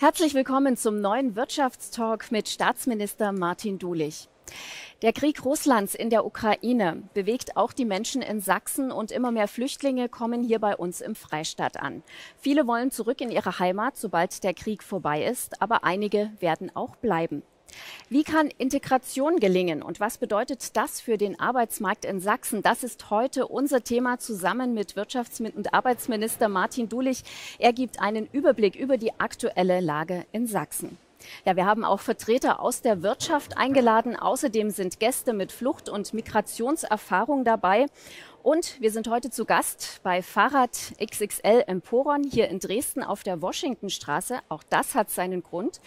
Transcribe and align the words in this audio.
Herzlich 0.00 0.32
willkommen 0.34 0.76
zum 0.76 1.00
neuen 1.00 1.34
Wirtschaftstalk 1.34 2.30
mit 2.30 2.48
Staatsminister 2.48 3.32
Martin 3.32 3.80
Dulich. 3.80 4.28
Der 5.02 5.12
Krieg 5.12 5.44
Russlands 5.44 5.96
in 5.96 6.08
der 6.08 6.24
Ukraine 6.24 7.02
bewegt 7.14 7.56
auch 7.56 7.72
die 7.72 7.84
Menschen 7.84 8.22
in 8.22 8.40
Sachsen 8.40 8.92
und 8.92 9.10
immer 9.10 9.32
mehr 9.32 9.48
Flüchtlinge 9.48 10.08
kommen 10.08 10.44
hier 10.44 10.60
bei 10.60 10.76
uns 10.76 11.00
im 11.00 11.16
Freistaat 11.16 11.80
an. 11.80 12.04
Viele 12.36 12.68
wollen 12.68 12.92
zurück 12.92 13.20
in 13.20 13.32
ihre 13.32 13.58
Heimat, 13.58 13.96
sobald 13.96 14.44
der 14.44 14.54
Krieg 14.54 14.84
vorbei 14.84 15.24
ist, 15.24 15.60
aber 15.60 15.82
einige 15.82 16.30
werden 16.38 16.70
auch 16.76 16.94
bleiben. 16.94 17.42
Wie 18.08 18.24
kann 18.24 18.50
Integration 18.58 19.38
gelingen 19.38 19.82
und 19.82 20.00
was 20.00 20.18
bedeutet 20.18 20.76
das 20.76 21.00
für 21.00 21.18
den 21.18 21.38
Arbeitsmarkt 21.38 22.04
in 22.04 22.20
Sachsen? 22.20 22.62
Das 22.62 22.82
ist 22.82 23.10
heute 23.10 23.46
unser 23.46 23.84
Thema 23.84 24.18
zusammen 24.18 24.74
mit 24.74 24.94
Wirtschafts- 24.94 25.40
und 25.54 25.74
Arbeitsminister 25.74 26.48
Martin 26.48 26.88
Dulich. 26.88 27.22
Er 27.58 27.72
gibt 27.72 28.00
einen 28.00 28.28
Überblick 28.32 28.76
über 28.76 28.96
die 28.96 29.12
aktuelle 29.18 29.80
Lage 29.80 30.24
in 30.32 30.46
Sachsen. 30.46 30.96
Ja, 31.44 31.56
wir 31.56 31.66
haben 31.66 31.84
auch 31.84 32.00
Vertreter 32.00 32.60
aus 32.60 32.80
der 32.80 33.02
Wirtschaft 33.02 33.56
eingeladen. 33.56 34.16
Außerdem 34.16 34.70
sind 34.70 35.00
Gäste 35.00 35.32
mit 35.32 35.52
Flucht- 35.52 35.88
und 35.88 36.14
Migrationserfahrung 36.14 37.44
dabei. 37.44 37.86
Und 38.42 38.80
wir 38.80 38.90
sind 38.92 39.08
heute 39.08 39.30
zu 39.30 39.44
Gast 39.44 40.00
bei 40.02 40.22
Fahrrad 40.22 40.94
XXL 41.04 41.64
Emporon 41.66 42.22
hier 42.22 42.48
in 42.48 42.60
Dresden 42.60 43.02
auf 43.02 43.22
der 43.22 43.42
Washingtonstraße. 43.42 44.38
Auch 44.48 44.62
das 44.62 44.94
hat 44.94 45.10
seinen 45.10 45.42
Grund. 45.42 45.80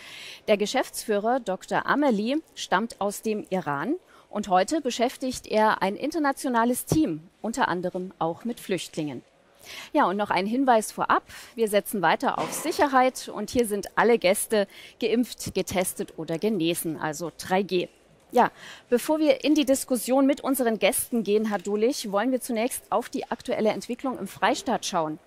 Der 0.47 0.57
Geschäftsführer 0.57 1.39
Dr. 1.39 1.85
Amelie 1.85 2.41
stammt 2.53 2.99
aus 2.99 3.21
dem 3.21 3.45
Iran 3.49 3.95
und 4.29 4.49
heute 4.49 4.81
beschäftigt 4.81 5.48
er 5.48 5.81
ein 5.81 5.95
internationales 5.95 6.85
Team, 6.85 7.21
unter 7.41 7.67
anderem 7.67 8.13
auch 8.20 8.43
mit 8.43 8.59
Flüchtlingen. 8.59 9.23
Ja, 9.93 10.05
und 10.05 10.17
noch 10.17 10.29
ein 10.29 10.45
Hinweis 10.45 10.91
vorab. 10.91 11.23
Wir 11.55 11.67
setzen 11.67 12.01
weiter 12.01 12.37
auf 12.37 12.51
Sicherheit 12.51 13.29
und 13.29 13.49
hier 13.49 13.65
sind 13.65 13.87
alle 13.95 14.20
Gäste 14.20 14.67
geimpft, 14.99 15.54
getestet 15.54 16.17
oder 16.17 16.37
genesen, 16.37 16.99
also 16.99 17.27
3G. 17.27 17.87
Ja, 18.34 18.49
bevor 18.90 19.20
wir 19.20 19.43
in 19.43 19.55
die 19.55 19.65
Diskussion 19.65 20.26
mit 20.26 20.40
unseren 20.40 20.79
Gästen 20.79 21.24
gehen, 21.24 21.49
Herr 21.49 21.57
Dulich, 21.57 22.13
wollen 22.13 22.32
wir 22.32 22.40
zunächst 22.40 22.90
auf 22.90 23.10
die 23.10 23.29
aktuelle 23.29 23.70
Entwicklung 23.70 24.18
im 24.18 24.27
Freistaat 24.27 24.85
schauen. 24.85 25.20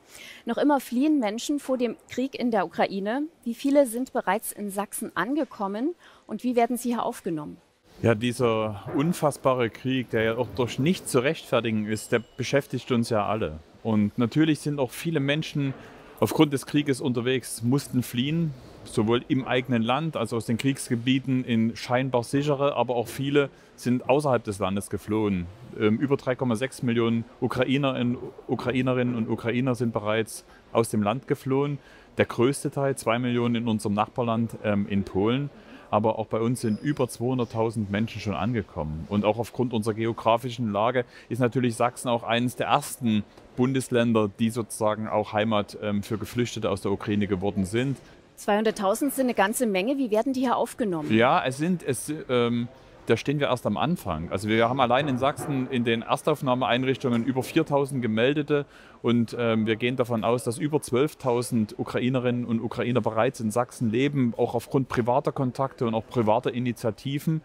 Noch 0.46 0.56
immer 0.56 0.80
fliehen 0.80 1.18
Menschen 1.18 1.58
vor 1.58 1.76
dem 1.76 1.96
Krieg 2.08 2.34
in 2.34 2.50
der 2.50 2.64
Ukraine. 2.64 3.24
Wie 3.44 3.54
viele 3.54 3.86
sind 3.86 4.14
bereits 4.14 4.52
in 4.52 4.70
Sachsen 4.70 5.12
angekommen 5.14 5.94
und 6.26 6.44
wie 6.44 6.56
werden 6.56 6.78
sie 6.78 6.90
hier 6.90 7.02
aufgenommen? 7.02 7.58
Ja, 8.00 8.14
dieser 8.14 8.88
unfassbare 8.96 9.68
Krieg, 9.68 10.08
der 10.08 10.22
ja 10.22 10.36
auch 10.36 10.48
durch 10.56 10.78
nichts 10.78 11.10
zu 11.10 11.18
rechtfertigen 11.18 11.86
ist, 11.86 12.10
der 12.10 12.22
beschäftigt 12.38 12.90
uns 12.90 13.10
ja 13.10 13.26
alle. 13.26 13.60
Und 13.82 14.16
natürlich 14.16 14.60
sind 14.60 14.80
auch 14.80 14.90
viele 14.90 15.20
Menschen 15.20 15.74
aufgrund 16.20 16.54
des 16.54 16.64
Krieges 16.64 17.02
unterwegs, 17.02 17.62
mussten 17.62 18.02
fliehen, 18.02 18.54
sowohl 18.84 19.24
im 19.28 19.46
eigenen 19.46 19.82
Land 19.82 20.16
als 20.16 20.32
auch 20.32 20.38
aus 20.38 20.46
den 20.46 20.58
Kriegsgebieten 20.58 21.44
in 21.44 21.76
scheinbar 21.76 22.22
sichere, 22.22 22.76
aber 22.76 22.96
auch 22.96 23.08
viele 23.08 23.50
sind 23.76 24.08
außerhalb 24.08 24.44
des 24.44 24.58
Landes 24.58 24.90
geflohen. 24.90 25.46
Ähm, 25.78 25.98
über 25.98 26.16
3,6 26.16 26.84
Millionen 26.84 27.24
Ukrainerinnen, 27.40 28.18
Ukrainerinnen 28.46 29.14
und 29.14 29.28
Ukrainer 29.28 29.74
sind 29.74 29.92
bereits 29.92 30.44
aus 30.72 30.90
dem 30.90 31.02
Land 31.02 31.26
geflohen. 31.26 31.78
Der 32.18 32.26
größte 32.26 32.70
Teil, 32.70 32.96
zwei 32.96 33.18
Millionen 33.18 33.56
in 33.56 33.68
unserem 33.68 33.94
Nachbarland 33.94 34.56
ähm, 34.62 34.86
in 34.88 35.04
Polen. 35.04 35.50
Aber 35.90 36.18
auch 36.18 36.26
bei 36.26 36.40
uns 36.40 36.60
sind 36.60 36.80
über 36.82 37.04
200.000 37.04 37.88
Menschen 37.88 38.20
schon 38.20 38.34
angekommen. 38.34 39.06
Und 39.08 39.24
auch 39.24 39.38
aufgrund 39.38 39.72
unserer 39.72 39.94
geografischen 39.94 40.72
Lage 40.72 41.04
ist 41.28 41.38
natürlich 41.38 41.76
Sachsen 41.76 42.08
auch 42.08 42.24
eines 42.24 42.56
der 42.56 42.66
ersten 42.66 43.22
Bundesländer, 43.56 44.28
die 44.40 44.50
sozusagen 44.50 45.06
auch 45.06 45.32
Heimat 45.32 45.78
ähm, 45.82 46.02
für 46.02 46.18
Geflüchtete 46.18 46.68
aus 46.68 46.80
der 46.80 46.90
Ukraine 46.90 47.28
geworden 47.28 47.64
sind. 47.64 47.96
200.000 48.38 49.10
sind 49.10 49.20
eine 49.20 49.34
ganze 49.34 49.66
Menge. 49.66 49.96
Wie 49.98 50.10
werden 50.10 50.32
die 50.32 50.40
hier 50.40 50.56
aufgenommen? 50.56 51.12
Ja, 51.12 51.44
es 51.44 51.56
sind, 51.56 51.82
es, 51.82 52.12
ähm, 52.28 52.68
da 53.06 53.16
stehen 53.16 53.38
wir 53.38 53.48
erst 53.48 53.66
am 53.66 53.76
Anfang. 53.76 54.30
Also 54.30 54.48
wir 54.48 54.68
haben 54.68 54.80
allein 54.80 55.08
in 55.08 55.18
Sachsen 55.18 55.68
in 55.70 55.84
den 55.84 56.02
Erstaufnahmeeinrichtungen 56.02 57.24
über 57.24 57.42
4.000 57.42 58.00
gemeldete 58.00 58.66
und 59.02 59.36
ähm, 59.38 59.66
wir 59.66 59.76
gehen 59.76 59.96
davon 59.96 60.24
aus, 60.24 60.44
dass 60.44 60.58
über 60.58 60.78
12.000 60.78 61.74
Ukrainerinnen 61.76 62.44
und 62.44 62.60
Ukrainer 62.60 63.00
bereits 63.00 63.40
in 63.40 63.50
Sachsen 63.50 63.90
leben, 63.90 64.34
auch 64.36 64.54
aufgrund 64.54 64.88
privater 64.88 65.32
Kontakte 65.32 65.86
und 65.86 65.94
auch 65.94 66.06
privater 66.06 66.52
Initiativen. 66.52 67.42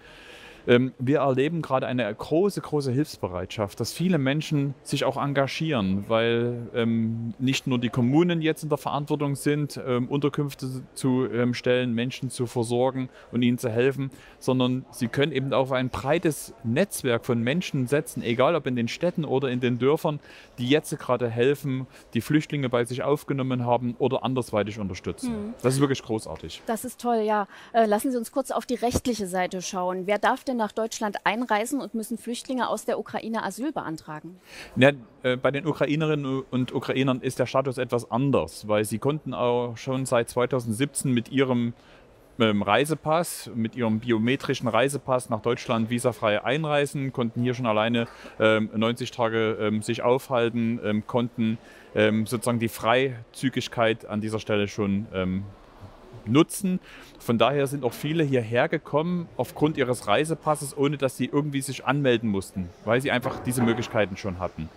Ähm, 0.67 0.93
wir 0.99 1.19
erleben 1.19 1.61
gerade 1.61 1.87
eine 1.87 2.13
große, 2.13 2.61
große 2.61 2.91
Hilfsbereitschaft, 2.91 3.79
dass 3.79 3.93
viele 3.93 4.17
Menschen 4.17 4.73
sich 4.83 5.05
auch 5.05 5.17
engagieren, 5.17 6.05
weil 6.07 6.67
ähm, 6.73 7.33
nicht 7.39 7.67
nur 7.67 7.79
die 7.79 7.89
Kommunen 7.89 8.41
jetzt 8.41 8.63
in 8.63 8.69
der 8.69 8.77
Verantwortung 8.77 9.35
sind, 9.35 9.79
ähm, 9.85 10.07
Unterkünfte 10.07 10.67
zu 10.93 11.27
stellen, 11.53 11.93
Menschen 11.93 12.29
zu 12.29 12.45
versorgen 12.45 13.09
und 13.31 13.41
ihnen 13.41 13.57
zu 13.57 13.69
helfen, 13.69 14.11
sondern 14.39 14.85
sie 14.91 15.07
können 15.07 15.31
eben 15.31 15.53
auch 15.53 15.71
ein 15.71 15.89
breites 15.89 16.53
Netzwerk 16.63 17.25
von 17.25 17.41
Menschen 17.41 17.87
setzen, 17.87 18.21
egal 18.23 18.55
ob 18.55 18.67
in 18.67 18.75
den 18.75 18.87
Städten 18.87 19.25
oder 19.25 19.49
in 19.49 19.59
den 19.59 19.79
Dörfern, 19.79 20.19
die 20.57 20.67
jetzt 20.67 20.97
gerade 20.97 21.29
helfen, 21.29 21.87
die 22.13 22.21
Flüchtlinge 22.21 22.69
bei 22.69 22.85
sich 22.85 23.03
aufgenommen 23.03 23.65
haben 23.65 23.95
oder 23.99 24.23
andersweitig 24.23 24.79
unterstützen. 24.79 25.29
Hm. 25.29 25.53
Das 25.61 25.75
ist 25.75 25.79
wirklich 25.79 26.01
großartig. 26.03 26.61
Das 26.65 26.85
ist 26.85 26.99
toll, 26.99 27.21
ja. 27.25 27.47
Äh, 27.73 27.85
lassen 27.85 28.11
Sie 28.11 28.17
uns 28.17 28.31
kurz 28.31 28.51
auf 28.51 28.65
die 28.65 28.75
rechtliche 28.75 29.27
Seite 29.27 29.61
schauen. 29.61 30.07
Wer 30.07 30.19
darf 30.19 30.43
denn 30.49 30.57
nach 30.57 30.71
Deutschland 30.71 31.17
einreisen 31.23 31.79
und 31.81 31.93
müssen 31.93 32.17
Flüchtlinge 32.17 32.67
aus 32.67 32.85
der 32.85 32.99
Ukraine 32.99 33.43
Asyl 33.43 33.71
beantragen? 33.71 34.39
Ja, 34.75 34.91
äh, 35.23 35.37
bei 35.37 35.51
den 35.51 35.65
Ukrainerinnen 35.65 36.43
und 36.49 36.73
Ukrainern 36.73 37.21
ist 37.21 37.39
der 37.39 37.45
Status 37.45 37.77
etwas 37.77 38.11
anders, 38.11 38.67
weil 38.67 38.83
sie 38.83 38.99
konnten 38.99 39.33
auch 39.33 39.77
schon 39.77 40.05
seit 40.05 40.29
2017 40.29 41.13
mit 41.13 41.31
ihrem 41.31 41.73
ähm, 42.39 42.61
Reisepass, 42.61 43.51
mit 43.53 43.75
ihrem 43.75 43.99
biometrischen 43.99 44.67
Reisepass 44.67 45.29
nach 45.29 45.41
Deutschland 45.41 45.89
visafrei 45.89 46.43
einreisen, 46.43 47.11
konnten 47.11 47.41
hier 47.41 47.53
schon 47.53 47.65
alleine 47.65 48.07
ähm, 48.39 48.69
90 48.73 49.11
Tage 49.11 49.57
ähm, 49.59 49.81
sich 49.81 50.01
aufhalten, 50.01 50.79
ähm, 50.83 51.05
konnten 51.05 51.57
ähm, 51.95 52.25
sozusagen 52.25 52.59
die 52.59 52.69
Freizügigkeit 52.69 54.05
an 54.05 54.21
dieser 54.21 54.39
Stelle 54.39 54.67
schon 54.67 55.07
ähm, 55.13 55.43
nutzen. 56.31 56.79
Von 57.19 57.37
daher 57.37 57.67
sind 57.67 57.83
auch 57.83 57.93
viele 57.93 58.23
hierher 58.23 58.69
gekommen 58.69 59.27
aufgrund 59.37 59.77
ihres 59.77 60.07
Reisepasses, 60.07 60.77
ohne 60.77 60.97
dass 60.97 61.17
sie 61.17 61.25
irgendwie 61.25 61.61
sich 61.61 61.85
anmelden 61.85 62.29
mussten, 62.29 62.69
weil 62.85 63.01
sie 63.01 63.11
einfach 63.11 63.39
diese 63.43 63.61
Möglichkeiten 63.61 64.17
schon 64.17 64.39
hatten. 64.39 64.69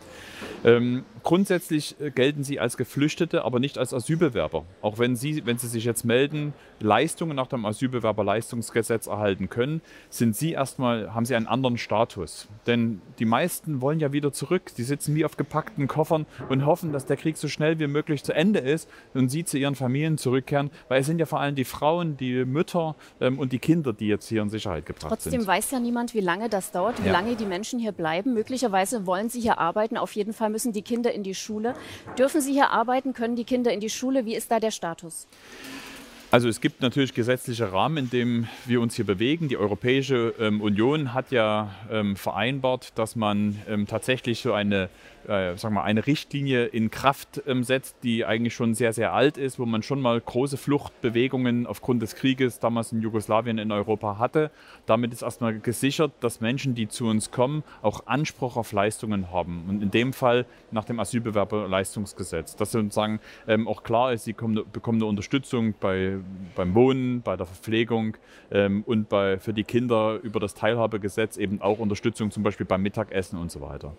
Ähm, 0.64 1.04
grundsätzlich 1.24 1.96
äh, 2.00 2.10
gelten 2.10 2.44
sie 2.44 2.60
als 2.60 2.76
Geflüchtete, 2.76 3.44
aber 3.44 3.58
nicht 3.58 3.78
als 3.78 3.92
Asylbewerber. 3.92 4.64
Auch 4.80 4.98
wenn 4.98 5.16
sie, 5.16 5.44
wenn 5.44 5.58
sie 5.58 5.66
sich 5.66 5.84
jetzt 5.84 6.04
melden, 6.04 6.54
Leistungen 6.80 7.36
nach 7.36 7.48
dem 7.48 7.64
Asylbewerberleistungsgesetz 7.66 9.06
erhalten 9.08 9.48
können, 9.48 9.80
sind 10.08 10.36
sie 10.36 10.52
erstmal, 10.52 11.14
haben 11.14 11.24
sie 11.24 11.34
einen 11.34 11.46
anderen 11.46 11.78
Status. 11.78 12.48
Denn 12.66 13.02
die 13.18 13.24
meisten 13.24 13.80
wollen 13.80 13.98
ja 13.98 14.12
wieder 14.12 14.32
zurück. 14.32 14.70
Die 14.76 14.84
sitzen 14.84 15.14
wie 15.14 15.24
auf 15.24 15.36
gepackten 15.36 15.88
Koffern 15.88 16.26
und 16.48 16.64
hoffen, 16.64 16.92
dass 16.92 17.06
der 17.06 17.16
Krieg 17.16 17.36
so 17.36 17.48
schnell 17.48 17.78
wie 17.78 17.88
möglich 17.88 18.22
zu 18.22 18.32
Ende 18.32 18.60
ist 18.60 18.88
und 19.14 19.30
sie 19.30 19.44
zu 19.44 19.58
ihren 19.58 19.74
Familien 19.74 20.18
zurückkehren, 20.18 20.70
weil 20.88 21.00
es 21.00 21.06
sind 21.06 21.18
ja 21.18 21.26
vor 21.26 21.40
allem 21.42 21.54
die 21.54 21.64
Frauen, 21.64 22.16
die 22.16 22.44
Mütter 22.44 22.94
ähm, 23.20 23.38
und 23.38 23.52
die 23.52 23.58
Kinder, 23.58 23.92
die 23.92 24.06
jetzt 24.06 24.28
hier 24.28 24.42
in 24.42 24.48
Sicherheit 24.48 24.86
gebracht 24.86 25.08
Trotzdem 25.08 25.32
sind. 25.32 25.40
Trotzdem 25.40 25.54
weiß 25.54 25.70
ja 25.72 25.80
niemand, 25.80 26.14
wie 26.14 26.20
lange 26.20 26.48
das 26.48 26.70
dauert, 26.70 27.02
wie 27.02 27.06
ja. 27.06 27.12
lange 27.12 27.36
die 27.36 27.44
Menschen 27.46 27.78
hier 27.78 27.92
bleiben. 27.92 28.32
Möglicherweise 28.34 29.06
wollen 29.06 29.28
sie 29.28 29.40
hier 29.40 29.58
arbeiten, 29.58 29.96
auf 29.96 30.12
jeden 30.12 30.32
Fall 30.32 30.50
müssen 30.50 30.72
die 30.72 30.82
Kinder 30.82 31.12
in 31.12 31.22
die 31.22 31.34
Schule. 31.34 31.74
Dürfen 32.18 32.40
sie 32.40 32.52
hier 32.52 32.70
arbeiten? 32.70 33.12
Können 33.12 33.36
die 33.36 33.44
Kinder 33.44 33.72
in 33.72 33.80
die 33.80 33.90
Schule? 33.90 34.24
Wie 34.24 34.34
ist 34.34 34.50
da 34.50 34.60
der 34.60 34.70
Status? 34.70 35.26
Also 36.32 36.48
es 36.48 36.62
gibt 36.62 36.80
natürlich 36.80 37.12
gesetzliche 37.12 37.74
Rahmen, 37.74 37.98
in 37.98 38.10
dem 38.10 38.48
wir 38.64 38.80
uns 38.80 38.96
hier 38.96 39.04
bewegen. 39.04 39.48
Die 39.48 39.58
Europäische 39.58 40.32
ähm, 40.40 40.62
Union 40.62 41.12
hat 41.12 41.30
ja 41.30 41.74
ähm, 41.90 42.16
vereinbart, 42.16 42.96
dass 42.98 43.16
man 43.16 43.60
ähm, 43.68 43.86
tatsächlich 43.86 44.40
so 44.40 44.54
eine 44.54 44.88
äh, 45.28 45.56
sagen 45.56 45.74
wir, 45.74 45.84
eine 45.84 46.06
Richtlinie 46.06 46.66
in 46.66 46.90
Kraft 46.90 47.42
ähm, 47.46 47.64
setzt, 47.64 47.96
die 48.02 48.24
eigentlich 48.24 48.54
schon 48.54 48.74
sehr, 48.74 48.92
sehr 48.92 49.12
alt 49.12 49.38
ist, 49.38 49.58
wo 49.58 49.66
man 49.66 49.82
schon 49.82 50.00
mal 50.00 50.20
große 50.20 50.56
Fluchtbewegungen 50.56 51.66
aufgrund 51.66 52.02
des 52.02 52.14
Krieges 52.14 52.58
damals 52.58 52.92
in 52.92 53.02
Jugoslawien 53.02 53.58
in 53.58 53.72
Europa 53.72 54.18
hatte. 54.18 54.50
Damit 54.86 55.12
ist 55.12 55.22
erstmal 55.22 55.58
gesichert, 55.58 56.12
dass 56.20 56.40
Menschen, 56.40 56.74
die 56.74 56.88
zu 56.88 57.06
uns 57.06 57.30
kommen, 57.30 57.62
auch 57.82 58.06
Anspruch 58.06 58.56
auf 58.56 58.72
Leistungen 58.72 59.30
haben. 59.32 59.64
Und 59.68 59.82
in 59.82 59.90
dem 59.90 60.12
Fall 60.12 60.46
nach 60.70 60.84
dem 60.84 61.00
Asylbewerberleistungsgesetz. 61.00 62.56
Dass 62.56 62.72
sozusagen 62.72 63.20
ähm, 63.46 63.68
auch 63.68 63.82
klar 63.82 64.12
ist, 64.12 64.24
sie 64.24 64.32
kommen, 64.32 64.60
bekommen 64.72 64.98
eine 64.98 65.06
Unterstützung 65.06 65.74
bei, 65.80 66.18
beim 66.54 66.74
Wohnen, 66.74 67.22
bei 67.22 67.36
der 67.36 67.46
Verpflegung 67.46 68.16
ähm, 68.50 68.82
und 68.86 69.08
bei, 69.08 69.38
für 69.38 69.52
die 69.52 69.64
Kinder 69.64 70.18
über 70.22 70.40
das 70.40 70.54
Teilhabegesetz 70.54 71.36
eben 71.36 71.60
auch 71.60 71.78
Unterstützung 71.78 72.30
zum 72.30 72.42
Beispiel 72.42 72.66
beim 72.66 72.82
Mittagessen 72.82 73.38
und 73.38 73.50
so 73.50 73.60
weiter. 73.60 73.94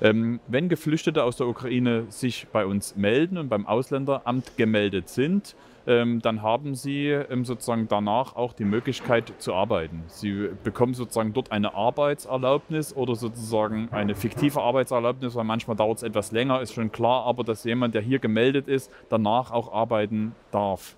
Ähm, 0.00 0.40
wenn 0.60 0.68
Geflüchtete 0.68 1.24
aus 1.24 1.38
der 1.38 1.46
Ukraine 1.46 2.04
sich 2.10 2.46
bei 2.52 2.66
uns 2.66 2.94
melden 2.94 3.38
und 3.38 3.48
beim 3.48 3.66
Ausländeramt 3.66 4.58
gemeldet 4.58 5.08
sind, 5.08 5.56
ähm, 5.86 6.20
dann 6.20 6.42
haben 6.42 6.74
sie 6.74 7.06
ähm, 7.06 7.46
sozusagen 7.46 7.88
danach 7.88 8.36
auch 8.36 8.52
die 8.52 8.66
Möglichkeit 8.66 9.32
zu 9.38 9.54
arbeiten. 9.54 10.02
Sie 10.08 10.50
bekommen 10.62 10.92
sozusagen 10.92 11.32
dort 11.32 11.50
eine 11.50 11.72
Arbeitserlaubnis 11.72 12.94
oder 12.94 13.14
sozusagen 13.14 13.88
eine 13.90 14.14
fiktive 14.14 14.60
Arbeitserlaubnis, 14.60 15.34
weil 15.34 15.44
manchmal 15.44 15.78
dauert 15.78 15.96
es 15.96 16.02
etwas 16.02 16.30
länger, 16.30 16.60
ist 16.60 16.74
schon 16.74 16.92
klar, 16.92 17.24
aber 17.24 17.42
dass 17.42 17.64
jemand, 17.64 17.94
der 17.94 18.02
hier 18.02 18.18
gemeldet 18.18 18.68
ist, 18.68 18.92
danach 19.08 19.52
auch 19.52 19.72
arbeiten 19.72 20.34
darf. 20.50 20.94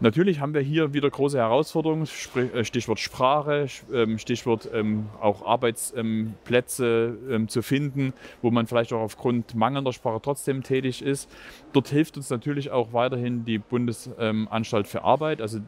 Natürlich 0.00 0.40
haben 0.40 0.54
wir 0.54 0.60
hier 0.60 0.92
wieder 0.92 1.08
große 1.08 1.38
Herausforderungen, 1.38 2.08
äh, 2.52 2.64
Stichwort 2.64 2.98
Sprache, 2.98 3.68
ähm, 3.92 4.18
Stichwort 4.18 4.68
ähm, 4.74 5.06
auch 5.20 5.46
Arbeitsplätze 5.46 7.16
ähm, 7.30 7.48
zu 7.48 7.62
finden, 7.62 8.12
wo 8.42 8.50
man 8.50 8.66
vielleicht 8.66 8.92
auch 8.92 9.00
aufgrund 9.00 9.54
mangelnder 9.54 9.92
Sprache 9.92 10.20
trotzdem 10.20 10.64
tätig 10.64 11.00
ist. 11.00 11.30
Dort 11.72 11.88
hilft 11.88 12.16
uns 12.16 12.28
natürlich 12.28 12.72
auch 12.72 12.92
weiterhin 12.92 13.44
die 13.44 13.58
Bundesanstalt 13.58 14.88
für 14.88 15.04
Arbeit, 15.04 15.40
also 15.40 15.60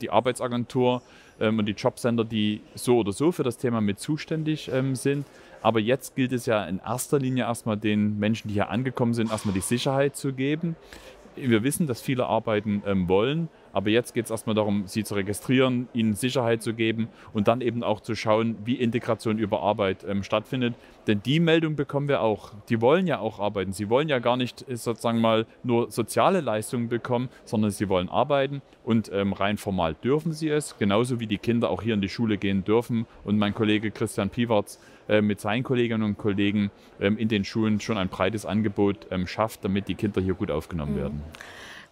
die 0.00 0.10
Arbeitsagentur 0.10 1.02
und 1.38 1.66
die 1.66 1.72
Jobcenter, 1.72 2.24
die 2.24 2.62
so 2.74 2.98
oder 2.98 3.12
so 3.12 3.30
für 3.30 3.42
das 3.42 3.58
Thema 3.58 3.80
mit 3.80 4.00
zuständig 4.00 4.70
sind. 4.94 5.26
Aber 5.62 5.80
jetzt 5.80 6.16
gilt 6.16 6.32
es 6.32 6.46
ja 6.46 6.64
in 6.64 6.78
erster 6.78 7.18
Linie 7.18 7.44
erstmal 7.44 7.76
den 7.76 8.18
Menschen, 8.18 8.48
die 8.48 8.54
hier 8.54 8.70
angekommen 8.70 9.14
sind, 9.14 9.30
erstmal 9.30 9.54
die 9.54 9.60
Sicherheit 9.60 10.16
zu 10.16 10.32
geben 10.32 10.76
wir 11.36 11.62
wissen, 11.62 11.86
dass 11.86 12.00
viele 12.00 12.26
arbeiten 12.26 12.82
ähm, 12.86 13.08
wollen, 13.08 13.48
aber 13.72 13.90
jetzt 13.90 14.14
geht 14.14 14.24
es 14.24 14.30
erstmal 14.30 14.54
darum, 14.54 14.86
sie 14.86 15.04
zu 15.04 15.14
registrieren, 15.14 15.88
ihnen 15.92 16.14
Sicherheit 16.14 16.62
zu 16.62 16.72
geben 16.72 17.08
und 17.34 17.46
dann 17.46 17.60
eben 17.60 17.82
auch 17.82 18.00
zu 18.00 18.14
schauen, 18.14 18.56
wie 18.64 18.76
Integration 18.76 19.38
über 19.38 19.60
Arbeit 19.60 20.04
ähm, 20.08 20.22
stattfindet. 20.22 20.74
Denn 21.06 21.22
die 21.22 21.40
Meldung 21.40 21.76
bekommen 21.76 22.08
wir 22.08 22.22
auch. 22.22 22.52
Die 22.70 22.80
wollen 22.80 23.06
ja 23.06 23.18
auch 23.18 23.38
arbeiten. 23.38 23.72
Sie 23.72 23.90
wollen 23.90 24.08
ja 24.08 24.18
gar 24.18 24.38
nicht 24.38 24.66
äh, 24.68 24.76
sozusagen 24.76 25.20
mal 25.20 25.46
nur 25.62 25.90
soziale 25.90 26.40
Leistungen 26.40 26.88
bekommen, 26.88 27.28
sondern 27.44 27.70
sie 27.70 27.88
wollen 27.88 28.08
arbeiten 28.08 28.62
und 28.82 29.10
ähm, 29.12 29.32
rein 29.32 29.58
formal 29.58 29.94
dürfen 29.94 30.32
sie 30.32 30.48
es, 30.48 30.78
genauso 30.78 31.20
wie 31.20 31.26
die 31.26 31.38
Kinder 31.38 31.70
auch 31.70 31.82
hier 31.82 31.94
in 31.94 32.00
die 32.00 32.08
Schule 32.08 32.38
gehen 32.38 32.64
dürfen. 32.64 33.04
Und 33.24 33.36
mein 33.36 33.54
Kollege 33.54 33.90
Christian 33.90 34.30
Piwarz 34.30 34.76
äh, 34.76 34.95
mit 35.20 35.40
seinen 35.40 35.62
Kolleginnen 35.62 36.02
und 36.02 36.18
Kollegen 36.18 36.70
ähm, 37.00 37.18
in 37.18 37.28
den 37.28 37.44
Schulen 37.44 37.80
schon 37.80 37.98
ein 37.98 38.08
breites 38.08 38.46
Angebot 38.46 39.06
ähm, 39.10 39.26
schafft, 39.26 39.64
damit 39.64 39.88
die 39.88 39.94
Kinder 39.94 40.20
hier 40.20 40.34
gut 40.34 40.50
aufgenommen 40.50 40.94
mhm. 40.94 40.98
werden. 40.98 41.22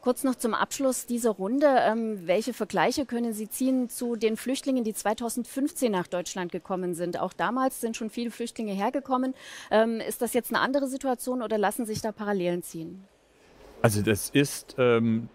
Kurz 0.05 0.23
noch 0.23 0.35
zum 0.35 0.53
Abschluss 0.53 1.07
dieser 1.07 1.31
Runde. 1.31 1.67
Ähm, 1.67 2.27
welche 2.27 2.53
Vergleiche 2.53 3.07
können 3.07 3.33
Sie 3.33 3.49
ziehen 3.49 3.89
zu 3.89 4.17
den 4.17 4.37
Flüchtlingen, 4.37 4.85
die 4.85 4.93
2015 4.93 5.91
nach 5.91 6.07
Deutschland 6.07 6.53
gekommen 6.53 6.93
sind? 6.93 7.19
Auch 7.19 7.33
damals 7.33 7.81
sind 7.81 7.97
schon 7.97 8.11
viele 8.11 8.31
Flüchtlinge 8.31 8.73
hergekommen. 8.73 9.33
Ähm, 9.71 10.01
ist 10.07 10.21
das 10.21 10.35
jetzt 10.35 10.53
eine 10.53 10.61
andere 10.61 10.89
Situation 10.89 11.41
oder 11.41 11.57
lassen 11.57 11.87
sich 11.87 12.03
da 12.03 12.13
Parallelen 12.13 12.63
ziehen? 12.63 13.05
Also 13.81 14.03
das 14.03 14.29
ist 14.29 14.77
ähm, 14.77 15.31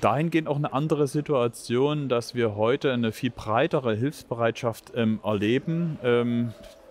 dahingehend 0.00 0.48
auch 0.48 0.56
eine 0.56 0.72
andere 0.72 1.06
Situation, 1.06 2.08
dass 2.08 2.34
wir 2.34 2.56
heute 2.56 2.92
eine 2.92 3.12
viel 3.12 3.30
breitere 3.30 3.94
Hilfsbereitschaft 3.94 4.94
erleben. 4.94 5.98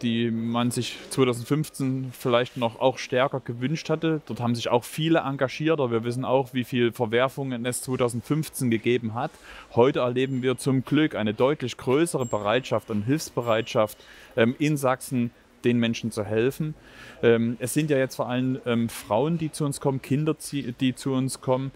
Die 0.03 0.29
man 0.31 0.69
sich 0.69 0.97
2015 1.09 2.09
vielleicht 2.11 2.57
noch 2.57 2.79
auch 2.79 2.97
stärker 2.97 3.39
gewünscht 3.39 3.89
hatte. 3.89 4.21
Dort 4.25 4.41
haben 4.41 4.53
sich 4.53 4.67
auch 4.69 4.83
viele 4.83 5.19
engagiert, 5.19 5.79
wir 5.79 6.03
wissen 6.03 6.25
auch, 6.25 6.53
wie 6.53 6.65
viele 6.65 6.91
Verwerfungen 6.91 7.65
es 7.65 7.81
2015 7.83 8.69
gegeben 8.69 9.13
hat. 9.13 9.31
Heute 9.73 9.99
erleben 9.99 10.41
wir 10.41 10.57
zum 10.57 10.83
Glück 10.83 11.15
eine 11.15 11.33
deutlich 11.33 11.77
größere 11.77 12.25
Bereitschaft 12.25 12.91
und 12.91 13.03
Hilfsbereitschaft 13.03 13.97
ähm, 14.35 14.55
in 14.59 14.75
Sachsen 14.75 15.31
den 15.63 15.79
Menschen 15.79 16.11
zu 16.11 16.25
helfen. 16.25 16.75
Ähm, 17.21 17.55
es 17.59 17.73
sind 17.73 17.89
ja 17.89 17.97
jetzt 17.97 18.15
vor 18.17 18.27
allem 18.27 18.59
ähm, 18.65 18.89
Frauen, 18.89 19.37
die 19.37 19.53
zu 19.53 19.63
uns 19.63 19.79
kommen, 19.79 20.01
Kinder, 20.01 20.35
die 20.51 20.95
zu 20.95 21.13
uns 21.13 21.39
kommen. 21.39 21.71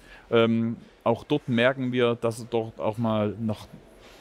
Auch 1.06 1.24
dort 1.24 1.48
merken 1.48 1.94
wir, 1.94 2.16
dass 2.16 2.46
dort 2.50 2.82
auch 2.82 2.98
mal 2.98 3.34
noch 3.40 3.68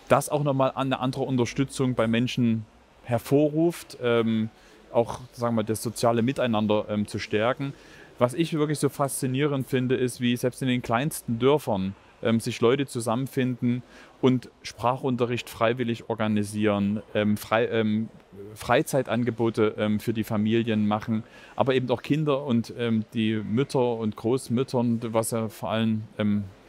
das 0.08 0.28
auch 0.28 0.44
nochmal 0.44 0.70
eine 0.76 1.00
andere 1.00 1.24
Unterstützung 1.24 1.94
bei 1.96 2.06
Menschen 2.06 2.64
hervorruft, 3.06 3.98
ähm, 4.02 4.50
auch 4.92 5.20
sagen 5.32 5.56
wir, 5.56 5.64
das 5.64 5.82
soziale 5.82 6.22
Miteinander 6.22 6.86
ähm, 6.88 7.06
zu 7.06 7.18
stärken. 7.18 7.72
Was 8.18 8.34
ich 8.34 8.54
wirklich 8.54 8.78
so 8.78 8.88
faszinierend 8.88 9.66
finde, 9.66 9.94
ist, 9.94 10.20
wie 10.20 10.36
selbst 10.36 10.62
in 10.62 10.68
den 10.68 10.82
kleinsten 10.82 11.38
Dörfern 11.38 11.94
ähm, 12.22 12.40
sich 12.40 12.60
Leute 12.60 12.86
zusammenfinden 12.86 13.82
und 14.22 14.50
Sprachunterricht 14.62 15.50
freiwillig 15.50 16.08
organisieren, 16.08 17.02
ähm, 17.14 17.36
frei, 17.36 17.66
ähm, 17.66 18.08
Freizeitangebote 18.54 19.74
ähm, 19.78 20.00
für 20.00 20.12
die 20.12 20.24
Familien 20.24 20.86
machen, 20.88 21.22
aber 21.56 21.74
eben 21.74 21.90
auch 21.90 22.02
Kinder 22.02 22.44
und 22.44 22.72
ähm, 22.78 23.04
die 23.12 23.34
Mütter 23.36 23.96
und 23.96 24.16
Großmüttern, 24.16 25.00
was 25.12 25.30
ja 25.30 25.48
vor 25.48 25.70
allem 25.70 26.04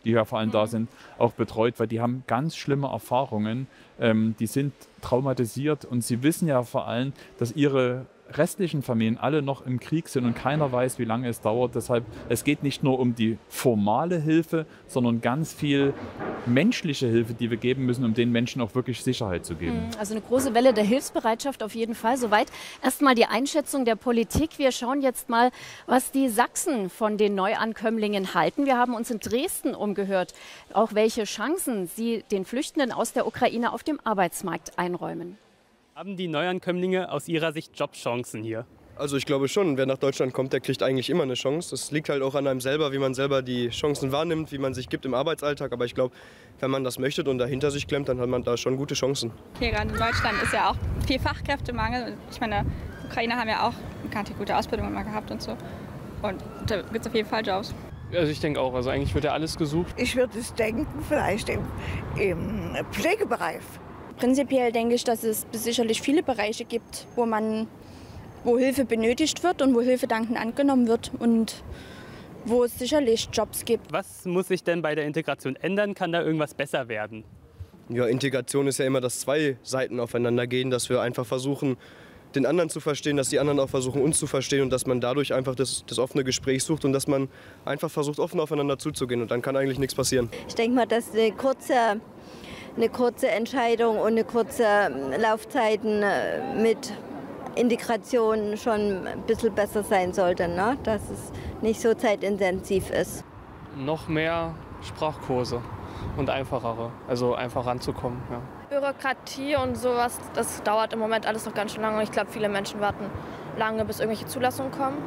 die 0.08 0.14
ja 0.14 0.24
vor 0.24 0.40
allem 0.40 0.52
da 0.52 0.64
mhm. 0.64 0.70
sind, 0.70 0.90
auch 1.18 1.34
betreut, 1.34 1.76
weil 1.78 1.88
die 1.88 2.00
haben 2.00 2.24
ganz 2.28 2.56
schlimme 2.56 2.88
Erfahrungen. 2.88 3.68
Ähm, 4.00 4.36
die 4.40 4.48
sind 4.48 4.74
traumatisiert 5.02 5.86
und 5.86 6.04
sie 6.04 6.24
wissen 6.24 6.48
ja 6.48 6.64
vor 6.64 6.88
allem, 6.88 7.14
dass 7.38 7.52
ihre 7.54 8.06
restlichen 8.34 8.82
Familien 8.82 9.18
alle 9.18 9.42
noch 9.42 9.66
im 9.66 9.80
Krieg 9.80 10.10
sind 10.10 10.26
und 10.26 10.36
keiner 10.36 10.72
weiß, 10.72 11.00
wie 11.00 11.06
lange 11.06 11.28
es 11.28 11.42
dauert. 11.42 11.76
Deshalb, 11.76 12.06
es 12.30 12.44
geht 12.44 12.64
nicht 12.64 12.84
nur 12.84 13.00
um 13.00 13.16
die 13.16 13.38
formale 13.50 14.20
Hilfe, 14.20 14.66
sondern 14.88 15.22
ganz 15.22 15.54
viel 15.54 15.94
menschliche 16.46 17.08
Hilfe, 17.08 17.34
die 17.34 17.50
wir 17.50 17.58
geben 17.58 17.86
müssen, 17.86 18.06
um 18.06 18.14
den 18.14 18.32
Menschen 18.32 18.62
auch 18.62 18.76
wirklich 18.76 19.04
Sicherheit 19.04 19.46
zu 19.46 19.56
geben. 19.56 19.92
Hm, 19.92 20.00
also 20.00 20.14
eine 20.14 20.22
große 20.22 20.54
Welle 20.54 20.74
der 20.74 20.84
Hilfsbereitschaft 20.84 21.64
auf 21.64 21.76
jeden 21.76 21.96
Fall. 21.96 22.18
Soweit 22.18 22.52
erstmal 22.84 23.16
die 23.16 23.26
Einschätzung 23.26 23.86
der 23.86 23.96
Politik. 23.96 24.58
Wir 24.58 24.72
schauen 24.72 25.02
jetzt 25.02 25.30
mal, 25.30 25.52
was 25.86 26.12
die 26.12 26.30
Sachsen 26.30 26.90
von 26.90 27.18
den 27.18 27.36
Neuankömmlingen 27.36 28.34
halten. 28.34 28.66
Wir 28.66 28.78
haben 28.78 28.94
uns 28.94 29.12
in 29.12 29.20
Dresden 29.20 29.76
umgehört, 29.76 30.34
auch 30.74 30.94
welche 30.94 31.24
Chancen 31.26 31.88
sie 31.88 32.24
den 32.32 32.46
Flüchtenden 32.46 32.92
aus 32.92 33.14
der 33.14 33.28
Ukraine 33.28 33.74
auf 33.74 33.84
dem 33.84 34.00
Arbeitsmarkt 34.04 34.78
einräumen. 34.78 35.38
Haben 35.98 36.16
die 36.16 36.28
Neuankömmlinge 36.28 37.12
aus 37.12 37.28
Ihrer 37.28 37.52
Sicht 37.54 37.72
Jobchancen 37.74 38.44
hier? 38.44 38.68
Also 38.98 39.18
ich 39.18 39.26
glaube 39.26 39.48
schon, 39.48 39.78
wer 39.78 39.88
nach 39.88 39.98
Deutschland 39.98 40.32
kommt, 40.32 40.54
der 40.54 40.60
kriegt 40.60 40.84
eigentlich 40.84 41.10
immer 41.10 41.24
eine 41.24 41.34
Chance. 41.34 41.72
Das 41.72 41.90
liegt 41.90 42.10
halt 42.10 42.22
auch 42.22 42.36
an 42.36 42.46
einem 42.46 42.62
selber, 42.62 42.92
wie 42.92 43.00
man 43.00 43.16
selber 43.16 43.42
die 43.42 43.70
Chancen 43.70 44.12
wahrnimmt, 44.12 44.52
wie 44.52 44.60
man 44.60 44.76
sich 44.76 44.90
gibt 44.90 45.06
im 45.06 45.16
Arbeitsalltag. 45.16 45.74
Aber 45.74 45.86
ich 45.86 45.96
glaube, 45.96 46.14
wenn 46.60 46.70
man 46.70 46.84
das 46.84 47.00
möchte 47.00 47.24
und 47.24 47.40
dahinter 47.40 47.72
sich 47.72 47.88
klemmt, 47.88 48.10
dann 48.10 48.20
hat 48.20 48.30
man 48.30 48.44
da 48.44 48.58
schon 48.58 48.78
gute 48.78 48.94
Chancen. 48.94 49.32
Hier 49.58 49.72
gerade 49.72 49.90
in 49.90 49.98
Deutschland 49.98 50.40
ist 50.44 50.54
ja 50.54 50.70
auch 50.70 50.76
viel 51.08 51.18
Fachkräftemangel. 51.18 52.16
Ich 52.30 52.40
meine, 52.40 52.64
Ukrainer 53.08 53.36
haben 53.38 53.50
ja 53.50 53.68
auch 53.68 53.74
eine 54.14 54.38
gute 54.38 54.56
Ausbildung 54.56 54.90
immer 54.90 55.04
gehabt 55.04 55.32
und 55.32 55.42
so. 55.42 55.58
Und 56.22 56.44
da 56.68 56.84
gibt 56.84 57.00
es 57.00 57.08
auf 57.08 57.16
jeden 57.16 57.28
Fall 57.28 57.44
Jobs. 57.44 57.74
Also 58.14 58.32
ich 58.32 58.40
denke 58.40 58.62
auch, 58.62 58.76
also 58.76 58.92
eigentlich 58.92 59.16
wird 59.16 59.24
ja 59.24 59.34
alles 59.34 59.58
gesucht. 59.58 59.96
Ich 59.98 60.16
würde 60.16 60.38
es 60.38 60.54
denken, 60.54 60.86
vielleicht 61.10 61.50
im, 61.50 61.62
im 62.20 62.76
Pflegebereich 62.92 63.64
Prinzipiell 64.18 64.72
denke 64.72 64.96
ich, 64.96 65.04
dass 65.04 65.24
es 65.24 65.46
sicherlich 65.52 66.02
viele 66.02 66.24
Bereiche 66.24 66.66
gibt, 66.66 67.08
wo 67.16 67.26
man 67.26 67.68
wo 68.44 68.58
Hilfe 68.58 68.86
benötigt 68.86 69.44
wird 69.44 69.62
und 69.62 69.76
wo 69.76 69.82
Hilfe 69.82 70.08
dankend 70.08 70.38
angenommen 70.38 70.88
wird 70.88 71.12
und 71.20 71.64
wo 72.46 72.64
es 72.64 72.80
sicherlich 72.80 73.28
Jobs 73.34 73.66
gibt. 73.66 73.92
Was 73.92 74.26
muss 74.26 74.48
sich 74.48 74.64
denn 74.64 74.82
bei 74.82 74.96
der 74.96 75.06
Integration 75.06 75.56
ändern? 75.58 75.94
Kann 75.94 76.12
da 76.12 76.22
irgendwas 76.22 76.54
besser 76.54 76.88
werden? 76.88 77.26
Ja, 77.90 78.06
Integration 78.06 78.68
ist 78.68 78.80
ja 78.80 78.86
immer, 78.86 79.02
dass 79.02 79.20
zwei 79.20 79.58
Seiten 79.64 80.00
aufeinander 80.00 80.48
gehen, 80.48 80.70
dass 80.70 80.90
wir 80.90 81.02
einfach 81.02 81.26
versuchen, 81.26 81.78
den 82.36 82.46
anderen 82.46 82.70
zu 82.70 82.80
verstehen, 82.80 83.18
dass 83.18 83.30
die 83.30 83.40
anderen 83.40 83.60
auch 83.60 83.70
versuchen, 83.70 84.02
uns 84.02 84.20
zu 84.20 84.28
verstehen 84.28 84.62
und 84.62 84.70
dass 84.70 84.86
man 84.86 85.02
dadurch 85.02 85.34
einfach 85.34 85.56
das, 85.56 85.84
das 85.88 85.98
offene 86.00 86.24
Gespräch 86.24 86.64
sucht 86.64 86.86
und 86.86 86.94
dass 86.94 87.08
man 87.08 87.30
einfach 87.66 87.90
versucht, 87.90 88.20
offen 88.20 88.40
aufeinander 88.40 88.78
zuzugehen 88.78 89.22
und 89.22 89.32
dann 89.32 89.42
kann 89.42 89.56
eigentlich 89.56 89.80
nichts 89.80 89.96
passieren. 89.96 90.30
Ich 90.48 90.56
denke 90.56 90.76
mal, 90.76 90.86
dass 90.86 91.12
eine 91.14 91.32
kurze 91.32 92.02
eine 92.78 92.90
kurze 92.90 93.30
Entscheidung 93.30 93.98
und 93.98 94.08
eine 94.08 94.24
kurze 94.24 94.64
ähm, 94.64 95.20
Laufzeiten 95.20 96.04
äh, 96.04 96.56
mit 96.56 96.94
Integration 97.56 98.56
schon 98.56 99.08
ein 99.08 99.24
bisschen 99.26 99.54
besser 99.54 99.84
sein 99.84 100.14
sollte, 100.14 100.48
ne? 100.48 100.78
dass 100.84 101.10
es 101.10 101.32
nicht 101.62 101.82
so 101.82 101.96
zeitintensiv 101.96 102.92
ist. 102.92 103.24
Noch 103.76 104.08
mehr 104.08 104.54
Sprachkurse 104.84 105.62
und 106.18 106.30
einfachere, 106.30 106.92
also 107.08 107.34
einfach 107.34 107.66
ranzukommen. 107.66 108.22
Ja. 108.30 108.42
Bürokratie 108.70 109.56
und 109.56 109.76
sowas, 109.76 110.20
das 110.36 110.62
dauert 110.62 110.94
im 110.94 111.00
Moment 111.00 111.26
alles 111.26 111.48
noch 111.48 111.56
ganz 111.56 111.74
schön 111.74 111.82
lange. 111.82 112.04
Ich 112.04 112.12
glaube, 112.12 112.30
viele 112.30 112.48
Menschen 112.48 112.80
warten 112.80 113.06
lange, 113.58 113.86
bis 113.86 114.00
irgendwelche 114.00 114.28
Zulassungen 114.28 114.72
kommen. 114.72 114.98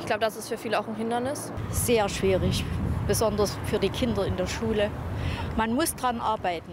Ich 0.00 0.06
glaube, 0.06 0.20
das 0.20 0.36
ist 0.36 0.48
für 0.48 0.58
viele 0.58 0.80
auch 0.80 0.88
ein 0.88 0.96
Hindernis. 0.96 1.52
Sehr 1.70 2.08
schwierig, 2.08 2.64
besonders 3.06 3.56
für 3.66 3.78
die 3.78 3.90
Kinder 3.90 4.26
in 4.26 4.36
der 4.36 4.46
Schule. 4.46 4.90
Man 5.56 5.74
muss 5.74 5.94
dran 5.94 6.20
arbeiten. 6.20 6.72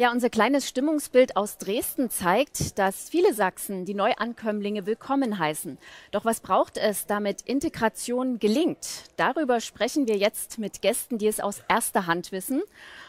Ja, 0.00 0.10
unser 0.12 0.30
kleines 0.30 0.66
Stimmungsbild 0.66 1.36
aus 1.36 1.58
Dresden 1.58 2.08
zeigt, 2.08 2.78
dass 2.78 3.10
viele 3.10 3.34
Sachsen 3.34 3.84
die 3.84 3.92
Neuankömmlinge 3.92 4.86
willkommen 4.86 5.38
heißen. 5.38 5.76
Doch 6.10 6.24
was 6.24 6.40
braucht 6.40 6.78
es, 6.78 7.04
damit 7.04 7.42
Integration 7.42 8.38
gelingt? 8.38 9.04
Darüber 9.18 9.60
sprechen 9.60 10.08
wir 10.08 10.16
jetzt 10.16 10.58
mit 10.58 10.80
Gästen, 10.80 11.18
die 11.18 11.26
es 11.26 11.38
aus 11.38 11.62
erster 11.68 12.06
Hand 12.06 12.32
wissen. 12.32 12.62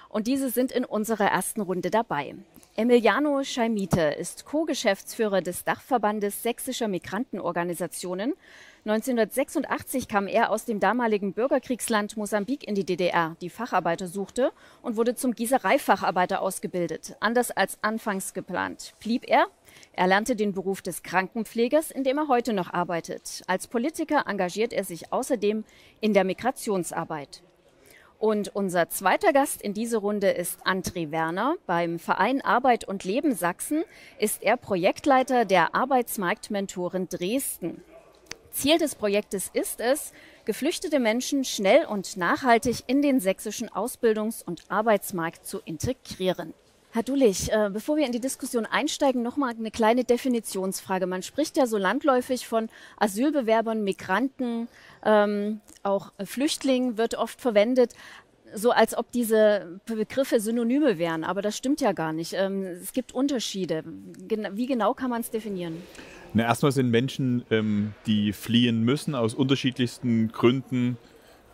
Und 0.09 0.27
diese 0.27 0.49
sind 0.49 0.73
in 0.73 0.83
unserer 0.83 1.27
ersten 1.27 1.61
Runde 1.61 1.91
dabei. 1.91 2.35
Emiliano 2.77 3.43
Scheimite 3.43 4.15
ist 4.17 4.45
Co-Geschäftsführer 4.45 5.41
des 5.41 5.65
Dachverbandes 5.65 6.41
sächsischer 6.41 6.87
Migrantenorganisationen. 6.87 8.33
1986 8.85 10.07
kam 10.07 10.25
er 10.25 10.49
aus 10.49 10.63
dem 10.63 10.79
damaligen 10.79 11.33
Bürgerkriegsland 11.33 12.15
Mosambik 12.15 12.65
in 12.65 12.73
die 12.73 12.85
DDR, 12.85 13.35
die 13.41 13.49
Facharbeiter 13.49 14.07
suchte 14.07 14.53
und 14.81 14.95
wurde 14.95 15.15
zum 15.15 15.35
Gießereifacharbeiter 15.35 16.41
ausgebildet. 16.41 17.17
Anders 17.19 17.51
als 17.51 17.77
anfangs 17.81 18.33
geplant 18.33 18.93
blieb 18.99 19.27
er. 19.27 19.47
Er 19.91 20.07
lernte 20.07 20.37
den 20.37 20.53
Beruf 20.53 20.81
des 20.81 21.03
Krankenpflegers, 21.03 21.91
in 21.91 22.05
dem 22.05 22.17
er 22.19 22.29
heute 22.29 22.53
noch 22.53 22.71
arbeitet. 22.71 23.43
Als 23.47 23.67
Politiker 23.67 24.23
engagiert 24.27 24.71
er 24.71 24.85
sich 24.85 25.11
außerdem 25.11 25.65
in 25.99 26.13
der 26.13 26.23
Migrationsarbeit. 26.23 27.43
Und 28.21 28.55
unser 28.55 28.87
zweiter 28.87 29.33
Gast 29.33 29.63
in 29.63 29.73
dieser 29.73 29.97
Runde 29.97 30.29
ist 30.29 30.63
André 30.63 31.09
Werner. 31.09 31.55
Beim 31.65 31.97
Verein 31.97 32.39
Arbeit 32.41 32.87
und 32.87 33.03
Leben 33.03 33.33
Sachsen 33.33 33.83
ist 34.19 34.43
er 34.43 34.57
Projektleiter 34.57 35.43
der 35.43 35.73
Arbeitsmarktmentoren 35.73 37.09
Dresden. 37.09 37.83
Ziel 38.51 38.77
des 38.77 38.93
Projektes 38.93 39.49
ist 39.51 39.81
es, 39.81 40.13
geflüchtete 40.45 40.99
Menschen 40.99 41.43
schnell 41.43 41.87
und 41.87 42.15
nachhaltig 42.15 42.83
in 42.85 43.01
den 43.01 43.19
sächsischen 43.19 43.69
Ausbildungs- 43.69 44.45
und 44.45 44.65
Arbeitsmarkt 44.69 45.47
zu 45.47 45.59
integrieren. 45.65 46.53
Herr 46.93 47.03
Dulich, 47.03 47.49
äh, 47.51 47.69
bevor 47.71 47.95
wir 47.95 48.05
in 48.05 48.11
die 48.11 48.19
Diskussion 48.19 48.65
einsteigen, 48.65 49.23
noch 49.23 49.37
mal 49.37 49.53
eine 49.57 49.71
kleine 49.71 50.03
Definitionsfrage. 50.03 51.07
Man 51.07 51.23
spricht 51.23 51.55
ja 51.55 51.65
so 51.65 51.77
landläufig 51.77 52.45
von 52.45 52.67
Asylbewerbern, 52.97 53.81
Migranten, 53.83 54.67
ähm, 55.05 55.61
auch 55.83 56.11
Flüchtlingen 56.23 56.97
wird 56.97 57.15
oft 57.15 57.39
verwendet, 57.39 57.93
so 58.53 58.71
als 58.71 58.97
ob 58.97 59.09
diese 59.11 59.79
Begriffe 59.85 60.41
Synonyme 60.41 60.97
wären. 60.97 61.23
Aber 61.23 61.41
das 61.41 61.55
stimmt 61.55 61.79
ja 61.79 61.93
gar 61.93 62.11
nicht. 62.11 62.33
Ähm, 62.33 62.63
es 62.63 62.91
gibt 62.91 63.13
Unterschiede. 63.13 63.83
Wie 63.85 64.65
genau 64.65 64.93
kann 64.93 65.09
man 65.09 65.21
es 65.21 65.31
definieren? 65.31 65.81
Na, 66.33 66.43
erstmal 66.43 66.73
sind 66.73 66.89
Menschen, 66.89 67.45
ähm, 67.51 67.93
die 68.05 68.33
fliehen 68.33 68.83
müssen, 68.83 69.15
aus 69.15 69.33
unterschiedlichsten 69.33 70.29
Gründen 70.33 70.97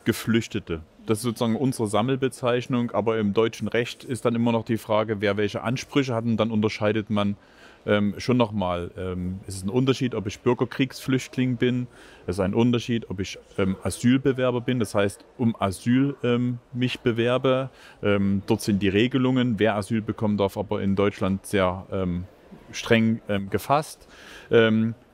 Geflüchtete. 0.04 0.82
Das 1.08 1.20
ist 1.20 1.24
sozusagen 1.24 1.56
unsere 1.56 1.88
Sammelbezeichnung, 1.88 2.92
aber 2.92 3.18
im 3.18 3.34
deutschen 3.34 3.70
Recht 3.70 4.04
ist 4.04 4.26
dann 4.26 4.36
immer 4.36 4.52
noch 4.52 4.66
die 4.66 4.78
Frage, 4.78 5.22
wer 5.22 5.38
welche 5.38 5.64
Ansprüche 5.64 6.14
hat 6.14 6.26
und 6.26 6.36
dann 6.36 6.52
unterscheidet 6.52 7.10
man 7.10 7.38
ähm, 7.86 8.16
schon 8.18 8.36
nochmal. 8.36 8.92
Ähm, 8.98 9.40
es 9.48 9.56
ist 9.56 9.66
ein 9.66 9.70
Unterschied, 9.70 10.14
ob 10.14 10.28
ich 10.28 10.42
Bürgerkriegsflüchtling 10.42 11.56
bin. 11.56 11.88
Es 12.26 12.36
ist 12.36 12.40
ein 12.42 12.54
Unterschied, 12.54 13.10
ob 13.10 13.22
ich 13.22 13.40
ähm, 13.58 13.78
Asylbewerber 13.84 14.60
bin. 14.60 14.80
Das 14.80 14.96
heißt, 14.96 15.24
um 15.38 15.56
Asyl 15.58 16.18
ähm, 16.24 16.60
mich 16.74 17.00
bewerbe. 17.00 17.70
Ähm, 18.04 18.42
dort 18.46 18.60
sind 18.60 18.82
die 18.82 18.90
Regelungen, 18.90 19.60
wer 19.60 19.76
Asyl 19.76 20.02
bekommen 20.02 20.36
darf, 20.36 20.58
aber 20.58 20.82
in 20.82 20.98
Deutschland 20.98 21.46
sehr 21.46 21.86
ähm, 21.90 22.26
streng 22.74 23.22
gefasst. 23.50 24.10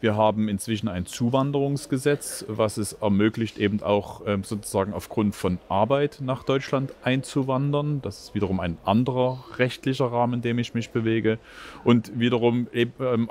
Ähm, 0.04 0.14
wir 0.14 0.16
haben 0.16 0.50
inzwischen 0.50 0.90
ein 0.90 1.06
Zuwanderungsgesetz, 1.06 2.46
was 2.48 2.78
es 2.78 2.94
ermöglicht, 2.94 3.58
eben 3.58 3.82
auch 3.82 4.22
ähm, 4.28 4.44
sozusagen 4.44 4.94
aufgrund 4.94 5.36
von 5.36 5.60
Arbeit 5.70 6.20
nach 6.22 6.44
Deutschland 6.44 6.94
einzuwandern. 7.04 8.02
Das 8.02 8.20
ist 8.20 8.36
wiederum 8.36 8.60
ein 8.60 8.78
anderer 8.86 9.44
rechtlicher 9.58 10.06
Rahmen, 10.06 10.36
in 10.36 10.42
dem 10.42 10.60
ich 10.60 10.74
mich 10.74 10.90
bewege. 10.92 11.40
Und 11.84 12.20
wiederum 12.20 12.68
ähm, 12.74 13.28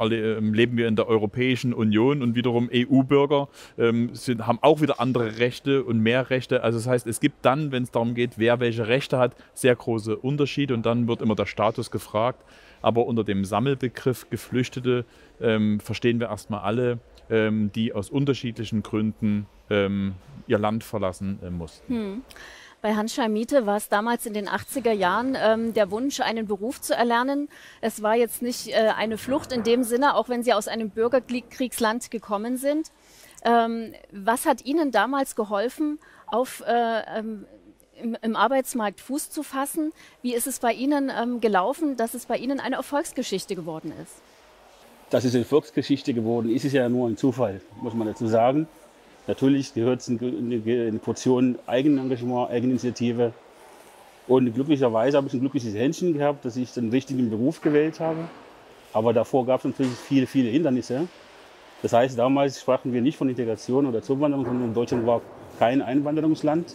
leben 0.55 0.76
wir 0.76 0.88
in 0.88 0.97
der 0.97 1.09
Europäischen 1.09 1.73
Union 1.75 2.23
und 2.23 2.35
wiederum 2.35 2.69
EU-Bürger 2.73 3.49
haben 3.79 4.59
auch 4.62 4.81
wieder 4.81 5.00
andere 5.00 5.38
Rechte 5.38 5.85
und 5.85 6.00
mehr 6.00 6.31
Rechte. 6.31 6.62
Also 6.62 6.79
das 6.79 6.87
heißt, 6.87 7.07
es 7.07 7.21
gibt 7.21 7.45
dann, 7.45 7.73
wenn 7.73 7.83
es 7.83 7.91
darum 7.91 8.14
geht, 8.14 8.33
wer 8.37 8.61
welche 8.61 8.87
Rechte 8.88 9.19
hat, 9.19 9.35
sehr 9.55 9.75
große 9.75 10.17
Unterschiede 10.17 10.75
und 10.75 10.87
dann 10.87 11.09
wird 11.09 11.23
immer 11.23 11.35
der 11.35 11.47
Status 11.47 11.91
gefragt. 11.91 12.43
Aber 12.83 13.07
unter 13.07 13.25
dem 13.25 13.45
Sammelbegriff 13.45 14.29
Geflüchtete 14.29 15.05
ähm, 15.42 15.80
verstehen 15.80 16.20
wir 16.20 16.28
erstmal 16.28 16.61
alle, 16.61 16.99
ähm, 17.30 17.70
die 17.72 17.92
aus 17.92 18.11
unterschiedlichen 18.11 18.82
Gründen 18.82 19.46
ähm, 19.70 20.14
ihr 20.46 20.58
Land 20.58 20.84
verlassen 20.84 21.38
äh, 21.42 21.50
mussten. 21.50 21.94
Hm. 21.94 22.22
Bei 22.82 22.96
Hanschein 22.96 23.32
Miete 23.32 23.64
war 23.64 23.76
es 23.76 23.88
damals 23.88 24.26
in 24.26 24.34
den 24.34 24.49
80er 24.49 24.90
Jahren 24.90 25.37
ähm, 25.40 25.72
der 25.72 25.92
Wunsch, 25.92 26.20
einen 26.20 26.49
Beruf 26.49 26.80
zu 26.80 26.96
erlernen. 26.96 27.49
Es 27.80 28.02
war 28.02 28.16
jetzt 28.16 28.42
nicht 28.42 28.70
äh, 28.70 28.92
eine 28.96 29.18
Flucht 29.18 29.52
in 29.52 29.62
dem 29.62 29.84
Sinne, 29.84 30.16
auch 30.16 30.28
wenn 30.28 30.42
Sie 30.42 30.52
aus 30.52 30.66
einem 30.66 30.90
Bürgerkriegsland 30.90 32.11
gekommen 32.11 32.56
sind. 32.56 32.90
Ähm, 33.44 33.94
was 34.11 34.46
hat 34.46 34.64
Ihnen 34.64 34.90
damals 34.90 35.37
geholfen, 35.37 36.00
auf 36.26 36.64
äh, 36.66 37.18
ähm, 37.18 37.46
im, 38.00 38.16
im, 38.20 38.34
Arbeitsmarkt 38.34 39.00
Fuß 39.00 39.30
zu 39.30 39.44
fassen. 39.44 39.92
Wie 40.22 40.34
ist 40.34 40.49
es 40.49 40.58
bei 40.58 40.72
Ihnen 40.72 41.08
ähm, 41.16 41.40
gelaufen, 41.40 41.96
dass 41.96 42.14
es 42.14 42.26
bei 42.26 42.37
Ihnen 42.37 42.58
eine 42.58 42.76
Erfolgsgeschichte 42.76 43.54
geworden 43.54 43.92
ist? 44.02 44.14
Dass 45.12 45.25
es 45.25 45.35
eine 45.35 45.42
Erfolgsgeschichte 45.42 46.14
geworden 46.14 46.49
ist, 46.49 46.64
ist 46.64 46.73
ja 46.73 46.88
nur 46.88 47.07
ein 47.07 47.19
Zufall, 47.19 47.61
muss 47.83 47.92
man 47.92 48.07
dazu 48.07 48.26
sagen. 48.26 48.66
Natürlich 49.26 49.75
gehört 49.75 50.00
es 50.00 50.09
eine 50.09 50.99
Portion 51.04 51.59
Eigenengagement, 51.66 52.50
Eigeninitiative. 52.50 53.35
Und 54.26 54.54
glücklicherweise 54.54 55.19
habe 55.19 55.26
ich 55.26 55.35
ein 55.35 55.40
glückliches 55.40 55.75
Händchen 55.75 56.14
gehabt, 56.16 56.47
dass 56.47 56.57
ich 56.57 56.73
den 56.73 56.88
richtigen 56.88 57.28
Beruf 57.28 57.61
gewählt 57.61 58.00
habe. 58.00 58.21
Aber 58.95 59.12
davor 59.12 59.45
gab 59.45 59.61
es 59.61 59.66
natürlich 59.66 59.92
viele, 59.92 60.26
viele 60.26 60.49
Hindernisse. 60.49 61.07
Das 61.83 61.92
heißt, 61.92 62.19
damals 62.19 62.62
sprachen 62.62 62.95
wir 62.95 63.02
nicht 63.02 63.19
von 63.19 63.28
Integration 63.28 63.85
oder 63.85 64.00
Zuwanderung, 64.00 64.47
sondern 64.47 64.73
Deutschland 64.73 65.07
war 65.07 65.21
kein 65.59 65.83
Einwanderungsland 65.83 66.75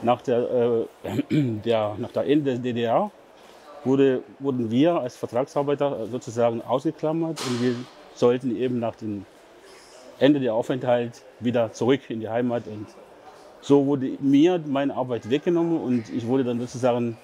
nach 0.00 0.22
der, 0.22 0.86
äh, 1.02 1.32
der, 1.64 1.96
nach 1.98 2.12
der 2.12 2.24
Ende 2.24 2.52
der 2.52 2.60
DDR 2.60 3.10
wurde, 3.84 4.22
wurden 4.38 4.70
wir 4.70 5.00
als 5.00 5.16
Vertragsarbeiter 5.16 6.06
sozusagen 6.06 6.62
ausgeklammert 6.62 7.40
und 7.40 7.62
wir 7.62 7.74
sollten 8.14 8.56
eben 8.56 8.78
nach 8.78 8.96
dem 8.96 9.24
Ende 10.18 10.40
der 10.40 10.54
Aufenthalt 10.54 11.22
wieder 11.40 11.72
zurück 11.72 12.00
in 12.08 12.20
die 12.20 12.28
Heimat. 12.28 12.66
Und 12.66 12.86
so 13.60 13.86
wurde 13.86 14.16
mir 14.20 14.60
meine 14.66 14.94
Arbeit 14.94 15.30
weggenommen 15.30 15.80
und 15.80 16.08
ich 16.10 16.26
wurde 16.26 16.44
dann 16.44 16.58
sozusagen 16.60 17.16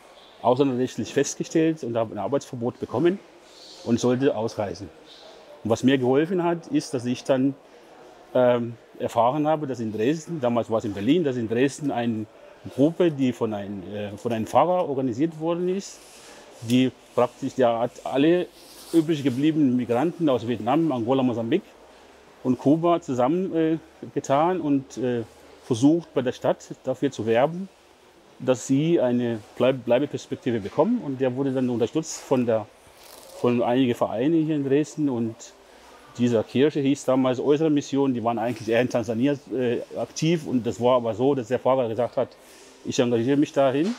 außerrechtlich 0.42 1.12
festgestellt 1.12 1.82
und 1.82 1.96
habe 1.96 2.14
ein 2.14 2.18
Arbeitsverbot 2.18 2.78
bekommen 2.78 3.18
und 3.84 3.98
sollte 3.98 4.36
ausreisen. 4.36 4.88
Und 5.64 5.70
was 5.70 5.82
mir 5.82 5.98
geholfen 5.98 6.44
hat, 6.44 6.66
ist, 6.68 6.94
dass 6.94 7.04
ich 7.04 7.24
dann 7.24 7.54
ähm, 8.34 8.74
erfahren 8.98 9.46
habe, 9.46 9.66
dass 9.66 9.80
in 9.80 9.92
Dresden, 9.92 10.40
damals 10.40 10.70
war 10.70 10.78
es 10.78 10.84
in 10.84 10.92
Berlin, 10.92 11.24
dass 11.24 11.36
in 11.36 11.48
Dresden 11.48 11.90
ein 11.90 12.26
Gruppe, 12.74 13.10
die 13.10 13.32
von, 13.32 13.52
ein, 13.52 13.82
äh, 13.92 14.16
von 14.16 14.32
einem 14.32 14.46
Pfarrer 14.46 14.88
organisiert 14.88 15.38
worden 15.40 15.68
ist, 15.68 15.98
die 16.62 16.90
praktisch 17.14 17.54
der 17.54 17.78
hat 17.78 17.92
alle 18.04 18.46
übrig 18.92 19.22
gebliebenen 19.22 19.76
Migranten 19.76 20.28
aus 20.28 20.46
Vietnam, 20.46 20.92
Angola, 20.92 21.22
Mosambik 21.22 21.62
und 22.42 22.58
Kuba 22.58 23.00
zusammengetan 23.00 24.58
äh, 24.58 24.60
und 24.60 24.98
äh, 24.98 25.22
versucht 25.64 26.12
bei 26.14 26.22
der 26.22 26.32
Stadt 26.32 26.64
dafür 26.84 27.10
zu 27.10 27.26
werben, 27.26 27.68
dass 28.38 28.66
sie 28.66 29.00
eine 29.00 29.40
Bleibeperspektive 29.56 30.60
bekommen. 30.60 31.00
Und 31.04 31.20
der 31.20 31.34
wurde 31.34 31.52
dann 31.52 31.70
unterstützt 31.70 32.20
von, 32.20 32.46
der, 32.46 32.66
von 33.40 33.62
einigen 33.62 33.94
Vereinen 33.94 34.44
hier 34.44 34.56
in 34.56 34.64
Dresden 34.64 35.08
und 35.08 35.34
dieser 36.18 36.44
Kirche 36.44 36.78
hieß 36.80 37.06
damals 37.06 37.40
Äußere 37.40 37.70
Mission, 37.70 38.14
die 38.14 38.22
waren 38.22 38.38
eigentlich 38.38 38.68
eher 38.68 38.80
in 38.80 38.88
Tansania 38.88 39.34
äh, 39.52 39.78
aktiv. 39.98 40.46
Und 40.46 40.64
das 40.64 40.80
war 40.80 40.96
aber 40.96 41.14
so, 41.14 41.34
dass 41.34 41.48
der 41.48 41.58
Pfarrer 41.58 41.88
gesagt 41.88 42.16
hat, 42.16 42.28
ich 42.84 42.98
engagiere 42.98 43.36
mich 43.36 43.52
dahin 43.52 43.94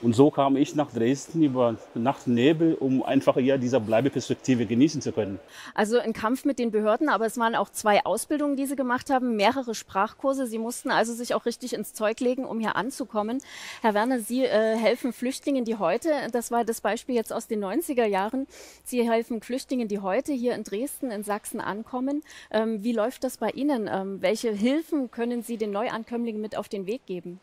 und 0.00 0.14
so 0.14 0.30
kam 0.30 0.56
ich 0.56 0.74
nach 0.76 0.92
Dresden 0.92 1.42
über 1.42 1.76
Nacht 1.94 2.26
und 2.26 2.34
Nebel, 2.34 2.74
um 2.74 3.02
einfach 3.02 3.36
eher 3.36 3.58
dieser 3.58 3.80
Bleibeperspektive 3.80 4.66
genießen 4.66 5.02
zu 5.02 5.12
können. 5.12 5.40
Also 5.74 5.98
ein 5.98 6.12
Kampf 6.12 6.44
mit 6.44 6.58
den 6.58 6.70
Behörden, 6.70 7.08
aber 7.08 7.26
es 7.26 7.36
waren 7.36 7.56
auch 7.56 7.70
zwei 7.70 8.04
Ausbildungen, 8.06 8.56
die 8.56 8.66
Sie 8.66 8.76
gemacht 8.76 9.10
haben, 9.10 9.34
mehrere 9.36 9.74
Sprachkurse. 9.74 10.46
Sie 10.46 10.58
mussten 10.58 10.90
also 10.90 11.12
sich 11.12 11.34
auch 11.34 11.46
richtig 11.46 11.72
ins 11.72 11.94
Zeug 11.94 12.20
legen, 12.20 12.44
um 12.44 12.60
hier 12.60 12.76
anzukommen. 12.76 13.40
Herr 13.82 13.94
Werner, 13.94 14.20
Sie 14.20 14.44
äh, 14.44 14.76
helfen 14.76 15.12
Flüchtlingen, 15.12 15.64
die 15.64 15.76
heute, 15.76 16.10
das 16.30 16.50
war 16.52 16.64
das 16.64 16.80
Beispiel 16.80 17.16
jetzt 17.16 17.32
aus 17.32 17.48
den 17.48 17.64
90er 17.64 18.04
Jahren, 18.04 18.46
Sie 18.84 19.08
helfen 19.08 19.40
Flüchtlingen, 19.40 19.88
die 19.88 19.98
heute 19.98 20.32
hier 20.32 20.54
in 20.54 20.62
Dresden, 20.62 21.10
in 21.10 21.24
Sachsen 21.24 21.60
ankommen. 21.60 22.22
Ähm, 22.52 22.84
wie 22.84 22.92
läuft 22.92 23.24
das 23.24 23.38
bei 23.38 23.50
Ihnen? 23.50 23.88
Ähm, 23.92 24.22
welche 24.22 24.52
Hilfen 24.52 25.10
können 25.10 25.42
Sie 25.42 25.56
den 25.56 25.72
Neuankömmlingen 25.72 26.40
mit 26.40 26.56
auf 26.56 26.68
den 26.68 26.86
Weg 26.86 27.04
geben? 27.06 27.40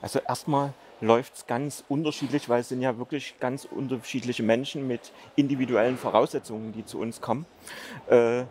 Also 0.00 0.18
erstmal 0.18 0.74
läuft 1.02 1.34
es 1.34 1.46
ganz 1.46 1.84
unterschiedlich, 1.88 2.48
weil 2.48 2.60
es 2.60 2.68
sind 2.68 2.80
ja 2.80 2.96
wirklich 2.96 3.34
ganz 3.40 3.66
unterschiedliche 3.66 4.42
Menschen 4.42 4.86
mit 4.86 5.12
individuellen 5.36 5.98
Voraussetzungen, 5.98 6.72
die 6.72 6.86
zu 6.86 6.98
uns 6.98 7.20
kommen. 7.20 7.44
Äh, 8.08 8.44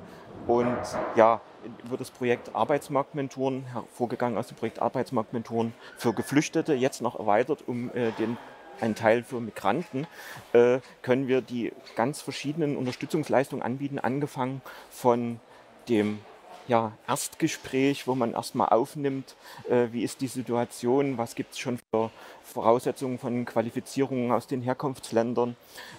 und 0.48 0.78
ja, 1.16 1.42
über 1.86 1.98
das 1.98 2.12
Projekt 2.12 2.54
Arbeitsmarktmentoren 2.54 3.66
hervorgegangen 3.66 4.38
aus 4.38 4.48
dem 4.48 4.58
Projekt 4.58 4.82
Arbeitsmarktmentoren 4.82 5.74
für 5.98 6.14
Geflüchtete, 6.14 6.74
jetzt 6.74 7.02
noch 7.02 7.18
erweitert 7.18 7.64
um 7.68 7.90
äh, 7.96 8.12
den 8.12 8.38
einen 8.80 8.96
Teil 8.96 9.24
für 9.24 9.40
Migranten, 9.40 10.08
äh, 10.54 10.80
können 11.04 11.28
wir 11.28 11.42
die 11.42 11.72
ganz 11.96 12.22
verschiedenen 12.22 12.78
Unterstützungsleistungen 12.78 13.64
anbieten, 13.64 14.00
angefangen 14.00 14.62
von 14.90 15.40
dem 15.88 16.20
ja, 16.68 16.92
Erstgespräch, 17.08 18.08
wo 18.08 18.16
man 18.16 18.34
erstmal 18.34 18.70
aufnimmt, 18.70 19.36
äh, 19.70 19.88
wie 19.92 20.04
ist 20.04 20.22
die 20.22 20.28
Situation, 20.28 21.18
was 21.18 21.36
gibt 21.36 21.54
es 21.54 21.60
schon 21.60 21.80
für 21.92 22.12
Voraussetzungen 22.44 23.20
von 23.20 23.46
Qualifizierungen 23.46 24.32
aus 24.32 24.48
den 24.48 24.62
Herkunftsländern, 24.62 25.56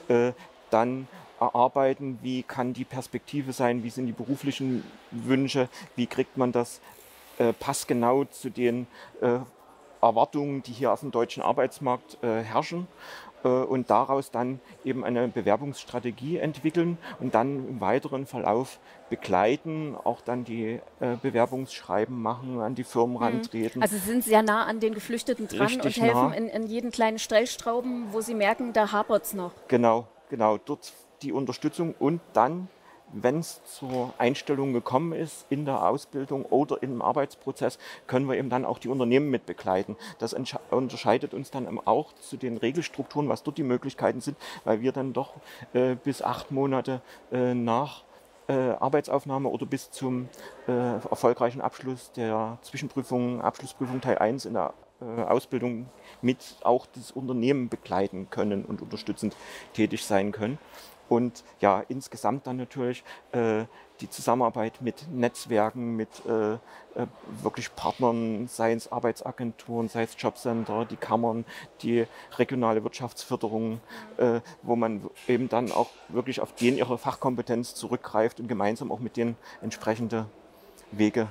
äh, 0.09 0.33
dann 0.71 1.09
erarbeiten, 1.41 2.19
wie 2.23 2.43
kann 2.43 2.73
die 2.73 2.85
Perspektive 2.85 3.53
sein, 3.53 3.83
wie 3.83 3.91
sind 3.91 4.07
die 4.07 4.13
beruflichen 4.13 4.85
Wünsche, 5.11 5.69
wie 5.97 6.07
kriegt 6.07 6.37
man 6.37 6.53
das 6.53 6.81
äh, 7.39 7.53
passgenau 7.53 8.25
zu 8.25 8.51
den 8.51 8.87
äh, 9.21 9.39
Erwartungen, 10.01 10.63
die 10.63 10.73
hier 10.73 10.93
auf 10.93 11.01
dem 11.01 11.11
deutschen 11.11 11.43
Arbeitsmarkt 11.43 12.19
äh, 12.23 12.43
herrschen 12.43 12.87
und 13.49 13.91
daraus 13.91 14.31
dann 14.31 14.61
eben 14.85 15.05
eine 15.05 15.29
Bewerbungsstrategie 15.29 16.39
entwickeln 16.39 16.99
und 17.21 17.35
dann 17.35 17.69
im 17.69 17.81
weiteren 17.81 18.27
Verlauf 18.27 18.79
begleiten, 19.11 19.95
auch 20.05 20.21
dann 20.21 20.45
die 20.45 20.81
äh, 21.01 21.17
Bewerbungsschreiben 21.21 22.21
machen, 22.21 22.61
an 22.61 22.75
die 22.75 22.85
Firmen 22.85 23.17
Mhm. 23.17 23.23
rantreten. 23.23 23.83
Also 23.83 23.97
Sie 23.97 24.07
sind 24.11 24.25
sehr 24.25 24.43
nah 24.43 24.65
an 24.65 24.81
den 24.81 24.95
Geflüchteten 24.95 25.49
dran 25.49 25.67
Richtig 25.67 25.85
und 25.99 26.05
helfen 26.05 26.31
nah. 26.31 26.35
in, 26.35 26.49
in 26.49 26.67
jeden 26.67 26.91
kleinen 26.91 27.19
Stellstrauben, 27.19 28.13
wo 28.13 28.21
Sie 28.21 28.35
merken, 28.35 28.73
da 28.73 28.91
hapert 28.93 29.25
es 29.25 29.35
noch. 29.35 29.53
Genau, 29.69 30.07
genau, 30.31 30.59
dort 30.59 30.93
die 31.23 31.33
Unterstützung 31.33 31.95
und 31.99 32.21
dann, 32.33 32.69
wenn 33.13 33.39
es 33.39 33.63
zur 33.65 34.13
Einstellung 34.19 34.73
gekommen 34.73 35.13
ist 35.13 35.47
in 35.51 35.65
der 35.65 35.87
Ausbildung 35.87 36.45
oder 36.45 36.83
im 36.83 37.03
Arbeitsprozess, 37.03 37.79
können 38.07 38.29
wir 38.29 38.37
eben 38.37 38.51
dann 38.51 38.65
auch 38.65 38.79
die 38.79 38.89
Unternehmen 38.89 39.31
mit 39.31 39.47
begleiten. 39.47 39.97
Das 40.19 40.35
unterscheidet 40.71 41.35
uns 41.35 41.51
dann 41.51 41.79
auch 41.87 42.13
zu 42.15 42.37
den 42.37 42.57
Regelstrukturen, 42.57 43.29
was 43.29 43.43
dort 43.43 43.59
die 43.59 43.63
Möglichkeiten 43.63 44.21
sind, 44.21 44.37
weil 44.65 44.81
wir 44.81 44.93
dann 44.93 45.13
doch 45.13 45.35
äh, 45.73 45.95
bis 45.95 46.23
acht 46.23 46.51
Monate 46.51 47.01
äh, 47.31 47.55
nach 47.55 48.05
äh, 48.49 48.53
Arbeitsaufnahme 48.53 49.49
oder 49.49 49.67
bis 49.67 49.91
zum 49.91 50.29
äh, 50.67 50.73
erfolgreichen 50.73 51.61
Abschluss 51.61 52.13
der 52.13 52.59
Zwischenprüfung, 52.63 53.41
Abschlussprüfung 53.41 54.01
Teil 54.01 54.19
1 54.19 54.47
in 54.47 54.55
der 54.55 54.75
äh, 55.01 55.23
Ausbildung 55.23 55.87
mit 56.21 56.57
auch 56.63 56.87
das 56.87 57.11
Unternehmen 57.11 57.69
begleiten 57.69 58.29
können 58.31 58.65
und 58.65 58.83
unterstützend 58.83 59.37
tätig 59.75 60.05
sein 60.05 60.33
können. 60.33 60.59
Und 61.09 61.45
ja, 61.61 61.85
insgesamt 61.89 62.47
dann 62.47 62.57
natürlich 62.57 63.05
äh, 63.33 63.65
die 64.01 64.11
Zusammenarbeit 64.11 64.81
mit 64.81 65.07
Netzwerken, 65.13 65.97
mit 65.97 66.09
äh, 66.27 66.55
äh, 66.55 66.59
wirklich 67.43 67.75
Partnern, 67.75 68.49
sei 68.49 68.73
es 68.73 68.91
Arbeitsagenturen, 68.91 69.89
sei 69.89 70.03
es 70.03 70.17
Jobcenter, 70.19 70.85
die 70.85 70.97
Kammern, 70.97 71.45
die 71.83 72.07
regionale 72.37 72.83
Wirtschaftsförderung, 72.83 73.81
äh, 74.17 74.41
wo 74.63 74.77
man 74.77 75.09
eben 75.29 75.49
dann 75.49 75.71
auch 75.71 75.91
wirklich 76.09 76.41
auf 76.41 76.55
den 76.55 76.77
ihre 76.77 76.99
Fachkompetenz 76.99 77.75
zurückgreift 77.75 78.41
und 78.41 78.49
gemeinsam 78.49 78.91
auch 78.91 79.01
mit 79.01 79.17
denen 79.17 79.37
entsprechende 79.63 80.27
Wege 80.91 81.29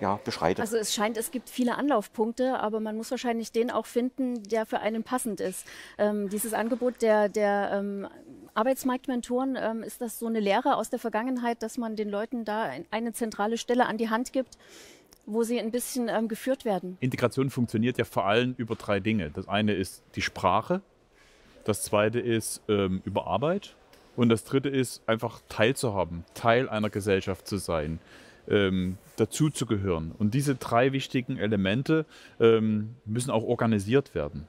ja, 0.00 0.18
beschreitet. 0.24 0.60
Also 0.60 0.76
es 0.76 0.92
scheint, 0.92 1.16
es 1.16 1.30
gibt 1.30 1.48
viele 1.48 1.76
Anlaufpunkte, 1.76 2.58
aber 2.58 2.80
man 2.80 2.96
muss 2.96 3.10
wahrscheinlich 3.10 3.52
den 3.52 3.70
auch 3.70 3.86
finden, 3.86 4.42
der 4.42 4.66
für 4.66 4.80
einen 4.80 5.04
passend 5.04 5.40
ist. 5.40 5.66
Ähm, 5.98 6.28
dieses 6.28 6.52
Angebot 6.52 7.00
der, 7.00 7.28
der 7.28 7.70
ähm, 7.72 8.08
Arbeitsmarktmentoren, 8.54 9.56
ähm, 9.60 9.82
ist 9.82 10.00
das 10.00 10.18
so 10.18 10.26
eine 10.26 10.40
Lehre 10.40 10.76
aus 10.76 10.90
der 10.90 10.98
Vergangenheit, 10.98 11.62
dass 11.62 11.76
man 11.76 11.96
den 11.96 12.08
Leuten 12.08 12.44
da 12.44 12.62
ein- 12.62 12.86
eine 12.90 13.12
zentrale 13.12 13.58
Stelle 13.58 13.86
an 13.86 13.98
die 13.98 14.10
Hand 14.10 14.32
gibt, 14.32 14.56
wo 15.26 15.42
sie 15.42 15.58
ein 15.58 15.70
bisschen 15.70 16.08
ähm, 16.08 16.28
geführt 16.28 16.64
werden? 16.64 16.96
Integration 17.00 17.50
funktioniert 17.50 17.98
ja 17.98 18.04
vor 18.04 18.26
allem 18.26 18.54
über 18.56 18.76
drei 18.76 19.00
Dinge. 19.00 19.30
Das 19.30 19.48
eine 19.48 19.72
ist 19.74 20.02
die 20.14 20.22
Sprache, 20.22 20.82
das 21.64 21.82
zweite 21.82 22.20
ist 22.20 22.62
ähm, 22.68 23.02
über 23.04 23.26
Arbeit 23.26 23.74
und 24.16 24.28
das 24.28 24.44
dritte 24.44 24.68
ist 24.68 25.02
einfach 25.08 25.40
teilzuhaben, 25.48 26.24
Teil 26.34 26.68
einer 26.68 26.90
Gesellschaft 26.90 27.48
zu 27.48 27.56
sein, 27.56 27.98
ähm, 28.48 28.98
dazuzugehören. 29.16 30.12
Und 30.18 30.34
diese 30.34 30.54
drei 30.54 30.92
wichtigen 30.92 31.38
Elemente 31.38 32.04
ähm, 32.38 32.94
müssen 33.06 33.30
auch 33.30 33.44
organisiert 33.44 34.14
werden. 34.14 34.46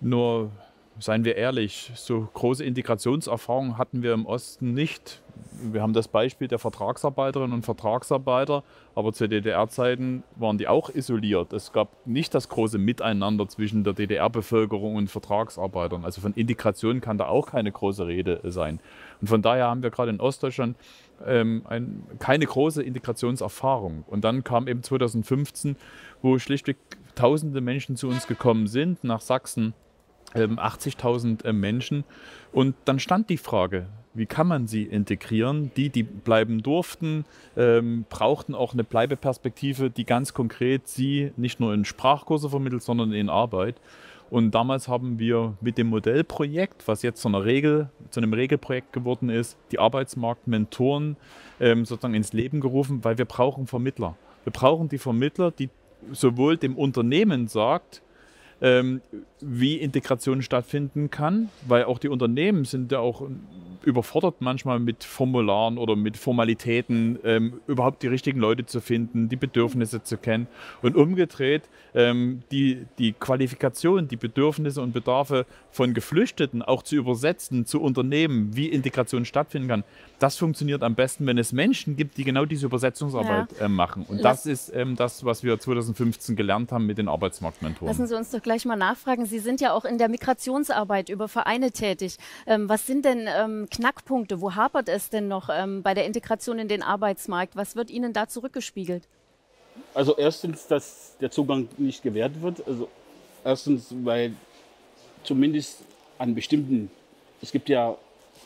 Nur 0.00 0.50
seien 0.98 1.24
wir 1.24 1.36
ehrlich, 1.36 1.90
so 1.94 2.28
große 2.34 2.64
Integrationserfahrungen 2.64 3.78
hatten 3.78 4.02
wir 4.02 4.12
im 4.12 4.26
Osten 4.26 4.74
nicht. 4.74 5.22
Wir 5.62 5.80
haben 5.82 5.92
das 5.92 6.08
Beispiel 6.08 6.48
der 6.48 6.58
Vertragsarbeiterinnen 6.58 7.52
und 7.52 7.64
Vertragsarbeiter, 7.64 8.62
aber 8.94 9.12
zu 9.12 9.28
DDR-Zeiten 9.28 10.22
waren 10.36 10.58
die 10.58 10.68
auch 10.68 10.90
isoliert. 10.90 11.52
Es 11.52 11.72
gab 11.72 12.06
nicht 12.06 12.34
das 12.34 12.48
große 12.48 12.78
Miteinander 12.78 13.48
zwischen 13.48 13.84
der 13.84 13.94
DDR-Bevölkerung 13.94 14.96
und 14.96 15.08
Vertragsarbeitern. 15.08 16.04
Also 16.04 16.20
von 16.20 16.34
Integration 16.34 17.00
kann 17.00 17.18
da 17.18 17.26
auch 17.26 17.46
keine 17.46 17.72
große 17.72 18.06
Rede 18.06 18.40
sein. 18.44 18.80
Und 19.20 19.28
von 19.28 19.42
daher 19.42 19.68
haben 19.68 19.82
wir 19.82 19.90
gerade 19.90 20.10
in 20.10 20.20
Ostdeutschland 20.20 20.76
ähm, 21.26 21.62
ein, 21.68 22.04
keine 22.18 22.46
große 22.46 22.82
Integrationserfahrung. 22.82 24.04
Und 24.06 24.24
dann 24.24 24.44
kam 24.44 24.68
eben 24.68 24.82
2015, 24.82 25.76
wo 26.20 26.38
schlichtweg 26.38 26.76
tausende 27.14 27.60
Menschen 27.60 27.96
zu 27.96 28.08
uns 28.08 28.26
gekommen 28.26 28.66
sind, 28.66 29.04
nach 29.04 29.20
Sachsen, 29.20 29.74
ähm, 30.34 30.58
80.000 30.58 31.44
äh, 31.44 31.52
Menschen. 31.52 32.04
Und 32.52 32.74
dann 32.84 32.98
stand 32.98 33.30
die 33.30 33.38
Frage, 33.38 33.86
wie 34.14 34.26
kann 34.26 34.46
man 34.46 34.66
sie 34.66 34.82
integrieren? 34.82 35.70
Die, 35.76 35.88
die 35.88 36.02
bleiben 36.02 36.62
durften, 36.62 37.24
ähm, 37.56 38.04
brauchten 38.10 38.54
auch 38.54 38.74
eine 38.74 38.84
Bleibeperspektive, 38.84 39.90
die 39.90 40.04
ganz 40.04 40.34
konkret 40.34 40.86
sie 40.86 41.32
nicht 41.36 41.60
nur 41.60 41.72
in 41.72 41.84
Sprachkurse 41.84 42.50
vermittelt, 42.50 42.82
sondern 42.82 43.12
in 43.12 43.30
Arbeit. 43.30 43.76
Und 44.28 44.52
damals 44.52 44.88
haben 44.88 45.18
wir 45.18 45.54
mit 45.60 45.76
dem 45.76 45.88
Modellprojekt, 45.88 46.88
was 46.88 47.02
jetzt 47.02 47.20
zu, 47.20 47.28
einer 47.28 47.44
Regel, 47.44 47.90
zu 48.08 48.20
einem 48.20 48.32
Regelprojekt 48.32 48.92
geworden 48.92 49.28
ist, 49.28 49.58
die 49.72 49.78
Arbeitsmarktmentoren 49.78 51.16
ähm, 51.60 51.84
sozusagen 51.84 52.14
ins 52.14 52.32
Leben 52.32 52.60
gerufen, 52.60 53.04
weil 53.04 53.18
wir 53.18 53.26
brauchen 53.26 53.66
Vermittler. 53.66 54.16
Wir 54.44 54.52
brauchen 54.52 54.88
die 54.88 54.96
Vermittler, 54.96 55.50
die 55.50 55.68
sowohl 56.12 56.56
dem 56.56 56.76
Unternehmen 56.76 57.46
sagt, 57.46 58.02
ähm, 58.62 59.00
wie 59.40 59.76
Integration 59.76 60.40
stattfinden 60.40 61.10
kann, 61.10 61.48
weil 61.66 61.84
auch 61.84 61.98
die 61.98 62.08
Unternehmen 62.08 62.64
sind 62.64 62.92
ja 62.92 63.00
auch 63.00 63.28
überfordert 63.84 64.36
manchmal 64.38 64.78
mit 64.78 65.02
Formularen 65.02 65.76
oder 65.76 65.96
mit 65.96 66.16
Formalitäten, 66.16 67.18
ähm, 67.24 67.54
überhaupt 67.66 68.02
die 68.04 68.06
richtigen 68.06 68.38
Leute 68.38 68.64
zu 68.64 68.80
finden, 68.80 69.28
die 69.28 69.34
Bedürfnisse 69.34 70.04
zu 70.04 70.16
kennen 70.18 70.46
und 70.82 70.94
umgedreht 70.94 71.62
ähm, 71.94 72.42
die, 72.52 72.86
die 72.98 73.12
Qualifikation, 73.12 74.06
die 74.06 74.16
Bedürfnisse 74.16 74.80
und 74.80 74.92
Bedarfe 74.92 75.46
von 75.72 75.94
Geflüchteten 75.94 76.62
auch 76.62 76.84
zu 76.84 76.94
übersetzen 76.94 77.66
zu 77.66 77.80
Unternehmen, 77.80 78.54
wie 78.54 78.68
Integration 78.68 79.24
stattfinden 79.24 79.66
kann. 79.68 79.84
Das 80.20 80.36
funktioniert 80.36 80.84
am 80.84 80.94
besten, 80.94 81.26
wenn 81.26 81.38
es 81.38 81.52
Menschen 81.52 81.96
gibt, 81.96 82.16
die 82.18 82.24
genau 82.24 82.44
diese 82.44 82.66
Übersetzungsarbeit 82.66 83.48
Ja. 83.58 83.66
äh, 83.66 83.68
machen. 83.68 84.06
Und 84.08 84.20
Lass- 84.20 84.44
das 84.44 84.46
ist 84.46 84.72
ähm, 84.76 84.94
das, 84.94 85.24
was 85.24 85.42
wir 85.42 85.58
2015 85.58 86.36
gelernt 86.36 86.70
haben 86.70 86.86
mit 86.86 86.98
den 86.98 87.08
Arbeitsmarktmentoren. 87.08 87.88
Lassen 87.88 88.06
Sie 88.06 88.16
uns 88.16 88.30
doch 88.30 88.40
gleich 88.42 88.51
mal 88.64 88.76
nachfragen. 88.76 89.26
Sie 89.26 89.38
sind 89.38 89.60
ja 89.60 89.72
auch 89.72 89.84
in 89.84 89.98
der 89.98 90.08
Migrationsarbeit 90.08 91.08
über 91.08 91.28
Vereine 91.28 91.72
tätig. 91.72 92.16
Ähm, 92.46 92.68
was 92.68 92.86
sind 92.86 93.04
denn 93.04 93.28
ähm, 93.28 93.68
Knackpunkte? 93.70 94.40
Wo 94.40 94.54
hapert 94.54 94.88
es 94.88 95.10
denn 95.10 95.28
noch 95.28 95.48
ähm, 95.52 95.82
bei 95.82 95.94
der 95.94 96.06
Integration 96.06 96.58
in 96.58 96.68
den 96.68 96.82
Arbeitsmarkt? 96.82 97.56
Was 97.56 97.76
wird 97.76 97.90
Ihnen 97.90 98.12
da 98.12 98.28
zurückgespiegelt? 98.28 99.08
Also 99.94 100.16
erstens, 100.16 100.66
dass 100.66 101.16
der 101.20 101.30
Zugang 101.30 101.68
nicht 101.78 102.02
gewährt 102.02 102.40
wird. 102.40 102.66
Also 102.66 102.88
erstens, 103.44 103.94
weil 104.02 104.34
zumindest 105.24 105.78
an 106.18 106.34
bestimmten, 106.34 106.90
es 107.40 107.52
gibt 107.52 107.68
ja 107.68 107.96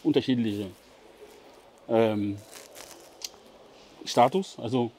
unterschiedliche 0.03 0.67
ähm, 1.89 2.37
Status. 4.05 4.57
Also 4.59 4.91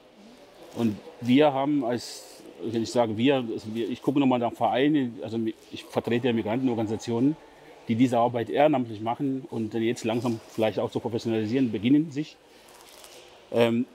und 0.74 0.96
wir 1.20 1.52
haben 1.52 1.84
als, 1.84 2.37
ich 2.64 2.90
sage 2.90 3.16
wir, 3.16 3.36
also 3.36 3.74
wir 3.74 3.88
ich 3.88 4.02
gucke 4.02 4.18
nochmal 4.20 4.38
nach 4.38 4.52
Vereinen, 4.52 5.18
also 5.22 5.38
ich 5.72 5.84
vertrete 5.84 6.28
ja 6.28 6.32
Migrantenorganisationen, 6.32 7.36
die 7.88 7.94
diese 7.94 8.18
Arbeit 8.18 8.50
ehrenamtlich 8.50 9.00
machen 9.00 9.46
und 9.50 9.74
jetzt 9.74 10.04
langsam 10.04 10.40
vielleicht 10.50 10.78
auch 10.78 10.90
zu 10.90 11.00
professionalisieren 11.00 11.72
beginnen 11.72 12.10
sich. 12.10 12.36
Ähm, 13.52 13.86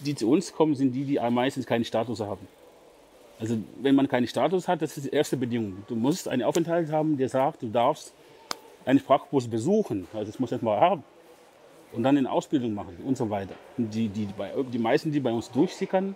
die 0.00 0.14
zu 0.14 0.30
uns 0.30 0.52
kommen, 0.52 0.74
sind 0.74 0.92
die, 0.92 1.04
die 1.04 1.18
meistens 1.30 1.66
keinen 1.66 1.84
Status 1.84 2.20
haben. 2.20 2.46
Also 3.40 3.56
wenn 3.80 3.94
man 3.94 4.06
keinen 4.06 4.28
Status 4.28 4.68
hat, 4.68 4.82
das 4.82 4.96
ist 4.96 5.06
die 5.06 5.10
erste 5.10 5.36
Bedingung. 5.36 5.82
Du 5.88 5.96
musst 5.96 6.28
einen 6.28 6.42
Aufenthalt 6.42 6.92
haben, 6.92 7.16
der 7.16 7.28
sagt, 7.28 7.62
du 7.62 7.68
darfst 7.68 8.12
einen 8.84 8.98
Sprachkurs 8.98 9.48
besuchen. 9.48 10.06
Also 10.12 10.26
das 10.26 10.38
muss 10.38 10.50
man 10.50 10.62
mal 10.62 10.80
haben. 10.80 11.04
Und 11.92 12.04
dann 12.04 12.16
eine 12.16 12.30
Ausbildung 12.30 12.74
machen 12.74 12.96
und 13.04 13.16
so 13.16 13.28
weiter. 13.28 13.54
Und 13.76 13.92
die, 13.92 14.08
die, 14.08 14.28
die 14.72 14.78
meisten, 14.78 15.10
die 15.10 15.20
bei 15.20 15.32
uns 15.32 15.50
durchsickern, 15.50 16.14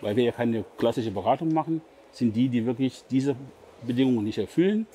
weil 0.00 0.16
wir 0.16 0.24
ja 0.24 0.32
keine 0.32 0.64
klassische 0.78 1.10
Beratung 1.10 1.52
machen, 1.52 1.80
sind 2.12 2.34
die, 2.34 2.48
die 2.48 2.66
wirklich 2.66 3.02
diese 3.10 3.36
Bedingungen 3.86 4.24
nicht 4.24 4.38
erfüllen. 4.38 4.86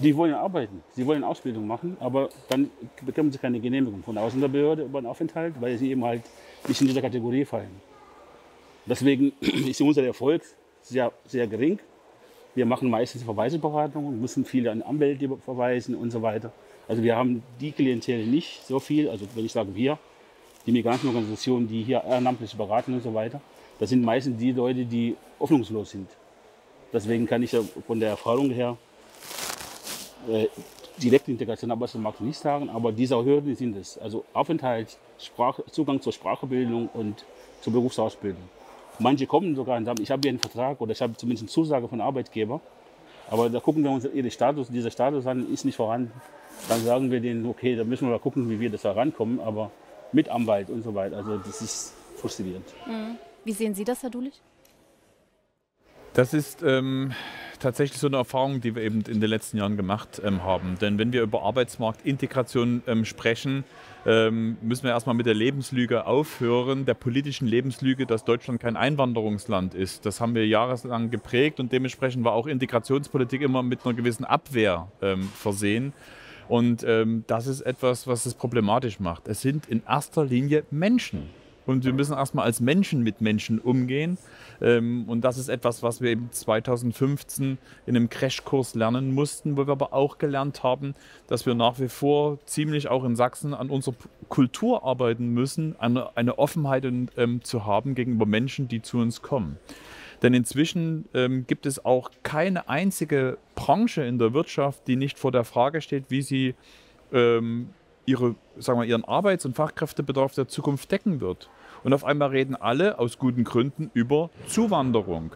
Die 0.00 0.16
wollen 0.16 0.34
arbeiten, 0.34 0.82
sie 0.92 1.04
wollen 1.06 1.24
Ausbildung 1.24 1.66
machen, 1.66 1.96
aber 1.98 2.28
dann 2.48 2.70
bekommen 3.04 3.32
sie 3.32 3.38
keine 3.38 3.58
Genehmigung 3.58 4.04
von 4.04 4.14
der 4.14 4.22
Ausländerbehörde 4.22 4.84
über 4.84 4.98
einen 4.98 5.08
Aufenthalt, 5.08 5.54
weil 5.60 5.76
sie 5.76 5.90
eben 5.90 6.04
halt 6.04 6.22
nicht 6.68 6.80
in 6.80 6.86
diese 6.86 7.02
Kategorie 7.02 7.44
fallen. 7.44 7.80
Deswegen 8.86 9.32
ist 9.40 9.80
unser 9.80 10.04
Erfolg 10.04 10.42
sehr, 10.82 11.12
sehr 11.26 11.48
gering. 11.48 11.80
Wir 12.54 12.64
machen 12.64 12.88
meistens 12.88 13.24
Verweisberatungen, 13.24 14.20
müssen 14.20 14.44
viele 14.44 14.70
an 14.70 14.82
Anwälte 14.82 15.28
verweisen 15.44 15.96
und 15.96 16.10
so 16.12 16.22
weiter. 16.22 16.52
Also 16.86 17.02
wir 17.02 17.16
haben 17.16 17.42
die 17.60 17.72
Klientel 17.72 18.24
nicht 18.24 18.66
so 18.66 18.78
viel, 18.78 19.08
also 19.08 19.26
wenn 19.34 19.44
ich 19.44 19.52
sage 19.52 19.74
wir, 19.74 19.98
die 20.64 20.72
Migrantenorganisationen, 20.72 21.68
die 21.68 21.82
hier 21.82 22.02
ehrenamtlich 22.04 22.56
beraten 22.56 22.94
und 22.94 23.02
so 23.02 23.14
weiter, 23.14 23.40
das 23.78 23.90
sind 23.90 24.04
meistens 24.04 24.38
die 24.38 24.52
Leute, 24.52 24.84
die 24.84 25.16
hoffnungslos 25.38 25.90
sind. 25.90 26.08
Deswegen 26.92 27.26
kann 27.26 27.42
ich 27.42 27.52
ja 27.52 27.60
von 27.86 28.00
der 28.00 28.10
Erfahrung 28.10 28.50
her 28.50 28.76
äh, 30.28 30.46
direkte 30.96 31.30
Integration 31.30 31.70
am 31.70 31.78
Arbeitsmarkt 31.78 32.20
nicht 32.20 32.38
sagen, 32.38 32.70
aber 32.70 32.92
diese 32.92 33.22
Hürden 33.24 33.54
sind 33.54 33.76
es. 33.76 33.98
Also 33.98 34.24
Aufenthalt, 34.32 34.98
Sprach, 35.18 35.60
Zugang 35.70 36.00
zur 36.00 36.12
Sprachbildung 36.12 36.88
und 36.92 37.24
zur 37.60 37.72
Berufsausbildung. 37.72 38.42
Manche 38.98 39.26
kommen 39.26 39.54
sogar 39.54 39.76
und 39.76 39.84
sagen, 39.84 40.02
ich 40.02 40.10
habe 40.10 40.22
hier 40.22 40.30
einen 40.30 40.40
Vertrag 40.40 40.80
oder 40.80 40.92
ich 40.92 41.00
habe 41.00 41.16
zumindest 41.16 41.44
eine 41.44 41.50
Zusage 41.50 41.86
von 41.88 42.00
Arbeitgeber, 42.00 42.60
Aber 43.30 43.50
da 43.50 43.60
gucken 43.60 43.84
wir 43.84 43.90
uns 43.90 44.04
den 44.04 44.30
Status, 44.30 44.68
dieser 44.68 44.90
Status 44.90 45.26
an, 45.26 45.52
ist 45.52 45.64
nicht 45.64 45.76
vorhanden. 45.76 46.12
Dann 46.68 46.82
sagen 46.82 47.10
wir 47.10 47.20
denen, 47.20 47.46
okay, 47.46 47.76
da 47.76 47.84
müssen 47.84 48.06
wir 48.08 48.12
mal 48.12 48.18
gucken, 48.18 48.48
wie 48.50 48.58
wir 48.58 48.70
das 48.70 48.84
herankommen, 48.84 49.38
aber 49.38 49.70
mit 50.12 50.28
Anwalt 50.28 50.70
und 50.70 50.82
so 50.82 50.94
weiter. 50.94 51.18
Also 51.18 51.36
das 51.36 51.60
ist 51.60 51.94
frustrierend. 52.16 52.66
Mhm. 52.86 53.18
Wie 53.48 53.52
sehen 53.52 53.74
Sie 53.74 53.84
das, 53.84 54.02
Herr 54.02 54.10
Dulich? 54.10 54.42
Das 56.12 56.34
ist 56.34 56.62
ähm, 56.62 57.14
tatsächlich 57.58 57.98
so 57.98 58.06
eine 58.06 58.18
Erfahrung, 58.18 58.60
die 58.60 58.74
wir 58.74 58.82
eben 58.82 59.00
in 59.08 59.22
den 59.22 59.30
letzten 59.30 59.56
Jahren 59.56 59.78
gemacht 59.78 60.20
ähm, 60.22 60.42
haben. 60.42 60.76
Denn 60.82 60.98
wenn 60.98 61.14
wir 61.14 61.22
über 61.22 61.44
Arbeitsmarktintegration 61.44 62.82
ähm, 62.86 63.06
sprechen, 63.06 63.64
ähm, 64.04 64.58
müssen 64.60 64.82
wir 64.82 64.90
erstmal 64.90 65.14
mit 65.14 65.24
der 65.24 65.32
Lebenslüge 65.32 66.06
aufhören, 66.06 66.84
der 66.84 66.92
politischen 66.92 67.48
Lebenslüge, 67.48 68.04
dass 68.04 68.22
Deutschland 68.22 68.60
kein 68.60 68.76
Einwanderungsland 68.76 69.72
ist. 69.72 70.04
Das 70.04 70.20
haben 70.20 70.34
wir 70.34 70.46
jahrelang 70.46 71.08
geprägt 71.08 71.58
und 71.58 71.72
dementsprechend 71.72 72.24
war 72.24 72.34
auch 72.34 72.48
Integrationspolitik 72.48 73.40
immer 73.40 73.62
mit 73.62 73.86
einer 73.86 73.94
gewissen 73.94 74.26
Abwehr 74.26 74.92
ähm, 75.00 75.22
versehen. 75.22 75.94
Und 76.48 76.84
ähm, 76.84 77.24
das 77.26 77.46
ist 77.46 77.62
etwas, 77.62 78.06
was 78.06 78.26
es 78.26 78.34
problematisch 78.34 79.00
macht. 79.00 79.26
Es 79.26 79.40
sind 79.40 79.64
in 79.70 79.82
erster 79.86 80.26
Linie 80.26 80.64
Menschen. 80.70 81.30
Und 81.68 81.84
wir 81.84 81.92
müssen 81.92 82.14
erstmal 82.14 82.46
als 82.46 82.60
Menschen 82.60 83.02
mit 83.02 83.20
Menschen 83.20 83.58
umgehen. 83.58 84.16
Ähm, 84.62 85.04
und 85.06 85.20
das 85.20 85.36
ist 85.36 85.50
etwas, 85.50 85.82
was 85.82 86.00
wir 86.00 86.10
eben 86.10 86.30
2015 86.32 87.58
in 87.84 87.94
einem 87.94 88.08
Crashkurs 88.08 88.74
lernen 88.74 89.14
mussten, 89.14 89.58
wo 89.58 89.66
wir 89.66 89.72
aber 89.72 89.92
auch 89.92 90.16
gelernt 90.16 90.62
haben, 90.62 90.94
dass 91.26 91.44
wir 91.44 91.54
nach 91.54 91.78
wie 91.78 91.88
vor 91.88 92.38
ziemlich 92.46 92.88
auch 92.88 93.04
in 93.04 93.16
Sachsen 93.16 93.52
an 93.52 93.68
unserer 93.68 93.96
Kultur 94.30 94.82
arbeiten 94.82 95.28
müssen, 95.34 95.76
eine, 95.78 96.16
eine 96.16 96.38
Offenheit 96.38 96.86
ähm, 96.86 97.44
zu 97.44 97.66
haben 97.66 97.94
gegenüber 97.94 98.24
Menschen, 98.24 98.68
die 98.68 98.80
zu 98.80 98.96
uns 98.96 99.20
kommen. 99.20 99.58
Denn 100.22 100.32
inzwischen 100.32 101.04
ähm, 101.12 101.46
gibt 101.46 101.66
es 101.66 101.84
auch 101.84 102.10
keine 102.22 102.70
einzige 102.70 103.36
Branche 103.54 104.04
in 104.04 104.18
der 104.18 104.32
Wirtschaft, 104.32 104.88
die 104.88 104.96
nicht 104.96 105.18
vor 105.18 105.32
der 105.32 105.44
Frage 105.44 105.82
steht, 105.82 106.04
wie 106.08 106.22
sie 106.22 106.54
ähm, 107.12 107.68
ihre, 108.06 108.36
sagen 108.56 108.80
wir, 108.80 108.86
ihren 108.86 109.04
Arbeits- 109.04 109.44
und 109.44 109.54
Fachkräftebedarf 109.54 110.34
der 110.34 110.48
Zukunft 110.48 110.90
decken 110.90 111.20
wird. 111.20 111.50
Und 111.84 111.92
auf 111.92 112.04
einmal 112.04 112.30
reden 112.30 112.56
alle 112.56 112.98
aus 112.98 113.18
guten 113.18 113.44
Gründen 113.44 113.90
über 113.94 114.30
Zuwanderung. 114.46 115.32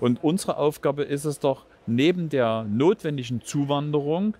Und 0.00 0.22
unsere 0.22 0.56
Aufgabe 0.56 1.02
ist 1.02 1.24
es 1.24 1.38
doch, 1.38 1.66
neben 1.86 2.28
der 2.28 2.64
notwendigen 2.68 3.42
Zuwanderung 3.42 4.36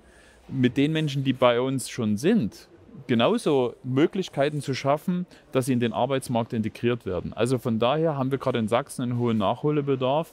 mit 0.48 0.76
den 0.76 0.92
Menschen, 0.92 1.24
die 1.24 1.32
bei 1.32 1.60
uns 1.60 1.88
schon 1.88 2.16
sind, 2.16 2.68
genauso 3.06 3.74
Möglichkeiten 3.82 4.60
zu 4.60 4.74
schaffen, 4.74 5.26
dass 5.52 5.66
sie 5.66 5.72
in 5.72 5.80
den 5.80 5.92
Arbeitsmarkt 5.92 6.52
integriert 6.52 7.06
werden. 7.06 7.32
Also 7.32 7.58
von 7.58 7.78
daher 7.78 8.16
haben 8.16 8.30
wir 8.30 8.38
gerade 8.38 8.58
in 8.58 8.68
Sachsen 8.68 9.02
einen 9.02 9.18
hohen 9.18 9.38
Nachholbedarf. 9.38 10.32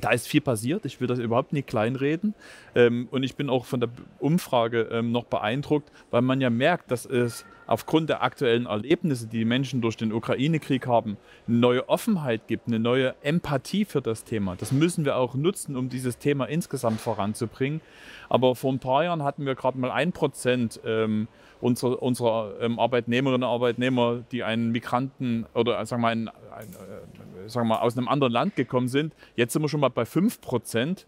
Da 0.00 0.10
ist 0.10 0.28
viel 0.28 0.42
passiert, 0.42 0.84
ich 0.84 1.00
will 1.00 1.06
das 1.06 1.18
überhaupt 1.18 1.54
nicht 1.54 1.68
kleinreden. 1.68 2.34
Ähm, 2.74 3.08
und 3.10 3.22
ich 3.22 3.34
bin 3.34 3.48
auch 3.48 3.64
von 3.64 3.80
der 3.80 3.88
Umfrage 4.18 4.88
ähm, 4.92 5.10
noch 5.10 5.24
beeindruckt, 5.24 5.90
weil 6.10 6.20
man 6.20 6.40
ja 6.40 6.50
merkt, 6.50 6.90
dass 6.90 7.06
es 7.06 7.46
aufgrund 7.66 8.08
der 8.08 8.22
aktuellen 8.22 8.66
Erlebnisse, 8.66 9.26
die 9.26 9.38
die 9.38 9.44
Menschen 9.44 9.80
durch 9.80 9.96
den 9.96 10.12
Ukraine-Krieg 10.12 10.86
haben, 10.86 11.16
eine 11.46 11.58
neue 11.58 11.88
Offenheit 11.88 12.46
gibt, 12.46 12.68
eine 12.68 12.78
neue 12.78 13.14
Empathie 13.22 13.84
für 13.84 14.00
das 14.00 14.24
Thema. 14.24 14.56
Das 14.56 14.72
müssen 14.72 15.04
wir 15.04 15.16
auch 15.16 15.34
nutzen, 15.34 15.76
um 15.76 15.88
dieses 15.88 16.18
Thema 16.18 16.46
insgesamt 16.46 17.00
voranzubringen. 17.00 17.80
Aber 18.28 18.56
vor 18.56 18.72
ein 18.72 18.78
paar 18.78 19.04
Jahren 19.04 19.22
hatten 19.22 19.46
wir 19.46 19.54
gerade 19.54 19.78
mal 19.78 19.90
ein 19.90 20.12
Prozent 20.12 20.80
ähm, 20.84 21.28
unserer, 21.60 22.02
unserer 22.02 22.54
ähm, 22.60 22.78
Arbeitnehmerinnen 22.78 23.42
und 23.42 23.48
Arbeitnehmer, 23.48 24.22
die 24.32 24.42
einen 24.42 24.72
Migranten 24.72 25.46
oder 25.54 25.84
sagen 25.86 26.02
wir, 26.02 26.08
mal, 26.08 26.12
ein, 26.12 26.28
ein, 26.28 26.68
äh, 26.68 27.48
sagen 27.48 27.68
wir 27.68 27.76
mal 27.76 27.80
aus 27.80 27.96
einem 27.96 28.08
anderen 28.08 28.32
Land 28.32 28.56
gekommen 28.56 28.88
sind. 28.88 29.14
Jetzt 29.36 29.52
sind 29.52 29.62
wir 29.62 29.68
schon 29.68 29.80
mal 29.80 29.88
bei 29.88 30.04
5 30.04 30.40
Prozent. 30.40 31.06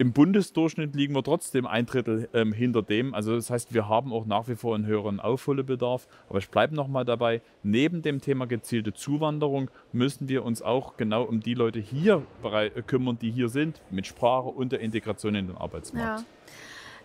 Im 0.00 0.12
Bundesdurchschnitt 0.12 0.94
liegen 0.94 1.12
wir 1.16 1.24
trotzdem 1.24 1.66
ein 1.66 1.84
Drittel 1.84 2.28
ähm, 2.32 2.52
hinter 2.52 2.82
dem. 2.82 3.14
Also 3.14 3.34
das 3.34 3.50
heißt, 3.50 3.74
wir 3.74 3.88
haben 3.88 4.12
auch 4.12 4.26
nach 4.26 4.46
wie 4.46 4.54
vor 4.54 4.76
einen 4.76 4.86
höheren 4.86 5.18
Aufholbedarf. 5.18 6.06
Aber 6.28 6.38
ich 6.38 6.48
bleibe 6.50 6.76
nochmal 6.76 7.04
dabei, 7.04 7.42
neben 7.64 8.02
dem 8.02 8.20
Thema 8.20 8.46
gezielte 8.46 8.94
Zuwanderung 8.94 9.72
müssen 9.90 10.28
wir 10.28 10.44
uns 10.44 10.62
auch 10.62 10.96
genau 10.96 11.24
um 11.24 11.40
die 11.40 11.54
Leute 11.54 11.80
hier 11.80 12.22
kümmern, 12.86 13.18
die 13.20 13.32
hier 13.32 13.48
sind, 13.48 13.82
mit 13.90 14.06
Sprache 14.06 14.48
und 14.48 14.70
der 14.70 14.78
Integration 14.80 15.34
in 15.34 15.48
den 15.48 15.56
Arbeitsmarkt. 15.56 16.20
Ja. 16.20 16.26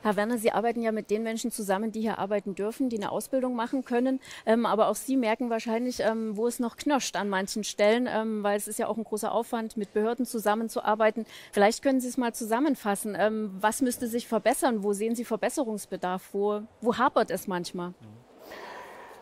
Herr 0.04 0.18
Werner, 0.18 0.38
Sie 0.38 0.52
arbeiten 0.52 0.82
ja 0.82 0.92
mit 0.92 1.10
den 1.10 1.24
Menschen 1.24 1.50
zusammen, 1.50 1.94
die 1.94 2.02
hier 2.02 2.20
arbeiten 2.20 2.56
dürfen, 2.56 2.90
die 2.90 2.98
eine 2.98 3.10
Ausbildung 3.10 3.56
machen 3.56 3.86
können. 3.86 4.20
Ähm, 4.46 4.66
aber 4.66 4.90
auch 4.90 4.96
Sie 4.96 5.16
merken 5.16 5.50
wahrscheinlich, 5.50 6.02
ähm, 6.02 6.36
wo 6.36 6.46
es 6.46 6.60
noch 6.60 6.76
knirscht 6.76 7.16
an 7.16 7.30
manchen 7.30 7.64
Stellen, 7.64 8.10
ähm, 8.12 8.44
weil 8.44 8.58
es 8.58 8.68
ist 8.68 8.80
ja 8.80 8.88
auch 8.90 8.98
ein 8.98 9.06
großer 9.06 9.32
Aufwand, 9.32 9.78
mit 9.78 9.94
Behörden 9.94 10.26
zusammenzuarbeiten. 10.26 11.26
Vielleicht 11.54 11.82
können 11.82 12.02
Sie 12.02 12.10
es 12.10 12.18
mal 12.18 12.34
zusammenfassen. 12.34 13.16
Ähm, 13.18 13.56
was 13.62 13.82
müsste 13.82 14.10
sich 14.10 14.28
verbessern? 14.28 14.84
Wo 14.84 14.92
sehen 14.92 15.16
Sie 15.16 15.24
Verbesserungsbedarf? 15.24 16.34
Wo, 16.34 16.64
wo 16.82 16.98
hapert 16.98 17.32
es 17.32 17.48
manchmal? 17.48 17.94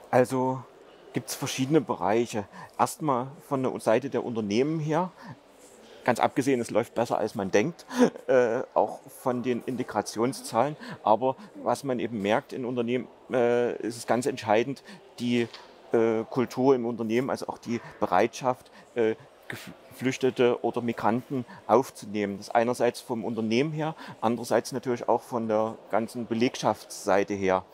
Also 0.09 0.63
gibt 1.13 1.29
es 1.29 1.35
verschiedene 1.35 1.81
Bereiche. 1.81 2.45
Erstmal 2.79 3.27
von 3.47 3.61
der 3.61 3.79
Seite 3.79 4.09
der 4.09 4.25
Unternehmen 4.25 4.79
her 4.79 5.11
Ganz 6.03 6.19
abgesehen, 6.19 6.59
es 6.59 6.71
läuft 6.71 6.95
besser, 6.95 7.17
als 7.17 7.35
man 7.35 7.51
denkt, 7.51 7.85
äh, 8.27 8.61
auch 8.73 8.99
von 9.09 9.43
den 9.43 9.63
Integrationszahlen. 9.65 10.75
Aber 11.03 11.35
was 11.63 11.83
man 11.83 11.99
eben 11.99 12.21
merkt 12.21 12.53
in 12.53 12.65
Unternehmen, 12.65 13.07
äh, 13.31 13.75
ist 13.77 13.97
es 13.97 14.07
ganz 14.07 14.25
entscheidend, 14.25 14.83
die 15.19 15.47
äh, 15.91 16.23
Kultur 16.29 16.75
im 16.75 16.85
Unternehmen, 16.85 17.29
also 17.29 17.47
auch 17.47 17.57
die 17.57 17.81
Bereitschaft, 17.99 18.71
äh, 18.95 19.15
Geflüchtete 19.47 20.63
oder 20.63 20.81
Migranten 20.81 21.45
aufzunehmen. 21.67 22.37
Das 22.37 22.49
einerseits 22.49 23.01
vom 23.01 23.25
Unternehmen 23.25 23.73
her, 23.73 23.95
andererseits 24.21 24.71
natürlich 24.71 25.09
auch 25.09 25.21
von 25.21 25.49
der 25.49 25.77
ganzen 25.91 26.25
Belegschaftsseite 26.25 27.33
her 27.33 27.65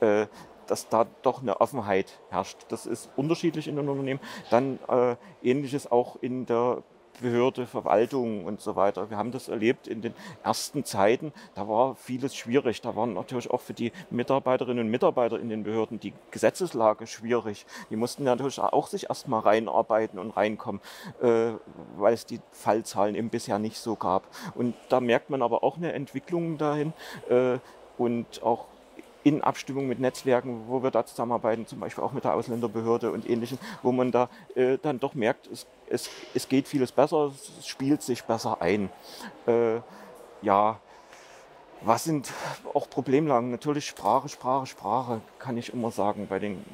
äh, 0.00 0.26
dass 0.66 0.88
da 0.88 1.06
doch 1.22 1.42
eine 1.42 1.60
Offenheit 1.60 2.18
herrscht. 2.30 2.58
Das 2.68 2.86
ist 2.86 3.08
unterschiedlich 3.16 3.68
in 3.68 3.76
den 3.76 3.88
Unternehmen. 3.88 4.20
Dann 4.50 4.78
äh, 4.88 5.16
ähnliches 5.42 5.90
auch 5.90 6.16
in 6.20 6.46
der 6.46 6.82
Behörde, 7.20 7.66
Verwaltung 7.66 8.44
und 8.44 8.60
so 8.60 8.76
weiter. 8.76 9.10
Wir 9.10 9.16
haben 9.16 9.32
das 9.32 9.48
erlebt 9.48 9.86
in 9.86 10.02
den 10.02 10.14
ersten 10.42 10.84
Zeiten. 10.84 11.32
Da 11.54 11.68
war 11.68 11.94
vieles 11.96 12.34
schwierig. 12.34 12.80
Da 12.80 12.96
waren 12.96 13.14
natürlich 13.14 13.50
auch 13.50 13.60
für 13.60 13.74
die 13.74 13.92
Mitarbeiterinnen 14.10 14.86
und 14.86 14.90
Mitarbeiter 14.90 15.38
in 15.38 15.48
den 15.48 15.64
Behörden 15.64 16.00
die 16.00 16.12
Gesetzeslage 16.30 17.06
schwierig. 17.06 17.66
Die 17.90 17.96
mussten 17.96 18.24
natürlich 18.24 18.58
auch 18.60 18.86
sich 18.86 19.08
erstmal 19.08 19.40
reinarbeiten 19.40 20.18
und 20.18 20.30
reinkommen, 20.30 20.80
äh, 21.20 21.52
weil 21.96 22.14
es 22.14 22.26
die 22.26 22.40
Fallzahlen 22.52 23.14
eben 23.14 23.30
bisher 23.30 23.58
nicht 23.58 23.78
so 23.78 23.96
gab. 23.96 24.26
Und 24.54 24.74
da 24.88 25.00
merkt 25.00 25.30
man 25.30 25.42
aber 25.42 25.62
auch 25.62 25.76
eine 25.76 25.92
Entwicklung 25.92 26.58
dahin 26.58 26.92
äh, 27.28 27.58
und 27.96 28.42
auch 28.42 28.66
in 29.24 29.42
Abstimmung 29.42 29.88
mit 29.88 30.00
Netzwerken, 30.00 30.64
wo 30.68 30.82
wir 30.82 30.90
da 30.90 31.04
zusammenarbeiten, 31.04 31.66
zum 31.66 31.80
Beispiel 31.80 32.04
auch 32.04 32.12
mit 32.12 32.24
der 32.24 32.34
Ausländerbehörde 32.34 33.10
und 33.10 33.28
ähnlichem, 33.28 33.58
wo 33.82 33.92
man 33.92 34.12
da 34.12 34.28
äh, 34.54 34.78
dann 34.80 35.00
doch 35.00 35.14
merkt, 35.14 35.46
es, 35.48 35.66
es, 35.88 36.08
es 36.34 36.48
geht 36.48 36.68
vieles 36.68 36.92
besser, 36.92 37.32
es 37.58 37.66
spielt 37.66 38.02
sich 38.02 38.24
besser 38.24 38.60
ein. 38.60 38.90
Äh, 39.46 39.80
ja, 40.42 40.78
was 41.80 42.04
sind 42.04 42.32
auch 42.74 42.88
Problemlagen? 42.90 43.50
Natürlich 43.50 43.86
Sprache, 43.86 44.28
Sprache, 44.28 44.66
Sprache, 44.66 45.20
kann 45.38 45.56
ich 45.56 45.72
immer 45.72 45.90
sagen 45.90 46.26
bei 46.28 46.38
den 46.38 46.64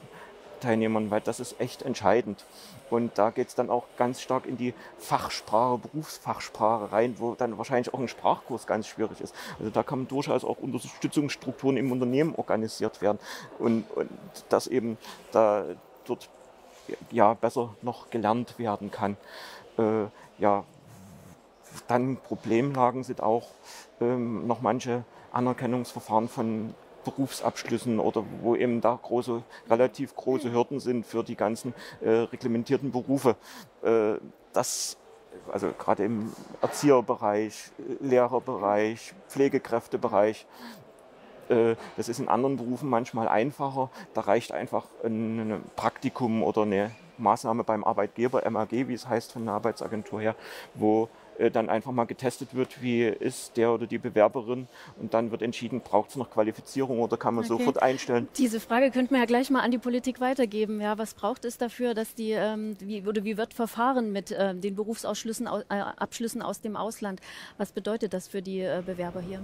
Teilnehmern, 0.65 1.11
weil 1.11 1.21
das 1.21 1.41
ist 1.41 1.61
echt 1.61 1.83
entscheidend. 1.83 2.45
Und 2.91 3.19
da 3.19 3.31
geht 3.31 3.49
es 3.49 3.55
dann 3.55 3.71
auch 3.71 3.85
ganz 3.97 4.21
stark 4.21 4.47
in 4.47 4.57
die 4.57 4.75
Fachsprache, 4.99 5.79
Berufsfachsprache 5.79 6.93
rein, 6.93 7.17
wo 7.19 7.35
dann 7.35 7.57
wahrscheinlich 7.59 7.93
auch 7.95 7.99
ein 7.99 8.09
Sprachkurs 8.09 8.67
ganz 8.67 8.87
schwierig 8.87 9.21
ist. 9.21 9.35
Also 9.59 9.71
da 9.71 9.83
kann 9.83 10.09
durchaus 10.09 10.45
auch 10.45 10.59
Unterstützungsstrukturen 10.59 11.77
im 11.77 11.93
Unternehmen 11.93 12.35
organisiert 12.35 13.03
werden 13.03 13.19
und, 13.59 13.91
und 13.95 14.11
dass 14.49 14.67
eben 14.67 14.99
da 15.33 15.65
dort 16.05 16.29
ja 17.11 17.35
besser 17.35 17.75
noch 17.83 18.11
gelernt 18.11 18.59
werden 18.59 18.91
kann. 18.91 19.17
Äh, 19.79 20.07
ja, 20.39 20.65
dann 21.89 22.17
Problemlagen 22.17 23.05
sind 23.05 23.23
auch 23.23 23.49
ähm, 24.01 24.47
noch 24.47 24.61
manche 24.61 25.05
Anerkennungsverfahren 25.33 26.29
von 26.29 26.75
Berufsabschlüssen 27.05 28.01
oder 28.01 28.25
wo 28.41 28.57
eben 28.57 28.81
da 28.81 28.99
große, 29.01 29.43
relativ 29.69 30.15
große 30.17 30.53
Hürden 30.53 30.81
sind 30.81 31.07
für 31.07 31.23
die 31.23 31.37
ganzen 31.37 31.75
äh, 32.01 32.11
reglementierten 32.11 32.91
Berufe. 32.91 33.37
Äh, 33.83 34.15
das 34.53 34.97
also 35.53 35.73
gerade 35.79 36.05
im 36.05 36.33
Erzieherbereich, 36.63 37.71
Lehrerbereich, 38.01 39.15
Pflegekräftebereich. 39.29 40.47
Äh, 41.49 41.77
das 41.97 42.09
ist 42.09 42.19
in 42.19 42.29
anderen 42.29 42.57
Berufen 42.57 42.89
manchmal 42.89 43.29
einfacher. 43.29 43.91
Da 44.15 44.23
reicht 44.23 44.53
einfach 44.53 44.87
ein 45.05 45.63
Praktikum 45.77 46.43
oder 46.43 46.63
eine 46.63 46.91
Maßnahme 47.19 47.65
beim 47.65 47.85
Arbeitgeber, 47.85 48.49
MAG, 48.51 48.71
wie 48.71 48.95
es 48.95 49.09
heißt 49.09 49.33
von 49.33 49.45
der 49.45 49.55
Arbeitsagentur 49.55 50.21
her, 50.21 50.35
wo 50.75 51.05
äh, 51.05 51.09
dann 51.53 51.69
einfach 51.69 51.93
mal 51.93 52.05
getestet 52.05 52.55
wird, 52.55 52.83
wie 52.83 53.03
ist 53.05 53.57
der 53.57 53.73
oder 53.73 53.87
die 53.87 53.99
Bewerberin 53.99 54.69
und 55.01 55.15
dann 55.15 55.31
wird 55.31 55.43
entschieden, 55.43 55.81
braucht 55.81 56.11
es 56.11 56.17
noch 56.17 56.31
Qualifizierung 56.31 57.01
oder 57.01 57.17
kann 57.17 57.35
man 57.35 57.45
Okay. 57.45 57.53
sofort 57.59 57.83
einstellen. 57.83 58.29
Diese 58.39 58.61
Frage 58.61 58.91
könnten 58.91 59.15
wir 59.15 59.21
ja 59.21 59.27
gleich 59.27 59.51
mal 59.51 59.61
an 59.61 59.71
die 59.71 59.79
Politik 59.79 60.21
weitergeben. 60.21 60.81
Ja, 60.81 60.97
was 60.99 61.15
braucht 61.15 61.45
es 61.45 61.59
dafür, 61.59 61.95
dass 61.95 62.15
die, 62.15 62.31
ähm, 62.33 62.77
wie, 62.81 63.03
oder 63.07 63.25
wie 63.25 63.37
wird 63.37 63.55
verfahren 63.55 64.13
mit 64.13 64.35
ähm, 64.39 64.61
den 64.61 64.75
Berufsausschlüssen, 64.75 65.49
au- 65.49 65.61
äh, 65.69 65.81
Abschlüssen 65.97 66.43
aus 66.43 66.61
dem 66.61 66.77
Ausland? 66.77 67.21
Was 67.59 67.73
bedeutet 67.73 68.13
das 68.13 68.29
für 68.29 68.43
die 68.43 68.61
äh, 68.61 68.83
Bewerber 68.85 69.21
hier? 69.21 69.41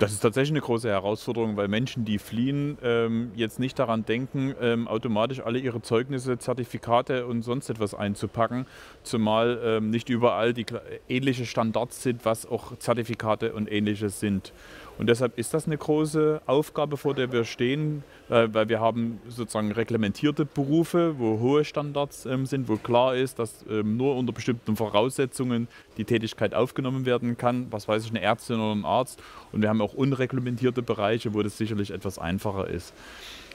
Das 0.00 0.10
ist 0.10 0.20
tatsächlich 0.20 0.50
eine 0.50 0.60
große 0.60 0.88
Herausforderung, 0.88 1.56
weil 1.56 1.68
Menschen, 1.68 2.04
die 2.04 2.18
fliehen, 2.18 2.78
ähm, 2.82 3.30
jetzt 3.36 3.60
nicht 3.60 3.78
daran 3.78 4.04
denken, 4.04 4.52
ähm, 4.60 4.88
automatisch 4.88 5.38
alle 5.38 5.60
ihre 5.60 5.82
Zeugnisse, 5.82 6.36
Zertifikate 6.36 7.26
und 7.26 7.42
sonst 7.42 7.70
etwas 7.70 7.94
einzupacken, 7.94 8.66
zumal 9.04 9.60
ähm, 9.64 9.90
nicht 9.90 10.08
überall 10.08 10.52
die 10.52 10.66
ähnliche 11.08 11.46
Standards 11.46 12.02
sind, 12.02 12.24
was 12.24 12.44
auch 12.44 12.76
Zertifikate 12.78 13.52
und 13.52 13.70
ähnliches 13.70 14.18
sind. 14.18 14.52
Und 14.96 15.08
deshalb 15.08 15.38
ist 15.38 15.52
das 15.54 15.66
eine 15.66 15.76
große 15.76 16.42
Aufgabe, 16.46 16.96
vor 16.96 17.14
der 17.14 17.32
wir 17.32 17.44
stehen, 17.44 18.04
äh, 18.30 18.48
weil 18.52 18.68
wir 18.68 18.80
haben 18.80 19.20
sozusagen 19.28 19.72
reglementierte 19.72 20.44
Berufe, 20.44 21.18
wo 21.18 21.40
hohe 21.40 21.64
Standards 21.64 22.26
ähm, 22.26 22.46
sind, 22.46 22.68
wo 22.68 22.76
klar 22.76 23.16
ist, 23.16 23.38
dass 23.38 23.64
ähm, 23.68 23.96
nur 23.96 24.16
unter 24.16 24.32
bestimmten 24.32 24.76
Voraussetzungen 24.76 25.68
die 25.96 26.04
Tätigkeit 26.04 26.54
aufgenommen 26.54 27.06
werden 27.06 27.36
kann. 27.36 27.66
Was 27.70 27.88
weiß 27.88 28.04
ich, 28.04 28.10
eine 28.10 28.20
Ärztin 28.20 28.56
oder 28.56 28.74
ein 28.74 28.84
Arzt. 28.84 29.20
Und 29.52 29.62
wir 29.62 29.68
haben 29.68 29.80
auch 29.80 29.94
unreglementierte 29.94 30.82
Bereiche, 30.82 31.34
wo 31.34 31.42
das 31.42 31.58
sicherlich 31.58 31.90
etwas 31.90 32.18
einfacher 32.18 32.68
ist. 32.68 32.94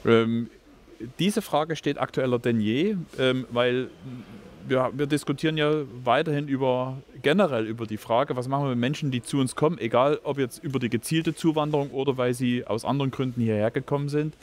Ähm, 0.04 0.50
diese 1.18 1.40
Frage 1.40 1.76
steht 1.76 1.98
aktueller 1.98 2.38
denn 2.38 2.60
je, 2.60 2.96
weil 3.50 3.88
wir, 4.68 4.90
wir 4.94 5.06
diskutieren 5.06 5.56
ja 5.56 5.72
weiterhin 6.04 6.48
über 6.48 6.98
generell 7.22 7.66
über 7.66 7.86
die 7.86 7.96
Frage, 7.96 8.36
was 8.36 8.48
machen 8.48 8.64
wir 8.64 8.70
mit 8.70 8.78
Menschen, 8.78 9.10
die 9.10 9.22
zu 9.22 9.38
uns 9.38 9.56
kommen, 9.56 9.78
egal 9.78 10.20
ob 10.22 10.38
jetzt 10.38 10.62
über 10.62 10.78
die 10.78 10.88
gezielte 10.88 11.34
Zuwanderung 11.34 11.90
oder 11.90 12.16
weil 12.16 12.34
sie 12.34 12.66
aus 12.66 12.84
anderen 12.84 13.10
Gründen 13.10 13.40
hierher 13.40 13.70
gekommen 13.70 14.08
sind. 14.08 14.34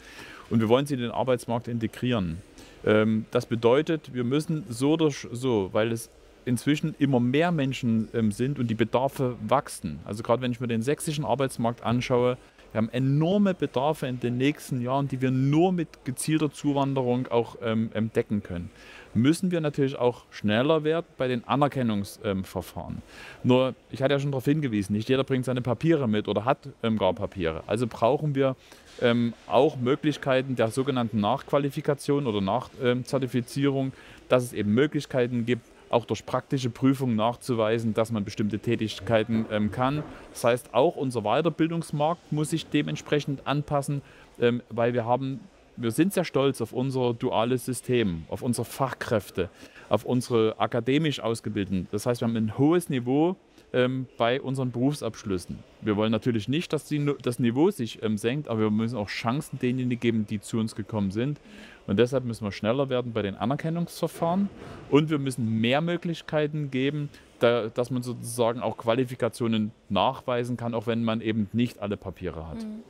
Und 0.50 0.60
wir 0.60 0.70
wollen 0.70 0.86
sie 0.86 0.94
in 0.94 1.02
den 1.02 1.12
Arbeitsmarkt 1.12 1.68
integrieren. 1.68 2.42
Ähm, 2.86 3.26
das 3.32 3.46
bedeutet, 3.46 4.14
wir 4.14 4.24
müssen 4.24 4.64
so 4.70 4.94
oder 4.94 5.10
so, 5.10 5.70
weil 5.74 5.92
es 5.92 6.10
inzwischen 6.46 6.96
immer 7.00 7.20
mehr 7.20 7.52
Menschen 7.52 8.08
ähm, 8.14 8.32
sind 8.32 8.58
und 8.58 8.68
die 8.68 8.76
Bedarfe 8.76 9.36
wachsen. 9.46 10.00
Also 10.06 10.24
gerade 10.24 10.42
wenn 10.42 10.52
ich 10.52 10.62
mir 10.62 10.68
den 10.68 10.82
sächsischen 10.82 11.26
Arbeitsmarkt 11.26 11.84
anschaue, 11.84 12.38
wir 12.72 12.78
haben 12.80 12.90
enorme 12.90 13.54
Bedarfe 13.54 14.08
in 14.08 14.20
den 14.20 14.38
nächsten 14.38 14.82
Jahren, 14.82 15.08
die 15.08 15.22
wir 15.22 15.32
nur 15.32 15.72
mit 15.72 16.06
gezielter 16.06 16.52
Zuwanderung 16.52 17.28
auch 17.28 17.58
ähm, 17.62 17.90
decken 18.16 18.44
können. 18.44 18.70
Müssen 19.18 19.52
wir 19.52 19.62
natürlich 19.62 19.98
auch 19.98 20.24
schneller 20.30 20.84
werden 20.84 21.06
bei 21.18 21.28
den 21.28 21.48
Anerkennungsverfahren. 21.48 23.02
Nur, 23.44 23.76
ich 23.92 24.02
hatte 24.02 24.14
ja 24.14 24.20
schon 24.20 24.32
darauf 24.32 24.46
hingewiesen, 24.46 24.94
nicht 24.94 25.10
jeder 25.10 25.24
bringt 25.24 25.46
seine 25.46 25.62
Papiere 25.62 26.08
mit 26.08 26.28
oder 26.28 26.46
hat 26.46 26.60
ähm, 26.84 26.98
gar 26.98 27.14
Papiere. 27.14 27.64
Also 27.68 27.88
brauchen 27.88 28.36
wir 28.36 28.56
ähm, 29.02 29.34
auch 29.48 29.78
Möglichkeiten 29.78 30.56
der 30.56 30.70
sogenannten 30.70 31.20
Nachqualifikation 31.20 32.28
oder 32.28 32.42
Nachzertifizierung, 32.42 33.92
dass 34.30 34.44
es 34.44 34.54
eben 34.54 34.74
Möglichkeiten 34.74 35.46
gibt, 35.46 35.66
auch 35.90 36.06
durch 36.06 36.26
praktische 36.26 36.70
Prüfungen 36.70 37.16
nachzuweisen, 37.16 37.94
dass 37.94 38.12
man 38.12 38.26
bestimmte 38.26 38.60
Tätigkeiten 38.60 39.46
ähm, 39.52 39.72
kann. 39.72 40.04
Das 40.34 40.44
heißt, 40.44 40.74
auch 40.74 40.96
unser 40.96 41.22
Weiterbildungsmarkt 41.22 42.32
muss 42.32 42.50
sich 42.50 42.68
dementsprechend 42.68 43.48
anpassen, 43.48 44.02
ähm, 44.40 44.62
weil 44.70 44.94
wir 44.94 45.06
haben, 45.06 45.40
wir 45.78 45.92
sind 45.92 46.14
sehr 46.14 46.26
stolz 46.26 46.60
auf 46.60 46.74
unser 46.74 47.14
duales 47.14 47.66
System, 47.66 48.24
auf 48.30 48.42
unsere 48.42 48.66
Fachkräfte, 48.66 49.50
auf 49.90 50.04
unsere 50.04 50.60
akademisch 50.60 51.20
Ausgebildeten. 51.20 51.88
Das 51.92 52.06
heißt, 52.06 52.22
wir 52.22 52.28
haben 52.28 52.36
ein 52.36 52.58
hohes 52.58 52.90
Niveau 52.90 53.36
ähm, 53.74 54.08
bei 54.18 54.42
unseren 54.42 54.72
Berufsabschlüssen. 54.72 55.60
Wir 55.82 55.96
wollen 55.96 56.12
natürlich 56.12 56.48
nicht, 56.48 56.74
dass 56.74 56.86
die, 56.86 57.14
das 57.22 57.40
Niveau 57.40 57.70
sich 57.70 58.02
ähm, 58.02 58.18
senkt, 58.18 58.48
aber 58.48 58.62
wir 58.62 58.72
müssen 58.72 58.98
auch 58.98 59.08
Chancen 59.08 59.60
denjenigen 59.60 60.00
geben, 60.00 60.28
die 60.28 60.42
zu 60.42 60.58
uns 60.58 60.76
gekommen 60.76 61.12
sind. 61.12 61.40
Und 61.86 62.00
deshalb 62.00 62.26
müssen 62.26 62.44
wir 62.44 62.52
schneller 62.52 62.90
werden 62.90 63.14
bei 63.14 63.22
den 63.22 63.36
Anerkennungsverfahren 63.36 64.50
und 64.90 65.10
wir 65.10 65.20
müssen 65.20 65.62
mehr 65.62 65.82
Möglichkeiten 65.82 66.70
geben, 66.70 67.10
da, 67.40 67.68
dass 67.68 67.92
man 67.92 68.04
sozusagen 68.04 68.62
auch 68.62 68.78
Qualifikationen 68.78 69.72
nachweisen 69.90 70.58
kann, 70.58 70.74
auch 70.74 70.88
wenn 70.88 71.04
man 71.04 71.22
eben 71.22 71.50
nicht 71.54 71.80
alle 71.80 71.96
Papiere 71.96 72.50
hat. 72.50 72.64
Mhm. 72.64 72.84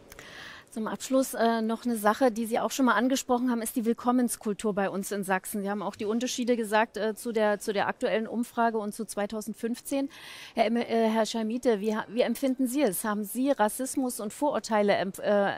Zum 0.78 0.86
Abschluss 0.86 1.34
äh, 1.34 1.64
noch 1.64 1.86
eine 1.86 1.98
Sache, 1.98 2.32
die 2.32 2.46
Sie 2.46 2.60
auch 2.60 2.70
schon 2.70 2.86
mal 2.86 2.94
angesprochen 2.94 3.50
haben, 3.50 3.64
ist 3.64 3.76
die 3.76 3.84
Willkommenskultur 3.84 4.76
bei 4.76 4.92
uns 4.92 5.12
in 5.12 5.24
Sachsen. 5.24 5.64
Sie 5.64 5.72
haben 5.72 5.82
auch 5.82 5.96
die 5.96 6.06
Unterschiede 6.06 6.56
gesagt 6.56 6.98
äh, 6.98 7.16
zu, 7.16 7.32
der, 7.32 7.58
zu 7.58 7.74
der 7.74 7.88
aktuellen 7.88 8.28
Umfrage 8.28 8.78
und 8.78 8.94
zu 8.94 9.04
2015. 9.04 10.08
Herr, 10.54 10.68
äh, 10.68 11.10
Herr 11.10 11.26
Schalmite, 11.26 11.82
wie, 11.82 11.98
wie 12.10 12.22
empfinden 12.22 12.68
Sie 12.68 12.84
es? 12.84 13.04
Haben 13.04 13.24
Sie 13.24 13.50
Rassismus 13.50 14.20
und 14.20 14.34
Vorurteile 14.34 14.94
äh, 14.94 15.54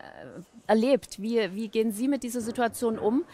erlebt? 0.68 1.22
Wie, 1.22 1.54
wie 1.54 1.68
gehen 1.68 1.92
Sie 1.92 2.08
mit 2.08 2.24
dieser 2.24 2.40
Situation 2.40 2.98
um? 2.98 3.26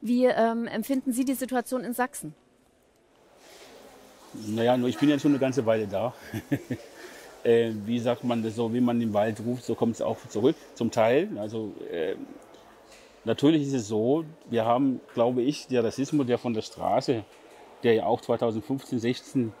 Wie 0.00 0.26
ähm, 0.26 0.68
empfinden 0.68 1.12
Sie 1.12 1.24
die 1.24 1.34
Situation 1.34 1.82
in 1.82 1.92
Sachsen? 1.92 2.36
Naja, 4.46 4.76
nur 4.76 4.88
ich 4.88 4.96
bin 4.96 5.08
ja 5.08 5.18
schon 5.18 5.32
eine 5.32 5.40
ganze 5.40 5.66
Weile 5.66 5.88
da. 5.88 6.14
äh, 7.44 7.72
wie 7.84 7.98
sagt 7.98 8.24
man 8.24 8.42
das 8.42 8.56
so, 8.56 8.72
wie 8.72 8.80
man 8.80 9.00
den 9.00 9.12
Wald 9.12 9.40
ruft, 9.44 9.64
so 9.64 9.74
kommt 9.74 9.96
es 9.96 10.02
auch 10.02 10.18
zurück, 10.28 10.56
zum 10.74 10.90
Teil. 10.90 11.28
Also 11.36 11.72
äh, 11.90 12.14
natürlich 13.24 13.62
ist 13.62 13.74
es 13.74 13.88
so, 13.88 14.24
wir 14.50 14.64
haben, 14.64 15.00
glaube 15.14 15.42
ich, 15.42 15.66
der 15.66 15.84
Rassismus, 15.84 16.26
der 16.26 16.38
von 16.38 16.54
der 16.54 16.62
Straße, 16.62 17.24
der 17.82 17.94
ja 17.94 18.06
auch 18.06 18.20
2015, 18.20 18.98
16 18.98 19.52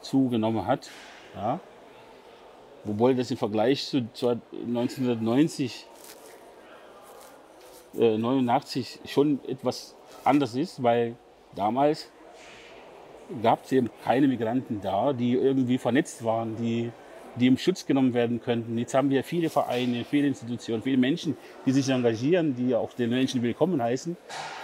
zugenommen 0.00 0.66
hat, 0.66 0.90
ja, 1.34 1.60
wobei 2.84 3.14
das 3.14 3.30
im 3.30 3.36
Vergleich 3.36 3.86
zu, 3.86 4.12
zu 4.12 4.28
1990, 4.28 5.86
äh, 7.94 8.18
89 8.18 9.00
schon 9.06 9.40
etwas 9.46 9.94
anders 10.24 10.54
ist, 10.54 10.82
weil 10.82 11.16
damals 11.54 12.10
gab 13.42 13.64
es 13.64 13.72
eben 13.72 13.90
keine 14.04 14.28
Migranten 14.28 14.80
da, 14.80 15.12
die 15.12 15.34
irgendwie 15.34 15.78
vernetzt 15.78 16.24
waren, 16.24 16.56
die, 16.56 16.90
die 17.36 17.46
im 17.46 17.56
Schutz 17.56 17.86
genommen 17.86 18.14
werden 18.14 18.40
könnten. 18.40 18.76
Jetzt 18.78 18.94
haben 18.94 19.10
wir 19.10 19.24
viele 19.24 19.48
Vereine, 19.48 20.04
viele 20.04 20.26
Institutionen, 20.26 20.82
viele 20.82 20.98
Menschen, 20.98 21.36
die 21.64 21.72
sich 21.72 21.88
engagieren, 21.88 22.54
die 22.54 22.74
auch 22.74 22.92
den 22.92 23.10
Menschen 23.10 23.42
willkommen 23.42 23.82
heißen. 23.82 24.16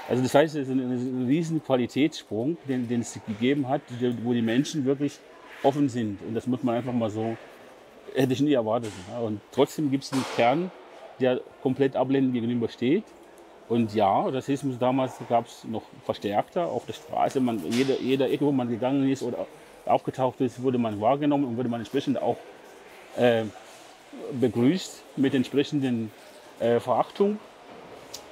Also 0.09 0.23
das 0.23 0.35
heißt, 0.35 0.57
es 0.57 0.69
ist 0.69 0.73
ein, 0.73 0.81
ein 0.81 1.27
riesen 1.27 1.63
Qualitätssprung, 1.63 2.57
den, 2.69 2.89
den 2.89 3.01
es 3.01 3.19
gegeben 3.27 3.69
hat, 3.69 3.83
wo 4.23 4.33
die 4.33 4.43
Menschen 4.43 4.85
wirklich 4.85 5.19
offen 5.63 5.89
sind. 5.89 6.21
Und 6.27 6.35
das 6.35 6.47
muss 6.47 6.63
man 6.63 6.77
einfach 6.77 6.93
mal 6.93 7.11
so, 7.11 7.37
hätte 8.15 8.33
ich 8.33 8.41
nie 8.41 8.53
erwartet. 8.53 8.93
Und 9.23 9.41
trotzdem 9.53 9.91
gibt 9.91 10.05
es 10.05 10.13
einen 10.13 10.25
Kern, 10.37 10.71
der 11.21 11.41
komplett 11.63 11.97
ablehnend 11.97 12.33
gegenüber 12.33 12.69
steht. 12.69 13.05
Und 13.69 13.95
ja, 13.95 14.23
Rassismus 14.23 14.79
damals 14.79 15.15
gab 15.29 15.47
es 15.47 15.65
noch 15.65 15.83
verstärkter 16.05 16.67
auf 16.67 16.87
der 16.87 16.95
Straße. 16.95 17.39
Man, 17.41 17.61
jeder, 17.71 18.01
jeder 18.01 18.31
Ecke, 18.31 18.47
wo 18.47 18.53
man 18.53 18.69
gegangen 18.69 19.11
ist 19.11 19.23
oder 19.23 19.47
aufgetaucht 19.85 20.41
ist, 20.41 20.63
wurde 20.63 20.79
man 20.79 21.01
wahrgenommen 21.01 21.45
und 21.45 21.57
wurde 21.57 21.69
man 21.69 21.81
entsprechend 21.81 22.21
auch 22.21 22.37
äh, 23.19 23.45
begrüßt 24.41 25.03
mit 25.17 25.35
entsprechenden 25.35 26.11
äh, 26.61 26.81
Verachtung. 26.81 27.39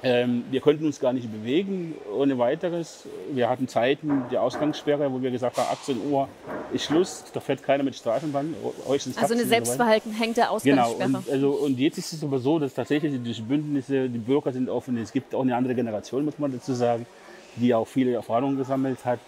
Ähm, 0.03 0.43
wir 0.51 0.61
konnten 0.61 0.85
uns 0.85 0.99
gar 0.99 1.11
nicht 1.11 1.31
bewegen 1.31 1.95
ohne 2.15 2.37
weiteres. 2.37 3.05
Wir 3.31 3.49
hatten 3.49 3.67
Zeiten 3.67 4.23
der 4.31 4.43
Ausgangssperre, 4.43 5.11
wo 5.11 5.21
wir 5.21 5.31
gesagt 5.31 5.57
haben, 5.57 5.67
18 5.71 6.11
Uhr 6.11 6.27
ist 6.71 6.85
Schluss, 6.85 7.23
da 7.33 7.39
fährt 7.39 7.63
keiner 7.63 7.83
mit 7.83 7.95
Straßenbahn. 7.95 8.53
Also 8.87 9.33
eine 9.33 9.45
selbstverhalten 9.45 10.11
hängte 10.11 10.47
Genau, 10.63 10.83
Ausgangssperre. 10.83 11.07
und, 11.07 11.29
also, 11.31 11.49
und 11.51 11.79
jetzt 11.79 11.97
ist 11.97 12.13
es 12.13 12.23
aber 12.23 12.37
so, 12.37 12.59
dass 12.59 12.73
tatsächlich 12.75 13.19
durch 13.23 13.43
Bündnisse, 13.43 14.07
die 14.07 14.19
Bürger 14.19 14.51
sind 14.51 14.69
offen, 14.69 14.97
es 14.97 15.11
gibt 15.11 15.33
auch 15.33 15.41
eine 15.41 15.55
andere 15.55 15.73
Generation, 15.73 16.25
muss 16.25 16.37
man 16.37 16.51
dazu 16.51 16.73
sagen, 16.73 17.07
die 17.55 17.73
auch 17.73 17.87
viele 17.87 18.13
Erfahrungen 18.13 18.57
gesammelt 18.57 19.03
hat. 19.03 19.19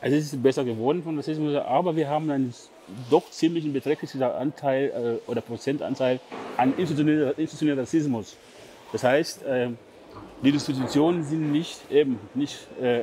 Also 0.00 0.16
es 0.16 0.24
ist 0.32 0.42
besser 0.42 0.64
geworden 0.64 1.02
von 1.04 1.16
Rassismus, 1.16 1.54
aber 1.54 1.94
wir 1.94 2.08
haben 2.08 2.28
einen 2.30 2.52
doch 3.10 3.30
ziemlich 3.30 3.70
beträchtlichen 3.72 4.22
Anteil 4.22 5.20
äh, 5.26 5.30
oder 5.30 5.40
Prozentanteil 5.40 6.20
an 6.56 6.74
institutionellen 6.76 7.34
institutionellen 7.36 7.80
Rassismus. 7.80 8.36
Das 8.92 9.04
heißt, 9.04 9.42
äh, 9.44 9.70
die 10.42 10.50
Institutionen 10.50 11.24
sind 11.24 11.52
nicht 11.52 11.90
eben 11.90 12.18
nicht 12.34 12.58
äh, 12.80 13.02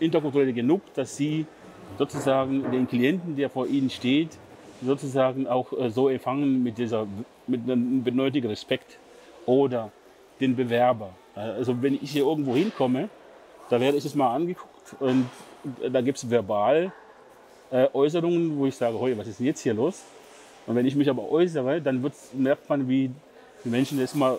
interkulturell 0.00 0.52
genug, 0.52 0.82
dass 0.94 1.16
sie 1.16 1.46
sozusagen 1.98 2.70
den 2.70 2.86
Klienten, 2.86 3.36
der 3.36 3.50
vor 3.50 3.66
ihnen 3.66 3.90
steht, 3.90 4.30
sozusagen 4.82 5.46
auch 5.46 5.72
äh, 5.72 5.90
so 5.90 6.08
empfangen 6.08 6.62
mit 6.62 6.78
dieser 6.78 7.06
mit 7.46 7.62
einem 7.62 8.02
benötigten 8.04 8.50
Respekt 8.50 8.98
oder 9.46 9.90
den 10.40 10.54
Bewerber. 10.54 11.10
Also 11.34 11.82
wenn 11.82 11.94
ich 11.94 12.10
hier 12.10 12.24
irgendwo 12.24 12.54
hinkomme, 12.54 13.08
da 13.70 13.80
werde 13.80 13.96
ich 13.96 14.04
es 14.04 14.14
mal 14.14 14.34
angeguckt 14.34 14.96
und 15.00 15.26
da 15.90 16.00
gibt 16.00 16.18
es 16.18 16.30
verbal 16.30 16.92
Äußerungen, 17.70 18.58
wo 18.58 18.66
ich 18.66 18.76
sage, 18.76 18.98
hey, 19.00 19.16
was 19.16 19.28
ist 19.28 19.38
denn 19.38 19.46
jetzt 19.46 19.60
hier 19.60 19.74
los? 19.74 20.02
Und 20.66 20.74
wenn 20.74 20.86
ich 20.86 20.94
mich 20.94 21.08
aber 21.08 21.30
äußere, 21.30 21.80
dann 21.80 22.04
merkt 22.34 22.68
man, 22.68 22.88
wie 22.88 23.10
die 23.64 23.68
Menschen 23.68 23.98
erstmal 23.98 24.38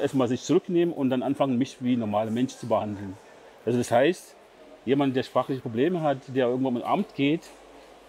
erstmal 0.00 0.28
sich 0.28 0.42
zurücknehmen 0.42 0.94
und 0.94 1.10
dann 1.10 1.22
anfangen, 1.22 1.58
mich 1.58 1.76
wie 1.80 1.96
normale 1.96 2.30
Menschen 2.30 2.58
zu 2.58 2.66
behandeln. 2.66 3.16
Also 3.64 3.78
das 3.78 3.90
heißt, 3.90 4.34
jemand, 4.84 5.16
der 5.16 5.22
sprachliche 5.22 5.60
Probleme 5.60 6.00
hat, 6.02 6.18
der 6.28 6.48
irgendwo 6.48 6.68
im 6.68 6.82
Amt 6.82 7.14
geht, 7.14 7.42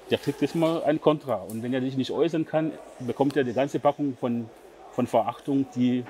der 0.09 0.17
kriegt 0.17 0.41
jetzt 0.41 0.55
mal 0.55 0.83
ein 0.83 0.99
Kontra. 0.99 1.35
Und 1.35 1.63
wenn 1.63 1.73
er 1.73 1.81
sich 1.81 1.95
nicht 1.95 2.11
äußern 2.11 2.45
kann, 2.45 2.71
bekommt 2.99 3.37
er 3.37 3.43
die 3.43 3.53
ganze 3.53 3.79
Packung 3.79 4.17
von, 4.19 4.49
von 4.91 5.07
Verachtung, 5.07 5.65
die, 5.75 6.03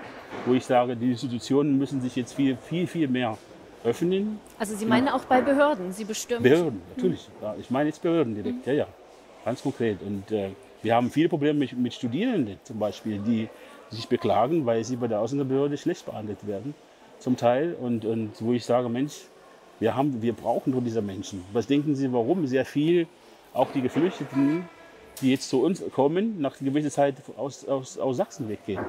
wo 0.46 0.54
ich 0.54 0.66
sage, 0.66 0.96
die 0.96 1.12
Institutionen 1.12 1.78
müssen 1.78 2.02
sich 2.02 2.16
jetzt 2.16 2.34
viel, 2.34 2.58
viel, 2.58 2.88
viel 2.88 3.08
mehr 3.08 3.38
öffnen. 3.84 4.39
Also 4.58 4.76
Sie 4.76 4.86
meinen 4.86 5.10
auch 5.10 5.26
bei 5.26 5.41
Behörden, 5.41 5.91
Sie 5.91 6.06
bestimmen? 6.06 6.43
Behörden, 6.43 6.82
natürlich. 6.96 7.28
Ja, 7.41 7.56
ich 7.60 7.69
meine 7.69 7.89
jetzt 7.89 8.02
Behörden 8.02 8.36
direkt, 8.36 8.65
ja, 8.65 8.74
ja, 8.74 8.88
ganz 9.46 9.62
konkret. 9.62 10.02
Und 10.02 10.32
äh, 10.32 10.50
wir 10.82 10.96
haben 10.96 11.10
viele 11.10 11.30
Probleme 11.30 11.60
mit, 11.60 11.78
mit 11.78 11.93
Studierenden 11.93 12.60
zum 12.63 12.80
Beispiel, 12.80 13.19
die 13.19 13.50
sich 13.89 14.08
beklagen, 14.08 14.65
weil 14.65 14.84
sie 14.84 14.96
bei 14.96 15.08
der 15.08 15.19
Ausländerbehörde 15.19 15.78
schlecht 15.78 16.06
behandelt 16.06 16.46
werden, 16.48 16.74
zum 17.19 17.38
Teil. 17.38 17.76
Und, 17.80 18.06
und 18.06 18.32
wo 18.39 18.54
ich 18.54 18.65
sage, 18.65 18.89
Mensch, 18.89 19.22
wir, 19.80 19.96
haben, 19.96 20.22
wir 20.22 20.34
brauchen 20.34 20.72
nur 20.72 20.82
diese 20.82 21.02
Menschen. 21.02 21.43
Was 21.54 21.67
denken 21.67 21.96
Sie, 21.96 22.12
warum 22.12 22.48
sehr 22.48 22.65
viel, 22.65 23.08
auch 23.54 23.72
die 23.72 23.82
Geflüchteten, 23.82 24.67
die 25.22 25.32
jetzt 25.32 25.50
zu 25.50 25.63
uns 25.63 25.84
kommen, 25.93 26.41
nach 26.41 26.60
einer 26.60 26.69
gewissen 26.69 26.89
Zeit 26.89 27.15
aus, 27.38 27.67
aus, 27.67 27.98
aus 27.98 28.17
Sachsen 28.17 28.50
weggehen? 28.50 28.84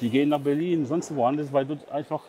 Die 0.00 0.10
gehen 0.10 0.28
nach 0.28 0.40
Berlin, 0.40 0.86
sonst 0.86 1.14
woanders, 1.14 1.52
weil 1.52 1.64
dort 1.64 1.90
einfach 1.90 2.22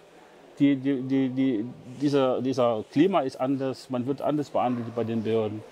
die, 0.59 0.75
die, 0.75 1.01
die, 1.01 1.29
die, 1.29 1.65
dieser, 2.01 2.41
dieser 2.41 2.83
Klima 2.91 3.21
ist 3.21 3.37
anders, 3.37 3.89
man 3.89 4.05
wird 4.05 4.21
anders 4.21 4.49
behandelt 4.49 4.93
bei 4.95 5.03
den 5.03 5.23
Behörden. 5.23 5.63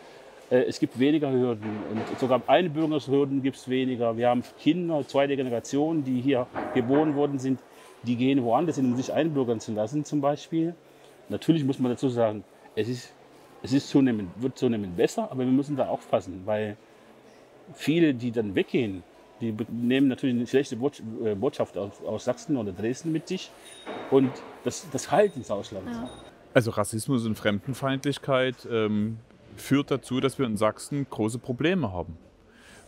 Äh, 0.49 0.63
es 0.63 0.79
gibt 0.79 0.97
weniger 0.97 1.31
Hürden 1.31 1.69
und 1.91 2.19
sogar 2.19 2.41
Einbürgerungshürden 2.47 3.41
gibt 3.41 3.57
es 3.57 3.67
weniger. 3.67 4.17
Wir 4.17 4.29
haben 4.29 4.43
Kinder, 4.59 5.03
zweite 5.07 5.35
Generation, 5.35 6.03
die 6.03 6.21
hier 6.21 6.47
geboren 6.73 7.15
worden 7.15 7.39
sind, 7.39 7.59
die 8.03 8.15
gehen 8.15 8.43
woanders 8.43 8.77
hin, 8.77 8.85
um 8.85 8.95
sich 8.95 9.11
einbürgern 9.11 9.59
zu 9.59 9.73
lassen 9.73 10.05
zum 10.05 10.21
Beispiel. 10.21 10.75
Natürlich 11.29 11.65
muss 11.65 11.79
man 11.79 11.91
dazu 11.91 12.09
sagen, 12.09 12.43
es, 12.75 12.87
ist, 12.87 13.13
es 13.63 13.73
ist 13.73 13.89
zunehmend, 13.89 14.29
wird 14.41 14.57
zunehmend 14.57 14.95
besser, 14.95 15.29
aber 15.29 15.39
wir 15.39 15.51
müssen 15.51 15.75
da 15.75 15.87
aufpassen, 15.87 16.43
weil 16.45 16.77
viele, 17.73 18.13
die 18.13 18.31
dann 18.31 18.55
weggehen, 18.55 19.03
die 19.41 19.55
nehmen 19.69 20.07
natürlich 20.07 20.35
eine 20.35 20.47
schlechte 20.47 20.75
äh, 20.75 21.35
Botschaft 21.35 21.77
aus, 21.77 22.23
Sachsen 22.23 22.57
oder 22.57 22.71
Dresden 22.71 23.11
mit 23.11 23.27
sich 23.27 23.51
und 24.11 24.31
das, 24.63 24.87
das 24.91 25.11
halt 25.11 25.35
ins 25.35 25.51
Ausland. 25.51 25.87
Ja. 25.87 26.09
Also 26.53 26.71
Rassismus 26.71 27.25
und 27.25 27.35
Fremdenfeindlichkeit 27.35 28.67
ähm, 28.71 29.19
führt 29.55 29.91
dazu, 29.91 30.19
dass 30.19 30.39
wir 30.39 30.45
in 30.45 30.57
Sachsen 30.57 31.07
große 31.09 31.39
Probleme 31.39 31.91
haben. 31.91 32.17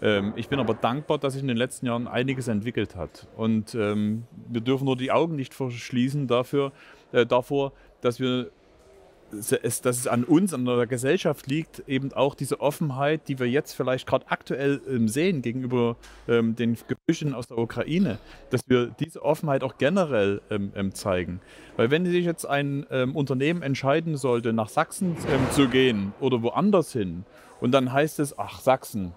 Ähm, 0.02 0.34
ich 0.36 0.50
bin 0.50 0.60
aber 0.60 0.74
dankbar, 0.74 1.18
dass 1.18 1.34
sich 1.34 1.42
in 1.42 1.48
den 1.48 1.58
letzten 1.58 1.86
Jahren 1.86 2.08
einiges 2.08 2.48
entwickelt 2.48 2.96
hat. 2.96 3.28
Und 3.36 3.76
ähm, 3.76 4.24
wir 4.48 4.62
dürfen 4.62 4.86
nur 4.86 4.96
die 4.96 5.12
Augen 5.12 5.36
nicht 5.36 5.54
verschließen 5.54 6.28
dafür, 6.28 6.72
äh, 7.12 7.26
davor, 7.26 7.74
dass 8.02 8.20
wir 8.20 8.50
es, 9.34 9.82
dass 9.82 9.98
es 9.98 10.08
an 10.08 10.24
uns, 10.24 10.54
an 10.54 10.66
der 10.66 10.88
Gesellschaft 10.88 11.48
liegt, 11.48 11.84
eben 11.88 12.14
auch 12.14 12.36
diese 12.36 12.60
Offenheit, 12.60 13.28
die 13.28 13.40
wir 13.40 13.48
jetzt 13.48 13.74
vielleicht 13.74 14.08
gerade 14.08 14.26
aktuell 14.30 14.82
ähm, 14.90 15.08
sehen 15.08 15.42
gegenüber 15.42 15.98
ähm, 16.28 16.56
den 16.56 16.78
Geflüchteten 16.88 17.34
aus 17.34 17.48
der 17.48 17.58
Ukraine, 17.58 18.20
dass 18.50 18.62
wir 18.68 18.88
diese 18.88 19.24
Offenheit 19.24 19.64
auch 19.64 19.78
generell 19.78 20.42
ähm, 20.50 20.72
ähm 20.76 20.94
zeigen. 20.94 21.42
Weil 21.78 21.92
wenn 21.92 22.06
sich 22.06 22.26
jetzt 22.26 22.46
ein 22.46 22.86
ähm, 22.92 23.16
Unternehmen 23.16 23.62
entscheiden 23.62 24.18
sollte, 24.18 24.54
nach 24.54 24.70
Sachsen 24.70 25.16
ähm, 25.32 25.52
zu 25.52 25.68
gehen 25.68 26.14
oder 26.20 26.42
woanders 26.42 26.92
hin, 26.92 27.26
und 27.62 27.72
dann 27.72 27.92
heißt 27.92 28.20
es, 28.20 28.38
ach 28.40 28.62
Sachsen, 28.62 29.14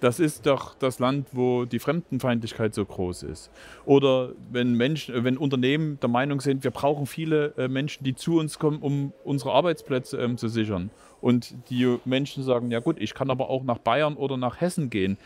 das 0.00 0.20
ist 0.20 0.46
doch 0.46 0.74
das 0.74 0.98
Land, 0.98 1.28
wo 1.32 1.64
die 1.64 1.78
Fremdenfeindlichkeit 1.78 2.74
so 2.74 2.84
groß 2.84 3.22
ist. 3.24 3.50
Oder 3.84 4.32
wenn 4.50 4.74
Menschen, 4.74 5.24
wenn 5.24 5.38
Unternehmen 5.38 5.98
der 6.00 6.08
Meinung 6.08 6.40
sind, 6.40 6.64
wir 6.64 6.70
brauchen 6.70 7.06
viele 7.06 7.54
äh, 7.56 7.68
Menschen, 7.68 8.04
die 8.04 8.14
zu 8.14 8.38
uns 8.38 8.58
kommen, 8.58 8.80
um 8.80 9.12
unsere 9.24 9.52
Arbeitsplätze 9.52 10.18
ähm, 10.18 10.36
zu 10.36 10.48
sichern. 10.48 10.90
Und 11.20 11.54
die 11.70 11.98
Menschen 12.04 12.42
sagen, 12.42 12.70
ja 12.70 12.80
gut, 12.80 12.96
ich 13.00 13.14
kann 13.14 13.30
aber 13.30 13.48
auch 13.48 13.64
nach 13.64 13.78
Bayern 13.78 14.16
oder 14.16 14.36
nach 14.36 14.60
Hessen 14.60 14.90
gehen. 14.90 15.16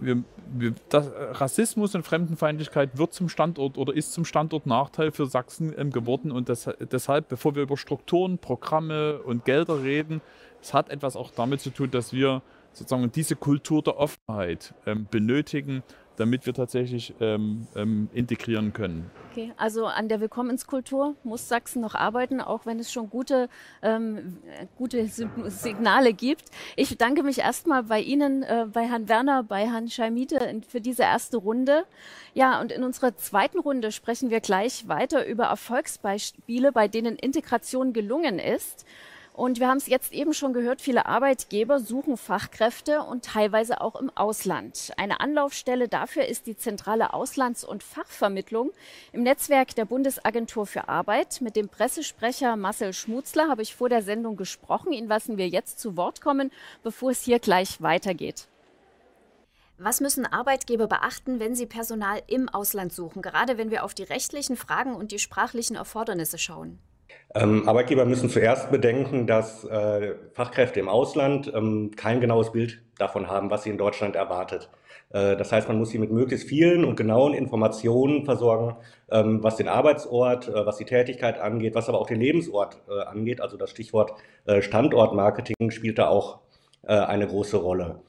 Wir, 0.00 0.22
wir, 0.54 0.74
das, 0.88 1.10
Rassismus 1.32 1.94
und 1.94 2.02
Fremdenfeindlichkeit 2.02 2.98
wird 2.98 3.14
zum 3.14 3.28
Standort 3.28 3.78
oder 3.78 3.94
ist 3.94 4.12
zum 4.12 4.24
Standort 4.24 4.66
Nachteil 4.66 5.10
für 5.12 5.26
Sachsen 5.26 5.74
ähm, 5.76 5.90
geworden. 5.90 6.30
Und 6.32 6.48
das, 6.48 6.68
deshalb, 6.90 7.28
bevor 7.28 7.54
wir 7.54 7.62
über 7.62 7.76
Strukturen, 7.76 8.38
Programme 8.38 9.20
und 9.22 9.44
Gelder 9.44 9.82
reden, 9.82 10.22
es 10.62 10.74
hat 10.74 10.90
etwas 10.90 11.14
auch 11.16 11.30
damit 11.30 11.60
zu 11.60 11.70
tun, 11.70 11.90
dass 11.90 12.12
wir 12.12 12.42
sozusagen 12.76 13.10
diese 13.10 13.36
Kultur 13.36 13.82
der 13.82 13.98
Offenheit 13.98 14.74
ähm, 14.84 15.06
benötigen, 15.10 15.82
damit 16.16 16.46
wir 16.46 16.54
tatsächlich 16.54 17.14
ähm, 17.20 17.66
ähm, 17.74 18.08
integrieren 18.12 18.72
können. 18.72 19.10
Okay, 19.30 19.52
also 19.56 19.86
an 19.86 20.08
der 20.08 20.20
Willkommenskultur 20.20 21.14
muss 21.24 21.48
Sachsen 21.48 21.82
noch 21.82 21.94
arbeiten, 21.94 22.40
auch 22.40 22.64
wenn 22.64 22.78
es 22.78 22.90
schon 22.90 23.10
gute, 23.10 23.48
ähm, 23.82 24.38
gute 24.76 25.06
Signale 25.06 26.14
gibt. 26.14 26.44
Ich 26.74 26.88
bedanke 26.88 27.22
mich 27.22 27.40
erstmal 27.40 27.82
bei 27.82 28.00
Ihnen, 28.00 28.42
äh, 28.42 28.66
bei 28.72 28.86
Herrn 28.86 29.08
Werner, 29.08 29.42
bei 29.42 29.66
Herrn 29.66 29.88
Scheimite 29.88 30.62
für 30.66 30.80
diese 30.80 31.02
erste 31.02 31.36
Runde. 31.36 31.84
Ja, 32.34 32.60
und 32.60 32.72
in 32.72 32.82
unserer 32.82 33.16
zweiten 33.16 33.58
Runde 33.58 33.92
sprechen 33.92 34.30
wir 34.30 34.40
gleich 34.40 34.88
weiter 34.88 35.26
über 35.26 35.44
Erfolgsbeispiele, 35.44 36.72
bei 36.72 36.88
denen 36.88 37.16
Integration 37.16 37.92
gelungen 37.92 38.38
ist. 38.38 38.86
Und 39.36 39.60
wir 39.60 39.68
haben 39.68 39.76
es 39.76 39.86
jetzt 39.86 40.14
eben 40.14 40.32
schon 40.32 40.54
gehört, 40.54 40.80
viele 40.80 41.04
Arbeitgeber 41.04 41.78
suchen 41.78 42.16
Fachkräfte 42.16 43.02
und 43.02 43.22
teilweise 43.22 43.82
auch 43.82 43.94
im 43.96 44.10
Ausland. 44.16 44.92
Eine 44.96 45.20
Anlaufstelle 45.20 45.88
dafür 45.88 46.24
ist 46.24 46.46
die 46.46 46.56
zentrale 46.56 47.12
Auslands- 47.12 47.62
und 47.62 47.82
Fachvermittlung 47.82 48.72
im 49.12 49.22
Netzwerk 49.22 49.74
der 49.74 49.84
Bundesagentur 49.84 50.64
für 50.64 50.88
Arbeit. 50.88 51.42
Mit 51.42 51.54
dem 51.54 51.68
Pressesprecher 51.68 52.56
Marcel 52.56 52.94
Schmutzler 52.94 53.50
habe 53.50 53.60
ich 53.60 53.76
vor 53.76 53.90
der 53.90 54.02
Sendung 54.02 54.38
gesprochen. 54.38 54.94
Ihn 54.94 55.06
lassen 55.06 55.36
wir 55.36 55.48
jetzt 55.48 55.80
zu 55.80 55.98
Wort 55.98 56.22
kommen, 56.22 56.50
bevor 56.82 57.10
es 57.10 57.20
hier 57.20 57.38
gleich 57.38 57.82
weitergeht. 57.82 58.48
Was 59.76 60.00
müssen 60.00 60.24
Arbeitgeber 60.24 60.86
beachten, 60.86 61.40
wenn 61.40 61.54
sie 61.54 61.66
Personal 61.66 62.22
im 62.26 62.48
Ausland 62.48 62.94
suchen, 62.94 63.20
gerade 63.20 63.58
wenn 63.58 63.70
wir 63.70 63.84
auf 63.84 63.92
die 63.92 64.04
rechtlichen 64.04 64.56
Fragen 64.56 64.94
und 64.94 65.12
die 65.12 65.18
sprachlichen 65.18 65.76
Erfordernisse 65.76 66.38
schauen? 66.38 66.78
Ähm, 67.34 67.68
Arbeitgeber 67.68 68.04
müssen 68.04 68.30
zuerst 68.30 68.70
bedenken, 68.70 69.26
dass 69.26 69.64
äh, 69.64 70.14
Fachkräfte 70.32 70.80
im 70.80 70.88
Ausland 70.88 71.52
ähm, 71.54 71.90
kein 71.96 72.20
genaues 72.20 72.52
Bild 72.52 72.82
davon 72.98 73.28
haben, 73.28 73.50
was 73.50 73.64
sie 73.64 73.70
in 73.70 73.78
Deutschland 73.78 74.16
erwartet. 74.16 74.70
Äh, 75.10 75.36
das 75.36 75.52
heißt, 75.52 75.68
man 75.68 75.78
muss 75.78 75.90
sie 75.90 75.98
mit 75.98 76.10
möglichst 76.10 76.48
vielen 76.48 76.84
und 76.84 76.96
genauen 76.96 77.34
Informationen 77.34 78.24
versorgen, 78.24 78.76
ähm, 79.10 79.42
was 79.42 79.56
den 79.56 79.68
Arbeitsort, 79.68 80.48
äh, 80.48 80.66
was 80.66 80.76
die 80.78 80.84
Tätigkeit 80.84 81.38
angeht, 81.38 81.74
was 81.74 81.88
aber 81.88 82.00
auch 82.00 82.06
den 82.06 82.20
Lebensort 82.20 82.80
angeht. 82.88 83.40
Also 83.40 83.56
das 83.56 83.70
Stichwort 83.70 84.14
Standortmarketing 84.60 85.70
spielt 85.70 85.98
da 85.98 86.08
auch 86.08 86.40
eine 86.82 87.26
große 87.26 87.56
Rolle. 87.56 88.02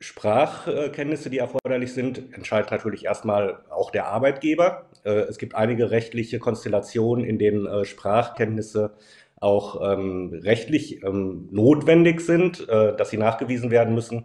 Sprachkenntnisse, 0.00 1.28
die 1.28 1.38
erforderlich 1.38 1.92
sind, 1.92 2.32
entscheidet 2.32 2.70
natürlich 2.70 3.04
erstmal 3.04 3.64
auch 3.68 3.90
der 3.90 4.06
Arbeitgeber. 4.06 4.86
Äh, 5.04 5.10
es 5.10 5.38
gibt 5.38 5.54
einige 5.54 5.90
rechtliche 5.90 6.38
Konstellationen, 6.38 7.24
in 7.24 7.38
denen 7.38 7.66
äh, 7.66 7.84
Sprachkenntnisse 7.84 8.92
auch 9.40 9.80
ähm, 9.82 10.40
rechtlich 10.42 11.02
ähm, 11.02 11.48
notwendig 11.50 12.20
sind, 12.20 12.68
äh, 12.68 12.96
dass 12.96 13.10
sie 13.10 13.16
nachgewiesen 13.16 13.70
werden 13.70 13.94
müssen. 13.94 14.24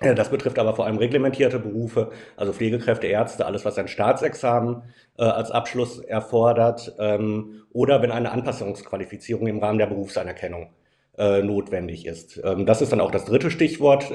Das 0.00 0.28
betrifft 0.28 0.58
aber 0.58 0.74
vor 0.74 0.86
allem 0.86 0.98
reglementierte 0.98 1.60
Berufe, 1.60 2.10
also 2.36 2.52
Pflegekräfte, 2.52 3.06
Ärzte, 3.06 3.46
alles, 3.46 3.64
was 3.64 3.78
ein 3.78 3.86
Staatsexamen 3.86 4.82
äh, 5.18 5.22
als 5.22 5.52
Abschluss 5.52 6.00
erfordert, 6.00 6.94
ähm, 6.98 7.62
oder 7.72 8.02
wenn 8.02 8.10
eine 8.10 8.32
Anpassungsqualifizierung 8.32 9.46
im 9.46 9.60
Rahmen 9.60 9.78
der 9.78 9.86
Berufsanerkennung 9.86 10.70
äh, 11.16 11.42
notwendig 11.42 12.06
ist. 12.06 12.40
Ähm, 12.42 12.66
das 12.66 12.82
ist 12.82 12.90
dann 12.90 13.00
auch 13.00 13.12
das 13.12 13.24
dritte 13.24 13.52
Stichwort. 13.52 14.10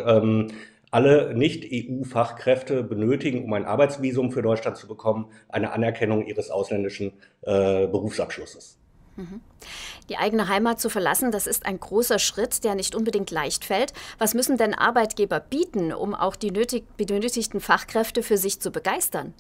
Alle 0.92 1.34
Nicht-EU-Fachkräfte 1.36 2.84
benötigen, 2.84 3.44
um 3.44 3.54
ein 3.54 3.66
Arbeitsvisum 3.66 4.32
für 4.32 4.42
Deutschland 4.42 4.78
zu 4.78 4.88
bekommen, 4.88 5.28
eine 5.48 5.72
Anerkennung 5.72 6.26
ihres 6.26 6.50
ausländischen 6.50 7.14
äh, 7.42 7.88
Berufsabschlusses. 7.88 8.80
Mhm. 9.16 9.42
Die 10.10 10.18
eigene 10.18 10.48
Heimat 10.48 10.80
zu 10.80 10.90
verlassen, 10.90 11.32
das 11.32 11.46
ist 11.46 11.66
ein 11.66 11.80
großer 11.80 12.20
Schritt, 12.20 12.64
der 12.64 12.76
nicht 12.76 12.96
unbedingt 12.96 13.30
leicht 13.30 13.66
fällt. 13.66 13.94
Was 14.18 14.34
müssen 14.34 14.58
denn 14.58 14.74
Arbeitgeber 14.74 15.40
bieten, 15.40 15.94
um 15.94 16.16
auch 16.16 16.36
die 16.36 16.52
nötig, 16.52 16.86
benötigten 16.98 17.60
Fachkräfte 17.60 18.24
für 18.24 18.38
sich 18.38 18.60
zu 18.60 18.72
begeistern? 18.72 19.34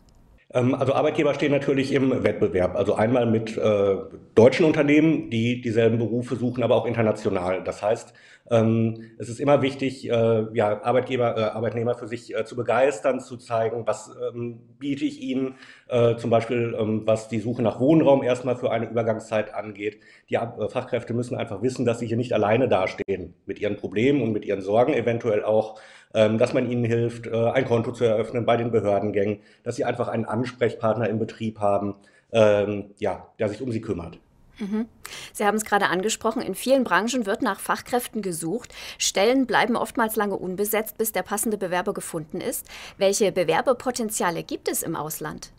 Ähm, 0.53 0.75
also 0.75 0.93
Arbeitgeber 0.93 1.33
stehen 1.33 1.51
natürlich 1.51 1.91
im 1.91 2.23
Wettbewerb. 2.23 2.75
Also 2.75 2.95
einmal 2.95 3.25
mit 3.25 3.57
äh, 3.57 3.97
deutschen 4.35 4.65
Unternehmen, 4.65 5.29
die 5.29 5.61
dieselben 5.61 5.97
Berufe 5.97 6.35
suchen, 6.35 6.63
aber 6.63 6.75
auch 6.75 6.85
international. 6.85 7.63
Das 7.63 7.81
heißt, 7.81 8.13
ähm, 8.49 9.11
es 9.17 9.29
ist 9.29 9.39
immer 9.39 9.61
wichtig, 9.61 10.09
äh, 10.09 10.45
ja, 10.53 10.81
Arbeitgeber, 10.83 11.37
äh, 11.37 11.41
Arbeitnehmer 11.41 11.95
für 11.95 12.07
sich 12.07 12.35
äh, 12.35 12.45
zu 12.45 12.55
begeistern, 12.55 13.19
zu 13.19 13.37
zeigen, 13.37 13.85
was 13.85 14.11
ähm, 14.33 14.59
biete 14.79 15.05
ich 15.05 15.21
ihnen, 15.21 15.55
äh, 15.87 16.15
zum 16.15 16.29
Beispiel 16.29 16.75
ähm, 16.79 17.03
was 17.05 17.29
die 17.29 17.39
Suche 17.39 17.61
nach 17.61 17.79
Wohnraum 17.79 18.23
erstmal 18.23 18.55
für 18.55 18.71
eine 18.71 18.89
Übergangszeit 18.89 19.53
angeht. 19.53 19.99
Die 20.29 20.35
äh, 20.35 20.69
Fachkräfte 20.69 21.13
müssen 21.13 21.35
einfach 21.35 21.61
wissen, 21.61 21.85
dass 21.85 21.99
sie 21.99 22.07
hier 22.07 22.17
nicht 22.17 22.33
alleine 22.33 22.67
dastehen 22.67 23.35
mit 23.45 23.59
ihren 23.59 23.75
Problemen 23.75 24.21
und 24.21 24.31
mit 24.31 24.45
ihren 24.45 24.61
Sorgen 24.61 24.93
eventuell 24.93 25.43
auch, 25.43 25.79
ähm, 26.13 26.37
dass 26.37 26.53
man 26.53 26.69
ihnen 26.69 26.85
hilft, 26.85 27.27
äh, 27.27 27.51
ein 27.51 27.65
Konto 27.65 27.91
zu 27.91 28.03
eröffnen 28.03 28.45
bei 28.45 28.57
den 28.57 28.71
Behördengängen, 28.71 29.39
dass 29.63 29.75
sie 29.75 29.85
einfach 29.85 30.07
einen 30.07 30.25
Ansprechpartner 30.25 31.07
im 31.07 31.19
Betrieb 31.19 31.59
haben, 31.59 31.95
ähm, 32.31 32.91
ja, 32.97 33.27
der 33.37 33.49
sich 33.49 33.61
um 33.61 33.71
sie 33.71 33.81
kümmert. 33.81 34.19
Mhm. 34.59 34.87
Sie 35.33 35.45
haben 35.45 35.55
es 35.55 35.65
gerade 35.65 35.87
angesprochen, 35.87 36.41
in 36.41 36.55
vielen 36.55 36.83
Branchen 36.83 37.25
wird 37.25 37.41
nach 37.41 37.59
Fachkräften 37.59 38.21
gesucht. 38.21 38.73
Stellen 38.97 39.45
bleiben 39.45 39.75
oftmals 39.75 40.15
lange 40.15 40.35
unbesetzt, 40.35 40.97
bis 40.97 41.11
der 41.11 41.23
passende 41.23 41.57
Bewerber 41.57 41.93
gefunden 41.93 42.41
ist. 42.41 42.67
Welche 42.97 43.31
Bewerberpotenziale 43.31 44.43
gibt 44.43 44.69
es 44.69 44.83
im 44.83 44.95
Ausland? 44.95 45.51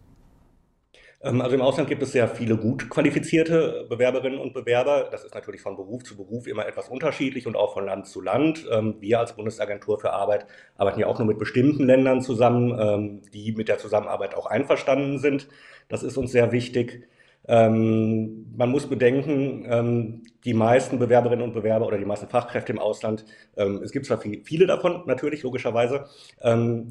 Ähm, 1.23 1.41
also 1.41 1.55
im 1.55 1.63
Ausland 1.63 1.89
gibt 1.89 2.03
es 2.03 2.13
sehr 2.13 2.29
viele 2.29 2.57
gut 2.57 2.89
qualifizierte 2.89 3.87
Bewerberinnen 3.89 4.39
und 4.39 4.55
Bewerber. 4.55 5.09
Das 5.11 5.25
ist 5.25 5.35
natürlich 5.35 5.61
von 5.61 5.77
Beruf 5.77 6.03
zu 6.05 6.17
Beruf 6.17 6.47
immer 6.47 6.67
etwas 6.67 6.89
unterschiedlich 6.89 7.47
und 7.47 7.57
auch 7.57 7.75
von 7.75 7.87
Land 7.87 8.07
zu 8.07 8.21
Land. 8.21 8.67
Ähm, 8.71 8.97
wir 9.01 9.21
als 9.21 9.37
Bundesagentur 9.37 9.99
für 9.99 10.13
Arbeit 10.13 10.47
arbeiten 10.77 11.01
ja 11.01 11.07
auch 11.07 11.19
nur 11.19 11.29
mit 11.29 11.39
bestimmten 11.39 11.85
Ländern 11.85 12.23
zusammen, 12.23 12.79
ähm, 12.79 13.23
die 13.33 13.53
mit 13.53 13.69
der 13.69 13.79
Zusammenarbeit 13.79 14.35
auch 14.35 14.47
einverstanden 14.47 15.19
sind. 15.19 15.49
Das 15.89 16.03
ist 16.03 16.17
uns 16.17 16.33
sehr 16.33 16.53
wichtig. 16.53 17.09
Man 17.49 18.71
muss 18.71 18.87
bedenken, 18.87 20.23
die 20.45 20.55
meisten 20.55 20.99
Bewerberinnen 20.99 21.45
und 21.45 21.55
Bewerber 21.55 21.87
oder 21.87 21.99
die 21.99 22.05
meisten 22.05 22.29
Fachkräfte 22.29 22.73
im 22.73 22.79
Ausland, 22.79 23.25
es 23.57 23.93
gibt 23.93 24.07
zwar 24.07 24.19
viele 24.19 24.67
davon, 24.67 25.03
natürlich, 25.07 25.43
logischerweise, 25.43 26.05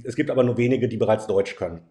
es 0.04 0.16
gibt 0.16 0.30
aber 0.30 0.43
nur 0.43 0.58
wenige, 0.58 0.88
die 0.88 0.97
bereits 0.97 1.28
Deutsch 1.28 1.56
können. 1.56 1.82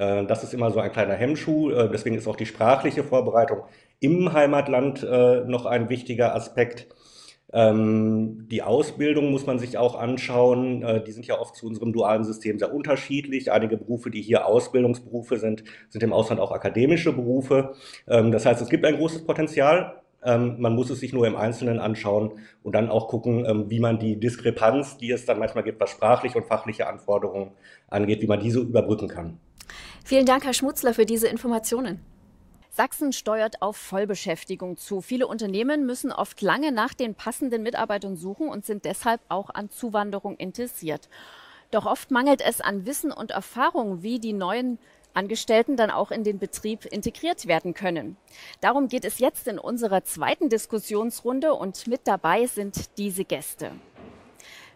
Äh, 0.00 0.24
das 0.26 0.42
ist 0.42 0.54
immer 0.54 0.70
so 0.70 0.80
ein 0.80 0.92
kleiner 0.92 1.14
Hemmschuh. 1.14 1.70
Äh, 1.70 1.90
deswegen 1.90 2.16
ist 2.16 2.26
auch 2.26 2.36
die 2.36 2.46
sprachliche 2.46 3.04
Vorbereitung 3.04 3.64
im 4.00 4.32
Heimatland 4.32 5.02
äh, 5.02 5.44
noch 5.44 5.66
ein 5.66 5.88
wichtiger 5.90 6.34
Aspekt. 6.34 6.88
Ähm, 7.52 8.46
die 8.50 8.62
Ausbildung 8.62 9.30
muss 9.30 9.46
man 9.46 9.58
sich 9.58 9.78
auch 9.78 9.94
anschauen. 9.94 10.84
Die 11.06 11.12
sind 11.12 11.26
ja 11.26 11.38
oft 11.38 11.56
zu 11.56 11.66
unserem 11.66 11.92
dualen 11.92 12.24
System 12.24 12.58
sehr 12.58 12.72
unterschiedlich. 12.72 13.50
Einige 13.50 13.76
Berufe, 13.76 14.10
die 14.10 14.22
hier 14.22 14.46
Ausbildungsberufe 14.46 15.38
sind, 15.38 15.64
sind 15.88 16.02
im 16.02 16.12
Ausland 16.12 16.40
auch 16.40 16.52
akademische 16.52 17.12
Berufe. 17.12 17.74
Ähm, 18.08 18.32
das 18.32 18.46
heißt, 18.46 18.60
es 18.60 18.68
gibt 18.68 18.84
ein 18.84 18.96
großes 18.96 19.24
Potenzial. 19.24 20.00
Ähm, 20.22 20.56
man 20.58 20.74
muss 20.74 20.90
es 20.90 21.00
sich 21.00 21.12
nur 21.12 21.26
im 21.26 21.36
Einzelnen 21.36 21.78
anschauen 21.78 22.32
und 22.62 22.74
dann 22.74 22.90
auch 22.90 23.08
gucken, 23.08 23.70
wie 23.70 23.80
man 23.80 23.98
die 23.98 24.20
Diskrepanz, 24.20 24.98
die 24.98 25.10
es 25.10 25.24
dann 25.24 25.38
manchmal 25.38 25.64
gibt, 25.64 25.80
was 25.80 25.90
sprachliche 25.90 26.38
und 26.38 26.46
fachliche 26.46 26.86
Anforderungen 26.86 27.52
angeht, 27.88 28.20
wie 28.20 28.26
man 28.26 28.40
diese 28.40 28.60
überbrücken 28.60 29.08
kann. 29.08 29.38
Vielen 30.04 30.26
Dank, 30.26 30.44
Herr 30.44 30.54
Schmutzler, 30.54 30.94
für 30.94 31.06
diese 31.06 31.28
Informationen. 31.28 32.00
Sachsen 32.72 33.12
steuert 33.12 33.62
auf 33.62 33.76
Vollbeschäftigung 33.76 34.76
zu. 34.76 35.00
Viele 35.00 35.26
Unternehmen 35.26 35.86
müssen 35.86 36.12
oft 36.12 36.40
lange 36.40 36.70
nach 36.70 36.94
den 36.94 37.16
passenden 37.16 37.64
Mitarbeitern 37.64 38.16
suchen 38.16 38.48
und 38.48 38.64
sind 38.64 38.84
deshalb 38.84 39.20
auch 39.28 39.50
an 39.50 39.70
Zuwanderung 39.70 40.36
interessiert. 40.36 41.08
Doch 41.72 41.84
oft 41.84 42.10
mangelt 42.12 42.40
es 42.40 42.60
an 42.60 42.86
Wissen 42.86 43.10
und 43.10 43.32
Erfahrung, 43.32 44.02
wie 44.02 44.20
die 44.20 44.32
neuen 44.32 44.78
Angestellten 45.14 45.76
dann 45.76 45.90
auch 45.90 46.12
in 46.12 46.22
den 46.22 46.38
Betrieb 46.38 46.84
integriert 46.84 47.46
werden 47.46 47.74
können. 47.74 48.16
Darum 48.60 48.88
geht 48.88 49.04
es 49.04 49.18
jetzt 49.18 49.48
in 49.48 49.58
unserer 49.58 50.04
zweiten 50.04 50.48
Diskussionsrunde 50.48 51.54
und 51.54 51.88
mit 51.88 52.02
dabei 52.06 52.46
sind 52.46 52.96
diese 52.98 53.24
Gäste. 53.24 53.72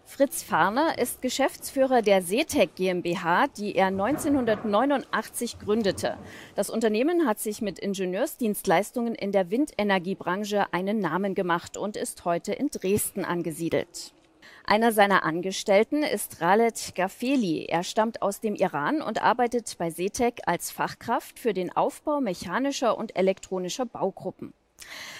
Fritz 0.06 0.42
Farner 0.42 0.98
ist 0.98 1.22
Geschäftsführer 1.22 2.02
der 2.02 2.20
Setec 2.20 2.76
GmbH, 2.76 3.46
die 3.48 3.74
er 3.74 3.86
1989 3.86 5.58
gründete. 5.58 6.18
Das 6.54 6.68
Unternehmen 6.68 7.26
hat 7.26 7.40
sich 7.40 7.62
mit 7.62 7.78
Ingenieursdienstleistungen 7.78 9.14
in 9.14 9.32
der 9.32 9.50
Windenergiebranche 9.50 10.72
einen 10.72 10.98
Namen 10.98 11.34
gemacht 11.34 11.76
und 11.76 11.96
ist 11.96 12.24
heute 12.26 12.52
in 12.52 12.68
Dresden 12.68 13.24
angesiedelt. 13.24 14.12
Einer 14.66 14.92
seiner 14.92 15.24
Angestellten 15.24 16.02
ist 16.02 16.40
Ralet 16.40 16.94
Gafeli. 16.94 17.64
Er 17.64 17.82
stammt 17.82 18.22
aus 18.22 18.40
dem 18.40 18.54
Iran 18.54 19.00
und 19.00 19.22
arbeitet 19.22 19.74
bei 19.78 19.90
Setec 19.90 20.42
als 20.46 20.70
Fachkraft 20.70 21.38
für 21.38 21.54
den 21.54 21.74
Aufbau 21.74 22.20
mechanischer 22.20 22.96
und 22.96 23.16
elektronischer 23.16 23.86
Baugruppen. 23.86 24.52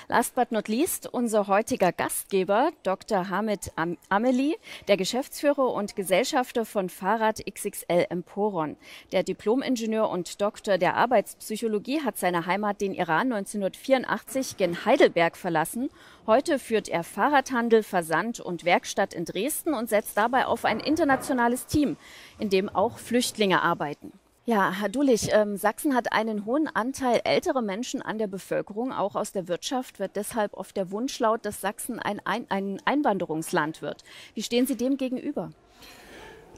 Last 0.09 0.35
but 0.35 0.53
not 0.53 0.69
least 0.69 1.07
unser 1.07 1.47
heutiger 1.47 1.91
Gastgeber, 1.91 2.73
Dr. 2.83 3.31
Hamid 3.31 3.73
Am 3.77 3.97
Ameli, 4.11 4.57
der 4.87 4.99
Geschäftsführer 4.99 5.73
und 5.73 5.97
Gesellschafter 5.97 6.67
von 6.67 6.91
Fahrrad 6.91 7.41
XXL 7.45 8.07
Emporon. 8.11 8.77
Der 9.13 9.23
Diplomingenieur 9.23 10.11
und 10.11 10.43
Doktor 10.43 10.77
der 10.77 10.95
Arbeitspsychologie 10.97 12.03
hat 12.03 12.19
seine 12.19 12.45
Heimat, 12.45 12.83
den 12.83 12.93
Iran, 12.93 13.33
1984 13.33 14.59
gen 14.59 14.85
Heidelberg 14.85 15.39
verlassen. 15.39 15.89
Heute 16.27 16.59
führt 16.59 16.89
er 16.89 17.03
Fahrradhandel, 17.03 17.83
Versand 17.83 18.41
und 18.41 18.65
Werkstatt 18.67 19.15
in 19.15 19.25
Dresden 19.25 19.73
und 19.73 19.89
setzt 19.89 20.19
dabei 20.19 20.47
auf 20.47 20.67
ein 20.67 20.81
internationales 20.81 21.67
Team, 21.67 21.97
in 22.39 22.51
dem 22.51 22.69
auch 22.69 22.99
Flüchtlinge 22.99 23.63
arbeiten. 23.63 24.13
Ja, 24.47 24.73
Herr 24.73 24.91
Dulich, 24.91 25.31
ähm, 25.33 25.57
Sachsen 25.57 25.95
hat 25.95 26.13
einen 26.13 26.45
hohen 26.45 26.69
Anteil 26.69 27.23
älterer 27.25 27.63
Menschen 27.63 28.03
an 28.03 28.19
der 28.19 28.27
Bevölkerung, 28.27 28.93
auch 28.93 29.15
aus 29.15 29.33
der 29.33 29.49
Wirtschaft, 29.49 29.99
wird 29.99 30.17
deshalb 30.17 30.53
oft 30.53 30.77
der 30.77 30.91
Wunsch 30.91 31.19
laut, 31.19 31.47
dass 31.47 31.63
Sachsen 31.63 31.99
ein, 31.99 32.21
ein, 32.27 32.45
ein 32.51 32.79
Einwanderungsland 32.85 33.81
wird. 33.81 34.05
Wie 34.35 34.43
stehen 34.43 34.67
Sie 34.67 34.77
dem 34.77 34.99
gegenüber? 34.99 35.49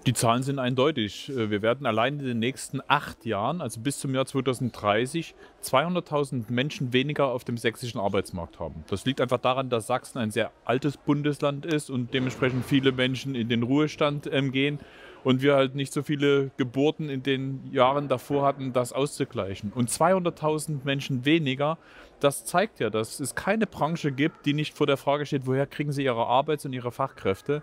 Die 0.04 0.14
Zahlen 0.14 0.42
sind 0.42 0.58
eindeutig. 0.58 1.28
Äh, 1.28 1.48
wir 1.48 1.62
werden 1.62 1.86
allein 1.86 2.18
in 2.18 2.26
den 2.26 2.40
nächsten 2.40 2.80
acht 2.88 3.24
Jahren, 3.24 3.60
also 3.60 3.80
bis 3.80 4.00
zum 4.00 4.12
Jahr 4.16 4.26
2030, 4.26 5.36
200.000 5.62 6.46
Menschen 6.48 6.92
weniger 6.92 7.28
auf 7.28 7.44
dem 7.44 7.56
sächsischen 7.56 8.00
Arbeitsmarkt 8.00 8.58
haben. 8.58 8.84
Das 8.88 9.04
liegt 9.04 9.20
einfach 9.20 9.38
daran, 9.38 9.70
dass 9.70 9.86
Sachsen 9.86 10.18
ein 10.18 10.32
sehr 10.32 10.50
altes 10.64 10.96
Bundesland 10.96 11.64
ist 11.64 11.90
und 11.90 12.12
dementsprechend 12.12 12.64
viele 12.64 12.90
Menschen 12.90 13.36
in 13.36 13.48
den 13.48 13.62
Ruhestand 13.62 14.28
ähm, 14.32 14.50
gehen 14.50 14.80
und 15.26 15.42
wir 15.42 15.56
halt 15.56 15.74
nicht 15.74 15.92
so 15.92 16.04
viele 16.04 16.52
Geburten 16.56 17.08
in 17.08 17.24
den 17.24 17.68
Jahren 17.72 18.06
davor 18.06 18.46
hatten, 18.46 18.72
das 18.72 18.92
auszugleichen. 18.92 19.72
Und 19.72 19.90
200.000 19.90 20.84
Menschen 20.84 21.24
weniger, 21.24 21.78
das 22.20 22.44
zeigt 22.44 22.78
ja, 22.78 22.90
dass 22.90 23.18
es 23.18 23.34
keine 23.34 23.66
Branche 23.66 24.12
gibt, 24.12 24.46
die 24.46 24.54
nicht 24.54 24.74
vor 24.74 24.86
der 24.86 24.96
Frage 24.96 25.26
steht, 25.26 25.48
woher 25.48 25.66
kriegen 25.66 25.90
sie 25.90 26.04
ihre 26.04 26.28
Arbeits- 26.28 26.64
und 26.64 26.72
ihre 26.72 26.92
Fachkräfte. 26.92 27.62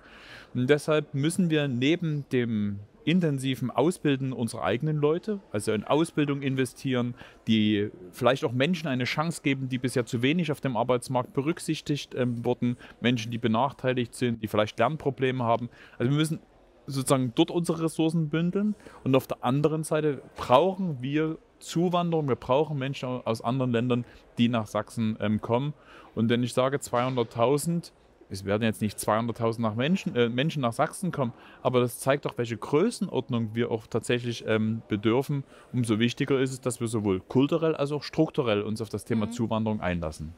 Und 0.53 0.69
deshalb 0.69 1.13
müssen 1.13 1.49
wir 1.49 1.69
neben 1.69 2.25
dem 2.33 2.79
intensiven 3.05 3.71
Ausbilden 3.71 4.33
unserer 4.33 4.63
eigenen 4.63 4.97
Leute, 4.97 5.39
also 5.53 5.71
in 5.71 5.85
Ausbildung 5.85 6.41
investieren, 6.41 7.15
die 7.47 7.91
vielleicht 8.11 8.43
auch 8.43 8.51
Menschen 8.51 8.89
eine 8.89 9.05
Chance 9.05 9.41
geben, 9.41 9.69
die 9.69 9.77
bisher 9.77 10.05
zu 10.05 10.21
wenig 10.21 10.51
auf 10.51 10.59
dem 10.59 10.75
Arbeitsmarkt 10.75 11.33
berücksichtigt 11.33 12.13
ähm, 12.13 12.43
wurden, 12.43 12.75
Menschen, 12.99 13.31
die 13.31 13.37
benachteiligt 13.37 14.15
sind, 14.15 14.43
die 14.43 14.49
vielleicht 14.49 14.79
Lernprobleme 14.79 15.45
haben. 15.45 15.69
Also 15.97 16.11
wir 16.11 16.17
müssen 16.17 16.39
sozusagen 16.87 17.33
dort 17.35 17.51
unsere 17.51 17.83
Ressourcen 17.83 18.29
bündeln 18.29 18.75
und 19.03 19.15
auf 19.15 19.27
der 19.27 19.43
anderen 19.43 19.83
Seite 19.83 20.21
brauchen 20.35 21.01
wir 21.01 21.37
Zuwanderung, 21.59 22.27
wir 22.27 22.35
brauchen 22.35 22.77
Menschen 22.77 23.07
aus 23.25 23.41
anderen 23.41 23.71
Ländern, 23.71 24.05
die 24.37 24.49
nach 24.49 24.67
Sachsen 24.67 25.17
ähm, 25.21 25.41
kommen. 25.41 25.73
Und 26.13 26.29
wenn 26.29 26.43
ich 26.43 26.53
sage 26.53 26.77
200.000, 26.77 27.91
es 28.29 28.45
werden 28.45 28.63
jetzt 28.63 28.81
nicht 28.81 28.97
200.000 28.97 29.61
nach 29.61 29.75
Menschen, 29.75 30.15
äh, 30.15 30.27
Menschen 30.27 30.61
nach 30.61 30.73
Sachsen 30.73 31.11
kommen, 31.11 31.33
aber 31.61 31.79
das 31.79 31.99
zeigt 31.99 32.25
doch, 32.25 32.37
welche 32.37 32.57
Größenordnung 32.57 33.51
wir 33.53 33.71
auch 33.71 33.87
tatsächlich 33.87 34.43
ähm, 34.47 34.81
bedürfen. 34.87 35.43
Umso 35.71 35.99
wichtiger 35.99 36.39
ist 36.39 36.51
es, 36.51 36.61
dass 36.61 36.81
wir 36.81 36.87
sowohl 36.87 37.19
kulturell 37.21 37.75
als 37.75 37.91
auch 37.91 38.03
strukturell 38.03 38.61
uns 38.61 38.81
auf 38.81 38.89
das 38.89 39.05
Thema 39.05 39.27
mhm. 39.27 39.31
Zuwanderung 39.31 39.81
einlassen. 39.81 40.33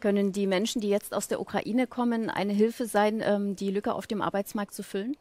Können 0.00 0.32
die 0.32 0.46
Menschen, 0.46 0.80
die 0.80 0.88
jetzt 0.88 1.14
aus 1.14 1.28
der 1.28 1.40
Ukraine 1.40 1.86
kommen, 1.86 2.30
eine 2.30 2.52
Hilfe 2.52 2.86
sein, 2.86 3.22
ähm, 3.24 3.56
die 3.56 3.70
Lücke 3.70 3.94
auf 3.94 4.06
dem 4.06 4.22
Arbeitsmarkt 4.22 4.74
zu 4.74 4.82
füllen? 4.82 5.16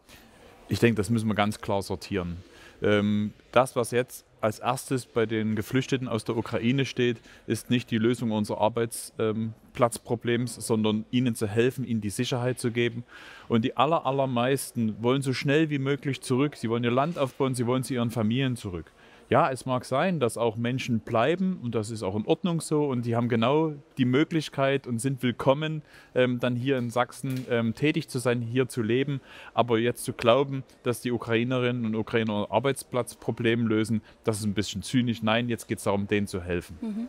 Ich 0.69 0.79
denke, 0.79 0.95
das 0.95 1.09
müssen 1.09 1.27
wir 1.27 1.35
ganz 1.35 1.59
klar 1.59 1.81
sortieren. 1.81 2.37
Ähm, 2.81 3.33
das, 3.51 3.75
was 3.75 3.91
jetzt 3.91 4.25
als 4.41 4.59
erstes 4.59 5.05
bei 5.05 5.25
den 5.25 5.55
Geflüchteten 5.55 6.07
aus 6.07 6.25
der 6.25 6.35
Ukraine 6.35 6.85
steht, 6.85 7.17
ist 7.47 7.69
nicht 7.69 7.91
die 7.91 7.97
Lösung 7.97 8.31
unseres 8.31 8.59
Arbeitsplatzproblems, 8.59 10.55
sondern 10.55 11.05
ihnen 11.11 11.35
zu 11.35 11.47
helfen, 11.47 11.85
ihnen 11.85 12.01
die 12.01 12.09
Sicherheit 12.09 12.59
zu 12.59 12.71
geben. 12.71 13.03
Und 13.47 13.63
die 13.63 13.77
aller, 13.77 14.05
allermeisten 14.05 15.01
wollen 15.01 15.21
so 15.21 15.33
schnell 15.33 15.69
wie 15.69 15.79
möglich 15.79 16.21
zurück. 16.21 16.57
Sie 16.57 16.69
wollen 16.69 16.83
ihr 16.83 16.91
Land 16.91 17.17
aufbauen, 17.17 17.55
sie 17.55 17.67
wollen 17.67 17.83
zu 17.83 17.93
ihren 17.93 18.11
Familien 18.11 18.57
zurück 18.57 18.91
ja, 19.29 19.49
es 19.49 19.65
mag 19.65 19.85
sein, 19.85 20.19
dass 20.19 20.37
auch 20.37 20.55
Menschen 20.55 20.99
bleiben 20.99 21.59
und 21.63 21.75
das 21.75 21.89
ist 21.89 22.03
auch 22.03 22.15
in 22.15 22.25
Ordnung 22.25 22.61
so 22.61 22.85
und 22.85 23.05
die 23.05 23.15
haben 23.15 23.29
genau 23.29 23.73
die 23.97 24.05
Möglichkeit 24.05 24.87
und 24.87 24.99
sind 24.99 25.23
willkommen, 25.23 25.81
ähm, 26.15 26.39
dann 26.39 26.55
hier 26.55 26.77
in 26.77 26.89
Sachsen 26.89 27.45
ähm, 27.49 27.75
tätig 27.75 28.09
zu 28.09 28.19
sein, 28.19 28.41
hier 28.41 28.67
zu 28.67 28.81
leben. 28.81 29.21
Aber 29.53 29.79
jetzt 29.79 30.03
zu 30.03 30.13
glauben, 30.13 30.63
dass 30.83 31.01
die 31.01 31.11
Ukrainerinnen 31.11 31.85
und 31.85 31.95
Ukrainer 31.95 32.47
Arbeitsplatzproblem 32.49 33.67
lösen, 33.67 34.01
das 34.23 34.39
ist 34.39 34.45
ein 34.45 34.53
bisschen 34.53 34.83
zynisch. 34.83 35.23
Nein, 35.23 35.49
jetzt 35.49 35.67
geht 35.67 35.79
es 35.79 35.85
darum, 35.85 36.07
denen 36.07 36.27
zu 36.27 36.41
helfen. 36.41 36.77
Mhm. 36.81 37.07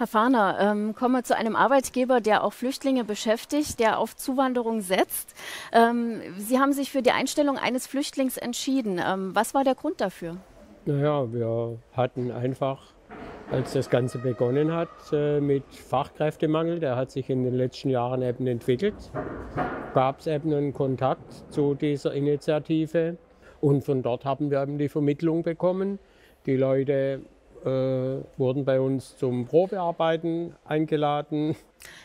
Herr 0.00 0.06
Fahner, 0.06 0.56
ähm, 0.58 0.94
kommen 0.94 1.14
wir 1.14 1.24
zu 1.24 1.36
einem 1.36 1.54
Arbeitgeber, 1.54 2.22
der 2.22 2.42
auch 2.42 2.54
Flüchtlinge 2.54 3.04
beschäftigt, 3.04 3.78
der 3.80 3.98
auf 3.98 4.16
Zuwanderung 4.16 4.80
setzt. 4.80 5.34
Ähm, 5.72 6.22
Sie 6.38 6.58
haben 6.58 6.72
sich 6.72 6.90
für 6.90 7.02
die 7.02 7.10
Einstellung 7.10 7.58
eines 7.58 7.86
Flüchtlings 7.86 8.38
entschieden. 8.38 8.98
Ähm, 8.98 9.34
was 9.34 9.52
war 9.52 9.62
der 9.62 9.74
Grund 9.74 10.00
dafür? 10.00 10.38
Naja, 10.86 11.32
wir 11.32 11.78
hatten 11.92 12.30
einfach, 12.30 12.80
als 13.50 13.72
das 13.74 13.90
Ganze 13.90 14.18
begonnen 14.18 14.72
hat, 14.72 14.88
äh, 15.12 15.40
mit 15.40 15.64
Fachkräftemangel, 15.70 16.78
der 16.80 16.96
hat 16.96 17.10
sich 17.10 17.28
in 17.28 17.44
den 17.44 17.54
letzten 17.54 17.90
Jahren 17.90 18.22
eben 18.22 18.46
entwickelt, 18.46 18.94
gab 19.94 20.20
es 20.20 20.26
eben 20.26 20.52
einen 20.54 20.72
Kontakt 20.72 21.44
zu 21.52 21.74
dieser 21.74 22.14
Initiative 22.14 23.16
und 23.60 23.84
von 23.84 24.02
dort 24.02 24.24
haben 24.24 24.50
wir 24.50 24.62
eben 24.62 24.78
die 24.78 24.88
Vermittlung 24.88 25.42
bekommen. 25.42 25.98
Die 26.46 26.56
Leute 26.56 27.20
äh, 27.64 27.68
wurden 28.38 28.64
bei 28.64 28.80
uns 28.80 29.18
zum 29.18 29.44
Probearbeiten 29.44 30.54
eingeladen. 30.64 31.56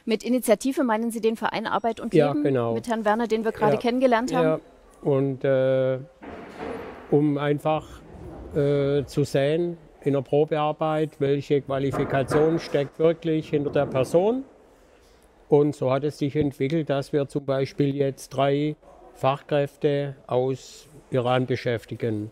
Mit 0.04 0.24
Initiative 0.24 0.84
meinen 0.84 1.12
Sie 1.12 1.22
den 1.22 1.38
Verein 1.38 1.66
Arbeit 1.66 2.02
und 2.02 2.14
Leben 2.14 2.26
Ja, 2.26 2.34
genau. 2.34 2.74
mit 2.74 2.90
Herrn 2.90 3.06
Werner, 3.06 3.28
den 3.28 3.46
wir 3.46 3.54
gerade 3.54 3.74
Ja. 3.76 3.80
kennengelernt 3.80 4.36
haben? 4.36 4.44
Ja, 4.46 4.60
und 5.10 5.46
äh, 5.46 6.00
um 7.12 7.38
einfach 7.38 7.86
äh, 8.56 9.06
zu 9.06 9.24
sehen 9.24 9.78
in 10.01 10.14
der 10.14 10.22
Probearbeit, 10.22 11.20
welche 11.20 11.62
Qualifikation 11.62 12.60
steckt 12.60 12.99
wirklich 12.99 13.49
hinter 13.49 13.72
der 13.72 13.86
Person. 13.88 14.43
Und 15.49 15.76
so 15.76 15.91
hat 15.91 16.03
es 16.03 16.18
sich 16.18 16.36
entwickelt, 16.36 16.89
dass 16.89 17.14
wir 17.14 17.28
zum 17.28 17.45
Beispiel 17.45 17.95
jetzt 17.95 18.30
drei 18.30 18.76
Fachkräfte 19.14 20.16
aus 20.28 20.88
Iran 21.12 21.45
beschäftigen. 21.45 22.32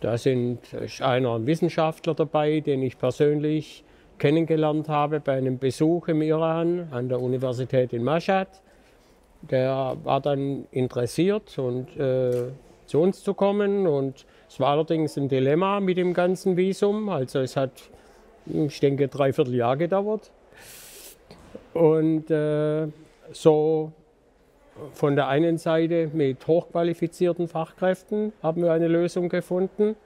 Da 0.00 0.18
sind 0.18 0.72
ist 0.72 1.00
einer 1.00 1.34
ein 1.34 1.46
Wissenschaftler 1.46 2.14
dabei, 2.14 2.60
den 2.60 2.82
ich 2.82 2.98
persönlich 2.98 3.84
kennengelernt 4.18 4.88
habe 4.88 5.20
bei 5.20 5.34
einem 5.34 5.58
Besuch 5.58 6.08
im 6.08 6.22
Iran 6.22 6.88
an 6.90 7.08
der 7.08 7.20
Universität 7.20 7.92
in 7.92 8.02
Mashhad. 8.02 8.48
Der 9.42 9.96
war 10.04 10.20
dann 10.20 10.66
interessiert 10.70 11.58
und 11.58 11.96
äh, 11.96 12.50
zu 12.86 13.00
uns 13.00 13.22
zu 13.22 13.34
kommen 13.34 13.86
und 13.86 14.26
es 14.52 14.60
war 14.60 14.72
allerdings 14.72 15.16
ein 15.16 15.30
Dilemma 15.30 15.80
mit 15.80 15.96
dem 15.96 16.12
ganzen 16.12 16.58
Visum. 16.58 17.08
Also 17.08 17.38
es 17.38 17.56
hat, 17.56 17.70
ich 18.44 18.80
denke, 18.80 19.08
dreiviertel 19.08 19.54
Jahr 19.54 19.78
gedauert. 19.78 20.30
Und 21.72 22.30
äh, 22.30 22.88
so 23.32 23.92
von 24.92 25.16
der 25.16 25.28
einen 25.28 25.56
Seite 25.56 26.10
mit 26.12 26.46
hochqualifizierten 26.46 27.48
Fachkräften 27.48 28.34
haben 28.42 28.62
wir 28.62 28.72
eine 28.72 28.88
Lösung 28.88 29.30
gefunden 29.30 29.96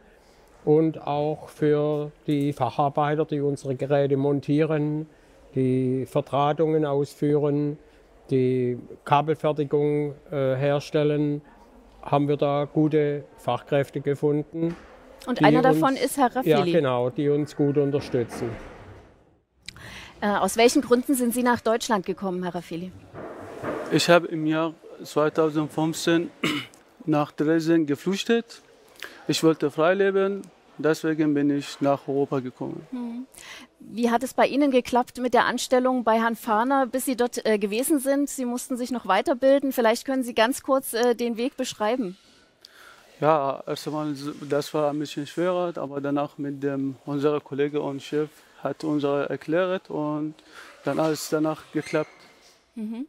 und 0.65 1.05
auch 1.05 1.49
für 1.49 2.13
die 2.29 2.53
Facharbeiter, 2.53 3.25
die 3.25 3.41
unsere 3.41 3.75
Geräte 3.75 4.17
montieren, 4.17 5.09
die 5.57 6.07
Verdrahtungen 6.07 6.85
ausführen, 6.85 7.79
die 8.31 8.79
Kabelfertigung 9.05 10.15
äh, 10.31 10.55
herstellen, 10.55 11.43
haben 12.07 12.29
wir 12.29 12.37
da 12.37 12.67
gute 12.73 13.25
Fachkräfte 13.39 14.01
gefunden. 14.01 14.75
Und 15.27 15.43
einer 15.45 15.61
davon 15.61 15.91
uns- 15.91 16.01
ist 16.03 16.17
Herr 16.17 16.31
Ja, 16.45 16.57
Raffili. 16.59 16.73
genau, 16.73 17.11
die 17.11 17.29
uns 17.29 17.55
gut 17.57 17.77
unterstützen. 17.79 18.49
Äh, 20.21 20.29
aus 20.29 20.57
welchen 20.57 20.83
Gründen 20.83 21.15
sind 21.15 21.35
Sie 21.35 21.43
nach 21.43 21.61
Deutschland 21.61 22.07
gekommen, 22.07 22.43
Herr 22.45 22.55
Raffili? 22.55 22.91
Ich 23.91 24.09
habe 24.09 24.29
im 24.29 24.47
Jahr 24.47 24.73
2015 25.03 26.31
nach 27.05 27.33
Dresden 27.33 27.87
geflüchtet. 27.87 28.63
Ich 29.29 29.43
wollte 29.43 29.71
frei 29.71 29.95
leben, 29.95 30.43
deswegen 30.79 31.35
bin 31.35 31.51
ich 31.51 31.81
nach 31.81 32.07
Europa 32.09 32.41
gekommen. 32.41 32.87
Hm. 32.91 33.27
Wie 33.79 34.11
hat 34.11 34.23
es 34.23 34.35
bei 34.35 34.47
Ihnen 34.47 34.71
geklappt 34.71 35.19
mit 35.19 35.35
der 35.35 35.45
Anstellung 35.45 36.03
bei 36.03 36.21
Herrn 36.21 36.37
Fahner, 36.37 36.87
bis 36.87 37.05
Sie 37.05 37.17
dort 37.17 37.45
äh, 37.45 37.59
gewesen 37.59 37.99
sind? 37.99 38.29
Sie 38.29 38.45
mussten 38.45 38.77
sich 38.77 38.91
noch 38.91 39.07
weiterbilden. 39.07 39.73
Vielleicht 39.73 40.05
können 40.05 40.23
Sie 40.23 40.35
ganz 40.35 40.63
kurz 40.63 40.93
äh, 40.93 41.15
den 41.15 41.37
Weg 41.37 41.57
beschreiben. 41.57 42.17
Ja, 43.21 43.63
erst 43.67 43.87
einmal, 43.87 44.15
das 44.49 44.75
war 44.75 44.91
ein 44.91 44.99
bisschen 44.99 45.27
schwerer, 45.27 45.73
aber 45.77 46.01
danach 46.01 46.37
mit 46.37 46.63
dem, 46.63 46.97
unser 47.07 47.41
Kollege 47.41 47.81
und 47.81 48.03
Chef 48.03 48.29
hat 48.63 48.85
uns 48.85 49.05
erklärt 49.05 49.89
und 49.89 50.35
dann 50.85 50.99
alles 50.99 51.29
danach 51.31 51.63
geklappt. 51.73 52.11
Mhm. 52.75 53.07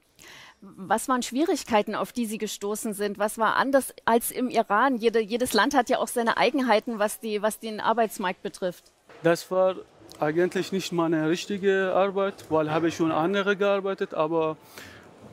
Was 0.61 1.07
waren 1.07 1.21
Schwierigkeiten, 1.21 1.93
auf 1.93 2.13
die 2.13 2.25
Sie 2.25 2.37
gestoßen 2.37 2.93
sind? 2.93 3.19
Was 3.19 3.37
war 3.37 3.57
anders 3.57 3.93
als 4.05 4.31
im 4.31 4.49
Iran? 4.49 4.95
Jede, 4.97 5.19
jedes 5.19 5.53
Land 5.53 5.75
hat 5.75 5.89
ja 5.89 5.99
auch 5.99 6.07
seine 6.07 6.37
Eigenheiten, 6.37 6.99
was, 6.99 7.19
die, 7.19 7.41
was 7.41 7.59
den 7.59 7.79
Arbeitsmarkt 7.79 8.41
betrifft. 8.41 8.91
Das 9.23 9.49
war 9.51 9.75
eigentlich 10.19 10.71
nicht 10.71 10.91
meine 10.91 11.29
richtige 11.29 11.93
Arbeit, 11.93 12.45
weil 12.49 12.71
habe 12.71 12.87
ich 12.87 12.95
schon 12.95 13.11
andere 13.11 13.55
gearbeitet, 13.55 14.13
aber 14.13 14.57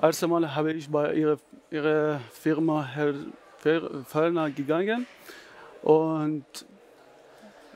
erst 0.00 0.22
einmal 0.22 0.54
habe 0.54 0.72
ich 0.72 0.88
bei 0.90 1.14
ihrer, 1.14 1.38
ihrer 1.70 2.20
Firma 2.32 2.84
Herr 2.84 3.14
Fer- 3.62 4.04
Ferner 4.04 4.50
gegangen 4.50 5.06
und 5.82 6.44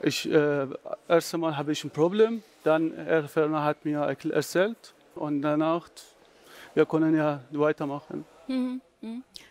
ich, 0.03 0.31
äh, 0.31 0.67
erst 1.09 1.35
einmal 1.35 1.57
habe 1.57 1.73
ich 1.73 1.83
ein 1.83 1.91
Problem, 1.91 2.43
dann 2.63 2.93
Herr 2.95 3.27
Ferner 3.27 3.65
hat 3.65 3.85
mir 3.85 4.01
erzählt 4.01 4.95
und 5.15 5.43
danach, 5.43 5.89
wir 6.75 6.85
können 6.87 7.17
ja 7.17 7.41
weitermachen. 7.53 8.25
Mhm. 8.47 8.81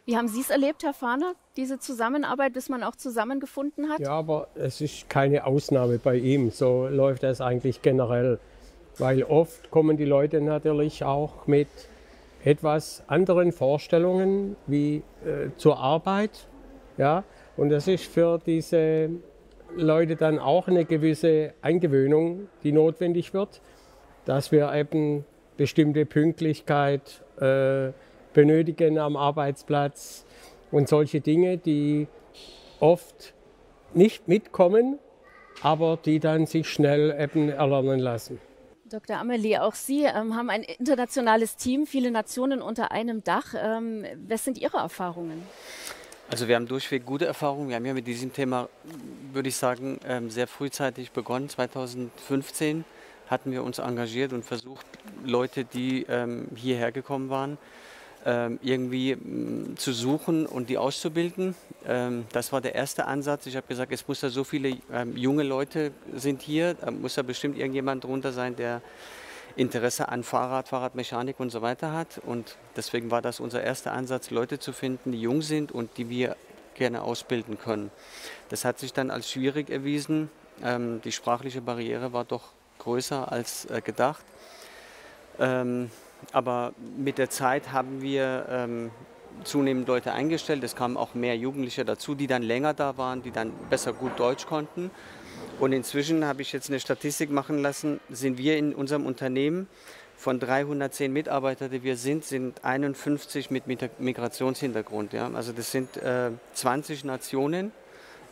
Wie 0.05 0.17
haben 0.17 0.27
Sie 0.27 0.41
es 0.41 0.49
erlebt, 0.49 0.83
Herr 0.83 0.93
Fahner, 0.93 1.33
diese 1.55 1.79
Zusammenarbeit, 1.79 2.53
bis 2.53 2.69
man 2.69 2.83
auch 2.83 2.95
zusammengefunden 2.95 3.89
hat? 3.89 3.99
Ja, 3.99 4.11
aber 4.11 4.47
es 4.55 4.81
ist 4.81 5.09
keine 5.09 5.45
Ausnahme 5.45 5.99
bei 5.99 6.15
ihm. 6.15 6.51
So 6.51 6.87
läuft 6.87 7.23
das 7.23 7.41
eigentlich 7.41 7.81
generell. 7.81 8.39
Weil 8.97 9.23
oft 9.23 9.69
kommen 9.69 9.95
die 9.95 10.05
Leute 10.05 10.41
natürlich 10.41 11.03
auch 11.03 11.47
mit 11.47 11.67
etwas 12.43 13.03
anderen 13.07 13.51
Vorstellungen 13.51 14.55
wie 14.65 15.03
äh, 15.25 15.49
zur 15.57 15.77
Arbeit. 15.77 16.47
Ja? 16.97 17.23
Und 17.55 17.69
das 17.69 17.87
ist 17.87 18.05
für 18.05 18.39
diese 18.45 19.09
Leute 19.75 20.15
dann 20.15 20.39
auch 20.39 20.67
eine 20.67 20.85
gewisse 20.85 21.53
Eingewöhnung, 21.61 22.47
die 22.63 22.71
notwendig 22.71 23.33
wird, 23.33 23.61
dass 24.25 24.51
wir 24.51 24.73
eben 24.73 25.25
bestimmte 25.57 26.05
Pünktlichkeit 26.05 27.21
äh, 27.39 27.91
benötigen 28.37 28.99
am 28.99 29.17
Arbeitsplatz 29.17 30.23
und 30.69 30.87
solche 30.87 31.21
Dinge, 31.21 31.57
die 31.57 32.05
oft 32.79 33.33
nicht 33.95 34.27
mitkommen, 34.27 34.99
aber 35.63 35.97
die 35.97 36.19
dann 36.19 36.45
sich 36.45 36.69
schnell 36.69 37.17
eben 37.19 37.49
erlernen 37.49 37.99
lassen. 37.99 38.39
Dr. 38.85 39.17
Amelie, 39.17 39.57
auch 39.59 39.73
Sie 39.73 40.03
ähm, 40.03 40.35
haben 40.35 40.51
ein 40.51 40.61
internationales 40.61 41.55
Team, 41.55 41.87
viele 41.87 42.11
Nationen 42.11 42.61
unter 42.61 42.91
einem 42.91 43.23
Dach. 43.23 43.55
Ähm, 43.59 44.05
was 44.29 44.45
sind 44.45 44.59
Ihre 44.59 44.77
Erfahrungen? 44.77 45.41
Also 46.29 46.47
wir 46.47 46.57
haben 46.57 46.67
durchweg 46.67 47.07
gute 47.07 47.25
Erfahrungen. 47.25 47.69
Wir 47.69 47.77
haben 47.77 47.85
ja 47.87 47.95
mit 47.95 48.05
diesem 48.05 48.31
Thema, 48.33 48.69
würde 49.33 49.49
ich 49.49 49.55
sagen, 49.55 49.99
ähm, 50.07 50.29
sehr 50.29 50.45
frühzeitig 50.45 51.11
begonnen. 51.11 51.49
2015 51.49 52.85
hatten 53.29 53.51
wir 53.51 53.63
uns 53.63 53.79
engagiert 53.79 54.31
und 54.31 54.45
versucht, 54.45 54.85
Leute, 55.25 55.65
die 55.65 56.05
ähm, 56.07 56.49
hierher 56.55 56.91
gekommen 56.91 57.31
waren, 57.31 57.57
irgendwie 58.61 59.15
mm, 59.15 59.77
zu 59.77 59.93
suchen 59.93 60.45
und 60.45 60.69
die 60.69 60.77
auszubilden. 60.77 61.55
Ähm, 61.85 62.25
Das 62.33 62.51
war 62.51 62.59
der 62.59 62.75
erste 62.75 63.05
Ansatz. 63.05 63.45
Ich 63.45 63.55
habe 63.55 63.67
gesagt, 63.67 63.91
es 63.91 64.07
muss 64.07 64.19
da 64.19 64.29
so 64.29 64.43
viele 64.43 64.77
ähm, 64.91 65.15
junge 65.15 65.43
Leute 65.43 65.91
sind 66.13 66.41
hier, 66.41 66.73
da 66.73 66.91
muss 66.91 67.15
da 67.15 67.21
bestimmt 67.21 67.57
irgendjemand 67.57 68.03
drunter 68.03 68.33
sein, 68.33 68.55
der 68.55 68.81
Interesse 69.55 70.09
an 70.09 70.23
Fahrrad, 70.23 70.67
Fahrradmechanik 70.67 71.39
und 71.39 71.51
so 71.51 71.61
weiter 71.61 71.93
hat. 71.93 72.19
Und 72.25 72.57
deswegen 72.75 73.11
war 73.11 73.21
das 73.21 73.39
unser 73.39 73.63
erster 73.63 73.93
Ansatz, 73.93 74.29
Leute 74.29 74.59
zu 74.59 74.73
finden, 74.73 75.11
die 75.13 75.21
jung 75.21 75.41
sind 75.41 75.71
und 75.71 75.97
die 75.97 76.09
wir 76.09 76.35
gerne 76.75 77.01
ausbilden 77.01 77.57
können. 77.57 77.91
Das 78.49 78.65
hat 78.65 78.77
sich 78.77 78.93
dann 78.93 79.09
als 79.09 79.31
schwierig 79.31 79.69
erwiesen. 79.69 80.29
Ähm, 80.63 81.01
die 81.01 81.11
sprachliche 81.11 81.61
Barriere 81.61 82.13
war 82.13 82.25
doch 82.25 82.49
größer 82.79 83.31
als 83.31 83.65
äh, 83.65 83.81
gedacht. 83.81 84.23
Aber 86.31 86.73
mit 86.97 87.17
der 87.17 87.29
Zeit 87.29 87.71
haben 87.71 88.01
wir 88.01 88.45
ähm, 88.49 88.91
zunehmend 89.43 89.87
Leute 89.87 90.11
eingestellt. 90.13 90.63
Es 90.63 90.75
kamen 90.75 90.97
auch 90.97 91.13
mehr 91.13 91.37
Jugendliche 91.37 91.85
dazu, 91.85 92.15
die 92.15 92.27
dann 92.27 92.43
länger 92.43 92.73
da 92.73 92.97
waren, 92.97 93.21
die 93.23 93.31
dann 93.31 93.51
besser 93.69 93.93
gut 93.93 94.19
Deutsch 94.19 94.45
konnten. 94.45 94.91
Und 95.59 95.71
inzwischen 95.71 96.25
habe 96.25 96.41
ich 96.41 96.51
jetzt 96.53 96.69
eine 96.69 96.79
Statistik 96.79 97.31
machen 97.31 97.59
lassen, 97.61 97.99
sind 98.09 98.37
wir 98.37 98.57
in 98.57 98.73
unserem 98.75 99.05
Unternehmen 99.05 99.67
von 100.15 100.39
310 100.39 101.13
Mitarbeitern, 101.13 101.69
die 101.71 101.83
wir 101.83 101.95
sind, 101.95 102.25
sind 102.25 102.63
51 102.63 103.51
mit 103.51 103.67
Mit- 103.67 103.99
Migrationshintergrund. 103.99 105.13
Ja? 105.13 105.29
Also 105.33 105.53
das 105.53 105.71
sind 105.71 105.97
äh, 105.97 106.31
20 106.53 107.05
Nationen. 107.05 107.71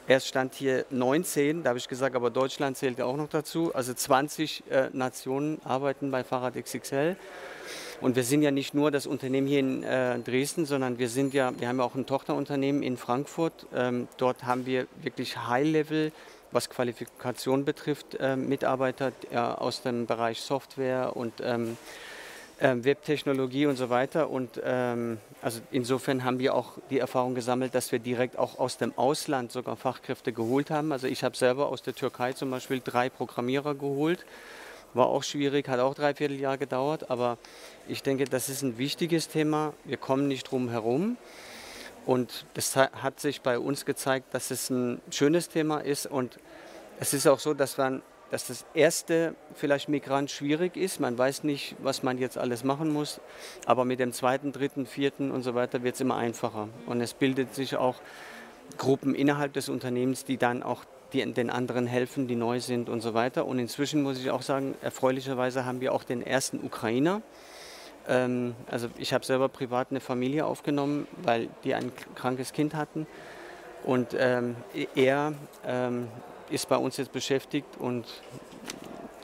Erst 0.08 0.28
stand 0.28 0.54
hier 0.54 0.86
19, 0.92 1.64
da 1.64 1.70
habe 1.70 1.80
ich 1.80 1.88
gesagt, 1.88 2.16
aber 2.16 2.30
Deutschland 2.30 2.78
zählt 2.78 3.00
ja 3.00 3.06
auch 3.06 3.18
noch 3.18 3.30
dazu. 3.30 3.74
Also 3.74 3.94
20 3.94 4.64
äh, 4.70 4.90
Nationen 4.94 5.60
arbeiten 5.64 6.12
bei 6.12 6.24
Fahrrad 6.24 6.56
XXL. 6.56 7.16
Und 8.02 8.16
wir 8.16 8.24
sind 8.24 8.42
ja 8.42 8.52
nicht 8.52 8.74
nur 8.74 8.92
das 8.92 9.08
Unternehmen 9.08 9.48
hier 9.48 9.60
in 9.60 9.84
äh, 9.84 10.20
Dresden, 10.20 10.66
sondern 10.66 11.00
wir 11.00 11.10
sind 11.10 11.34
ja, 11.34 11.52
wir 11.58 11.68
haben 11.68 11.80
ja 11.80 11.84
auch 11.84 11.96
ein 11.96 12.06
Tochterunternehmen 12.06 12.84
in 12.84 12.98
Frankfurt. 12.98 13.68
Ähm, 13.74 14.08
dort 14.18 14.44
haben 14.44 14.66
wir 14.66 14.88
wirklich 15.02 15.38
High-Level, 15.38 16.12
was 16.52 16.70
Qualifikation 16.70 17.66
betrifft, 17.66 18.18
ähm, 18.20 18.48
Mitarbeiter 18.48 19.12
äh, 19.32 19.38
aus 19.38 19.82
dem 19.82 20.06
Bereich 20.06 20.42
Software 20.42 21.16
und 21.16 21.34
ähm, 21.42 21.78
ähm, 22.62 22.86
Webtechnologie 22.86 23.66
und 23.66 23.76
so 23.76 23.90
weiter. 23.90 24.30
Und 24.30 24.62
ähm, 24.64 25.18
also 25.42 25.60
insofern 25.72 26.24
haben 26.24 26.40
wir 26.40 26.54
auch 26.54 26.78
die 26.90 27.00
Erfahrung 27.00 27.36
gesammelt, 27.36 27.76
dass 27.76 27.92
wir 27.92 28.00
direkt 28.00 28.40
auch 28.40 28.60
aus 28.60 28.78
dem 28.78 28.98
Ausland 28.98 29.52
sogar 29.52 29.76
Fachkräfte 29.76 30.32
geholt 30.32 30.72
haben. 30.72 30.94
Also 30.94 31.08
ich 31.08 31.26
habe 31.26 31.36
selber 31.36 31.68
aus 31.68 31.82
der 31.82 31.96
Türkei 31.96 32.32
zum 32.32 32.52
Beispiel 32.52 32.82
drei 32.82 33.10
Programmierer 33.10 33.76
geholt. 33.76 34.26
War 34.96 35.08
auch 35.08 35.24
schwierig, 35.24 35.68
hat 35.68 35.80
auch 35.80 35.94
dreiviertel 35.94 36.40
Jahr 36.40 36.58
gedauert, 36.58 37.10
aber 37.10 37.38
ich 37.88 38.02
denke, 38.02 38.24
das 38.26 38.48
ist 38.50 38.62
ein 38.64 38.78
wichtiges 38.78 39.28
Thema. 39.28 39.74
Wir 39.84 39.98
kommen 39.98 40.28
nicht 40.28 40.50
drum 40.50 40.70
herum. 40.70 41.18
Und 42.06 42.46
das 42.54 42.76
ha- 42.76 42.92
hat 42.94 43.20
sich 43.20 43.42
bei 43.42 43.60
uns 43.60 43.84
gezeigt, 43.86 44.34
dass 44.34 44.52
es 44.52 44.70
ein 44.70 45.02
schönes 45.12 45.50
Thema 45.50 45.80
ist. 45.80 46.06
Und 46.06 46.40
es 47.00 47.14
ist 47.14 47.28
auch 47.28 47.40
so, 47.40 47.54
dass 47.54 47.78
man, 47.78 48.04
dass 48.32 48.48
das 48.48 48.66
erste 48.74 49.36
vielleicht 49.54 49.90
Migrant 49.90 50.32
schwierig 50.32 50.78
ist. 50.78 51.00
Man 51.02 51.18
weiß 51.18 51.44
nicht, 51.44 51.76
was 51.80 52.02
man 52.02 52.18
jetzt 52.18 52.38
alles 52.38 52.64
machen 52.64 52.94
muss. 52.94 53.20
Aber 53.66 53.84
mit 53.84 54.00
dem 54.00 54.14
zweiten, 54.14 54.54
dritten, 54.54 54.86
vierten 54.86 55.30
und 55.30 55.44
so 55.44 55.56
weiter 55.56 55.84
wird 55.84 55.96
es 55.96 56.02
immer 56.02 56.16
einfacher. 56.16 56.70
Und 56.86 57.02
es 57.02 57.14
bildet 57.14 57.54
sich 57.54 57.76
auch 57.76 57.96
Gruppen 58.78 59.16
innerhalb 59.16 59.54
des 59.54 59.70
Unternehmens, 59.70 60.26
die 60.26 60.38
dann 60.38 60.64
auch 60.64 60.84
die, 61.14 61.34
den 61.34 61.50
anderen 61.50 61.88
helfen, 61.88 62.28
die 62.28 62.36
neu 62.36 62.60
sind 62.60 62.90
und 62.90 63.02
so 63.02 63.14
weiter. 63.14 63.46
Und 63.46 63.60
inzwischen 63.60 64.04
muss 64.04 64.20
ich 64.20 64.32
auch 64.32 64.42
sagen, 64.42 64.76
erfreulicherweise 64.82 65.66
haben 65.66 65.82
wir 65.82 65.94
auch 65.94 66.04
den 66.04 66.22
ersten 66.22 66.64
Ukrainer. 66.64 67.22
Ähm, 68.08 68.56
also 68.70 68.88
ich 68.98 69.14
habe 69.14 69.26
selber 69.26 69.50
privat 69.50 69.88
eine 69.92 70.00
Familie 70.00 70.46
aufgenommen, 70.46 71.08
weil 71.22 71.50
die 71.64 71.74
ein 71.74 71.92
krankes 72.16 72.54
Kind 72.54 72.76
hatten. 72.76 73.08
Und 73.84 74.16
ähm, 74.18 74.56
er 74.96 75.34
ähm, 75.66 76.08
ist 76.50 76.68
bei 76.70 76.78
uns 76.78 76.98
jetzt 76.98 77.12
beschäftigt 77.12 77.68
und 77.80 78.06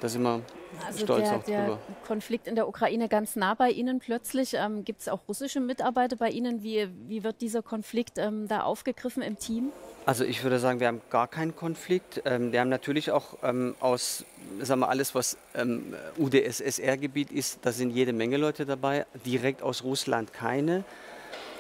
da 0.02 0.10
sind 0.10 0.22
wir 0.22 0.42
Also 0.86 1.06
stolz 1.06 1.30
der, 1.30 1.38
auch 1.38 1.44
der 1.44 1.66
drüber. 1.66 1.80
Konflikt 2.06 2.48
in 2.48 2.56
der 2.56 2.68
Ukraine 2.68 3.08
ganz 3.10 3.36
nah 3.36 3.54
bei 3.54 3.70
Ihnen 3.70 4.00
plötzlich. 4.00 4.54
Ähm, 4.54 4.84
Gibt 4.84 5.02
es 5.02 5.08
auch 5.08 5.20
russische 5.28 5.60
Mitarbeiter 5.60 6.16
bei 6.16 6.30
Ihnen? 6.30 6.64
Wie, 6.64 6.90
wie 7.08 7.24
wird 7.24 7.42
dieser 7.42 7.62
Konflikt 7.62 8.18
ähm, 8.18 8.48
da 8.48 8.62
aufgegriffen 8.62 9.22
im 9.24 9.38
Team? 9.38 9.72
Also 10.06 10.24
ich 10.24 10.44
würde 10.44 10.60
sagen, 10.60 10.80
wir 10.80 10.88
haben 10.88 11.02
gar 11.10 11.28
keinen 11.28 11.56
Konflikt. 11.56 12.24
Ähm, 12.26 12.52
wir 12.52 12.60
haben 12.60 12.70
natürlich 12.70 13.12
auch 13.12 13.38
ähm, 13.44 13.76
aus, 13.80 14.26
sagen 14.60 14.82
wir, 14.82 14.90
alles, 14.90 15.14
was 15.14 15.38
ähm, 15.54 15.94
UdSSR-Gebiet 16.18 17.32
ist, 17.32 17.60
da 17.62 17.72
sind 17.72 17.92
jede 17.92 18.14
Menge 18.14 18.38
Leute 18.38 18.66
dabei. 18.66 19.06
Direkt 19.26 19.62
aus 19.62 19.84
Russland 19.84 20.34
keine. 20.34 20.84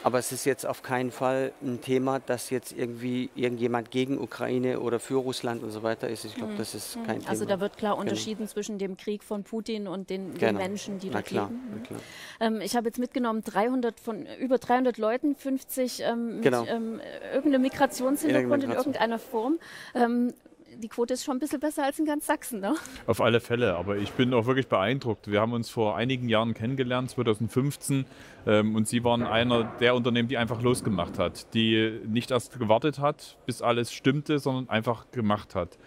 Aber 0.04 0.18
es 0.18 0.32
ist 0.32 0.46
jetzt 0.46 0.66
auf 0.66 0.82
keinen 0.82 1.12
Fall 1.12 1.52
ein 1.62 1.80
Thema, 1.82 2.20
dass 2.20 2.50
jetzt 2.50 2.72
irgendwie 2.72 3.30
irgendjemand 3.36 3.92
gegen 3.92 4.20
Ukraine 4.20 4.80
oder 4.80 5.00
für 5.00 5.16
Russland 5.16 5.62
und 5.62 5.70
so 5.72 5.84
weiter 5.84 6.08
ist. 6.10 6.26
Ich 6.26 6.36
glaube, 6.36 6.54
Mhm. 6.54 6.58
das 6.58 6.74
ist 6.74 6.96
Mhm. 6.98 7.04
kein 7.06 7.20
Thema. 7.20 7.30
Also 7.30 7.46
da 7.46 7.60
wird 7.60 7.78
klar 7.78 7.94
Genau. 7.94 8.02
unterschieden 8.02 8.48
zwischen 8.48 8.80
dem 8.80 8.98
Krieg 8.98 9.24
von 9.24 9.44
Putin 9.44 9.88
und 9.88 10.10
den, 10.10 10.32
den 10.32 10.38
Genau. 10.40 10.60
Menschen, 10.60 10.98
die 11.00 11.10
dort 11.12 11.26
klar, 11.26 11.50
leben. 11.50 11.62
na 11.76 11.86
klar. 11.86 12.00
Ähm, 12.40 12.62
ich 12.62 12.76
habe 12.76 12.88
jetzt 12.88 12.98
mitgenommen, 12.98 13.44
300 13.44 14.00
von 14.00 14.26
über 14.40 14.58
300 14.58 14.98
Leuten, 14.98 15.36
50 15.36 16.02
ähm, 16.04 16.36
mit 16.36 16.44
Genau. 16.44 16.66
ähm, 16.66 17.00
irgendeinem 17.34 17.62
Migrationshintergrund 17.62 18.64
in 18.64 18.70
Migration. 18.70 18.94
irgendeiner 18.94 19.20
Form. 19.20 19.60
Ähm, 19.94 20.34
die 20.82 20.90
Quote 20.90 21.14
ist 21.14 21.24
schon 21.24 21.38
ein 21.38 21.40
bisschen 21.40 21.60
besser 21.60 21.86
als 21.86 22.00
in 22.00 22.06
ganz 22.06 22.26
Sachsen, 22.26 22.60
ne? 22.60 22.76
Auf 23.08 23.22
alle 23.22 23.40
Fälle, 23.40 23.76
aber 23.76 23.98
ich 23.98 24.12
bin 24.12 24.34
auch 24.34 24.46
wirklich 24.46 24.68
beeindruckt. 24.68 25.32
Wir 25.32 25.40
haben 25.40 25.54
uns 25.54 25.70
vor 25.70 25.96
einigen 25.96 26.28
Jahren 26.28 26.54
kennengelernt, 26.54 27.12
2015, 27.12 28.06
ähm, 28.48 28.76
und 28.76 28.88
sie 28.88 29.04
waren 29.04 29.24
einer 29.24 29.64
der 29.80 29.96
Unternehmen, 29.96 30.28
die 30.28 30.38
einfach 30.38 30.62
losgemacht 30.62 31.20
hat, 31.20 31.54
die 31.54 32.00
nicht 32.06 32.32
erst 32.32 32.58
gewartet 32.60 33.00
hat, 33.00 33.38
bis 33.46 33.62
alles 33.62 33.94
stimmte, 33.94 34.40
sondern 34.40 34.70
einfach 34.70 35.12
gemacht 35.12 35.56
hat. 35.56 35.78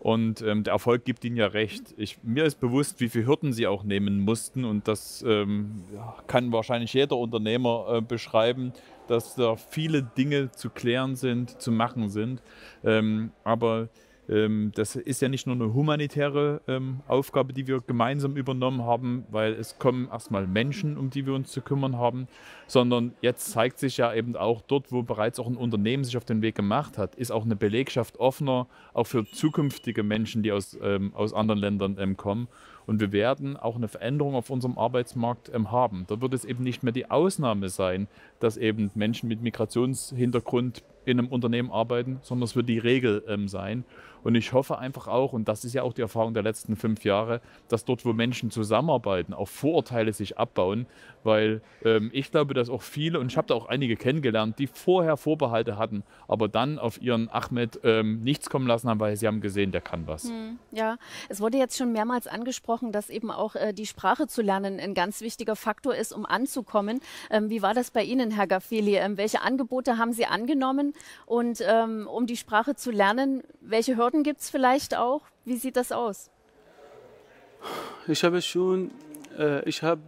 Und 0.00 0.40
ähm, 0.40 0.64
der 0.64 0.72
Erfolg 0.72 1.04
gibt 1.04 1.24
ihnen 1.26 1.36
ja 1.36 1.46
recht. 1.46 1.94
Ich, 1.98 2.22
mir 2.22 2.44
ist 2.44 2.58
bewusst, 2.58 3.00
wie 3.00 3.10
viele 3.10 3.26
Hürden 3.26 3.52
sie 3.52 3.66
auch 3.66 3.84
nehmen 3.84 4.20
mussten. 4.20 4.64
Und 4.64 4.88
das 4.88 5.22
ähm, 5.28 5.84
kann 6.26 6.52
wahrscheinlich 6.52 6.94
jeder 6.94 7.18
Unternehmer 7.18 7.86
äh, 7.96 8.00
beschreiben, 8.00 8.72
dass 9.08 9.34
da 9.34 9.56
viele 9.56 10.02
Dinge 10.02 10.52
zu 10.52 10.70
klären 10.70 11.16
sind, 11.16 11.60
zu 11.60 11.70
machen 11.70 12.08
sind. 12.08 12.42
Ähm, 12.82 13.32
aber 13.44 13.90
das 14.30 14.94
ist 14.94 15.22
ja 15.22 15.28
nicht 15.28 15.48
nur 15.48 15.56
eine 15.56 15.74
humanitäre 15.74 16.60
ähm, 16.68 17.00
Aufgabe, 17.08 17.52
die 17.52 17.66
wir 17.66 17.80
gemeinsam 17.80 18.36
übernommen 18.36 18.82
haben, 18.82 19.24
weil 19.30 19.54
es 19.54 19.78
kommen 19.78 20.08
erstmal 20.08 20.46
Menschen, 20.46 20.96
um 20.96 21.10
die 21.10 21.26
wir 21.26 21.34
uns 21.34 21.50
zu 21.50 21.62
kümmern 21.62 21.96
haben, 21.96 22.28
sondern 22.70 23.14
jetzt 23.20 23.50
zeigt 23.50 23.80
sich 23.80 23.96
ja 23.96 24.14
eben 24.14 24.36
auch 24.36 24.60
dort, 24.60 24.92
wo 24.92 25.02
bereits 25.02 25.40
auch 25.40 25.48
ein 25.48 25.56
Unternehmen 25.56 26.04
sich 26.04 26.16
auf 26.16 26.24
den 26.24 26.40
Weg 26.40 26.54
gemacht 26.54 26.98
hat, 26.98 27.16
ist 27.16 27.32
auch 27.32 27.44
eine 27.44 27.56
Belegschaft 27.56 28.20
offener, 28.20 28.68
auch 28.94 29.08
für 29.08 29.24
zukünftige 29.24 30.04
Menschen, 30.04 30.44
die 30.44 30.52
aus, 30.52 30.78
ähm, 30.80 31.12
aus 31.16 31.34
anderen 31.34 31.60
Ländern 31.60 31.96
ähm, 31.98 32.16
kommen. 32.16 32.46
Und 32.86 33.00
wir 33.00 33.10
werden 33.10 33.56
auch 33.56 33.74
eine 33.74 33.88
Veränderung 33.88 34.36
auf 34.36 34.50
unserem 34.50 34.78
Arbeitsmarkt 34.78 35.50
ähm, 35.52 35.72
haben. 35.72 36.04
Da 36.06 36.20
wird 36.20 36.32
es 36.32 36.44
eben 36.44 36.62
nicht 36.62 36.84
mehr 36.84 36.92
die 36.92 37.10
Ausnahme 37.10 37.70
sein, 37.70 38.06
dass 38.38 38.56
eben 38.56 38.88
Menschen 38.94 39.28
mit 39.28 39.42
Migrationshintergrund 39.42 40.84
in 41.04 41.18
einem 41.18 41.28
Unternehmen 41.28 41.70
arbeiten, 41.70 42.18
sondern 42.22 42.44
es 42.44 42.56
wird 42.56 42.68
die 42.68 42.78
Regel 42.78 43.24
ähm, 43.26 43.48
sein. 43.48 43.84
Und 44.22 44.34
ich 44.34 44.52
hoffe 44.52 44.78
einfach 44.78 45.08
auch, 45.08 45.32
und 45.32 45.48
das 45.48 45.64
ist 45.64 45.72
ja 45.72 45.82
auch 45.82 45.94
die 45.94 46.02
Erfahrung 46.02 46.34
der 46.34 46.42
letzten 46.42 46.76
fünf 46.76 47.04
Jahre, 47.04 47.40
dass 47.68 47.84
dort, 47.84 48.04
wo 48.04 48.12
Menschen 48.12 48.50
zusammenarbeiten, 48.50 49.32
auch 49.32 49.48
Vorurteile 49.48 50.12
sich 50.12 50.38
abbauen, 50.38 50.86
weil 51.24 51.62
ähm, 51.84 52.10
ich 52.12 52.30
glaube, 52.30 52.54
dass 52.54 52.59
auch 52.68 52.82
viele, 52.82 53.18
und 53.20 53.30
ich 53.30 53.36
habe 53.36 53.46
da 53.46 53.54
auch 53.54 53.66
einige 53.66 53.96
kennengelernt, 53.96 54.58
die 54.58 54.66
vorher 54.66 55.16
Vorbehalte 55.16 55.78
hatten, 55.78 56.02
aber 56.28 56.48
dann 56.48 56.78
auf 56.78 57.00
ihren 57.00 57.30
Ahmed 57.30 57.80
ähm, 57.84 58.20
nichts 58.22 58.50
kommen 58.50 58.66
lassen 58.66 58.88
haben, 58.88 59.00
weil 59.00 59.16
sie 59.16 59.26
haben 59.26 59.40
gesehen, 59.40 59.72
der 59.72 59.80
kann 59.80 60.06
was. 60.06 60.24
Hm, 60.24 60.58
Ja, 60.72 60.96
es 61.28 61.40
wurde 61.40 61.58
jetzt 61.58 61.78
schon 61.78 61.92
mehrmals 61.92 62.26
angesprochen, 62.26 62.92
dass 62.92 63.08
eben 63.08 63.30
auch 63.30 63.54
äh, 63.54 63.72
die 63.72 63.86
Sprache 63.86 64.26
zu 64.26 64.42
lernen 64.42 64.80
ein 64.80 64.94
ganz 64.94 65.20
wichtiger 65.20 65.56
Faktor 65.56 65.94
ist, 65.94 66.12
um 66.12 66.26
anzukommen. 66.26 67.00
Ähm, 67.30 67.48
wie 67.48 67.62
war 67.62 67.72
das 67.72 67.90
bei 67.90 68.02
Ihnen, 68.02 68.30
Herr 68.30 68.46
Gaffeli? 68.46 68.96
Ähm, 68.96 69.16
welche 69.16 69.42
Angebote 69.42 69.96
haben 69.96 70.12
Sie 70.12 70.26
angenommen? 70.26 70.92
Und 71.26 71.62
ähm, 71.66 72.06
um 72.06 72.26
die 72.26 72.36
Sprache 72.36 72.74
zu 72.74 72.90
lernen, 72.90 73.42
welche 73.60 73.96
Hürden 73.96 74.22
gibt 74.22 74.40
es 74.40 74.50
vielleicht 74.50 74.96
auch? 74.96 75.22
Wie 75.44 75.56
sieht 75.56 75.76
das 75.76 75.92
aus? 75.92 76.30
Ich 78.08 78.24
habe 78.24 78.40
schon, 78.42 78.90
äh, 79.38 79.68
ich 79.68 79.82
habe 79.82 80.00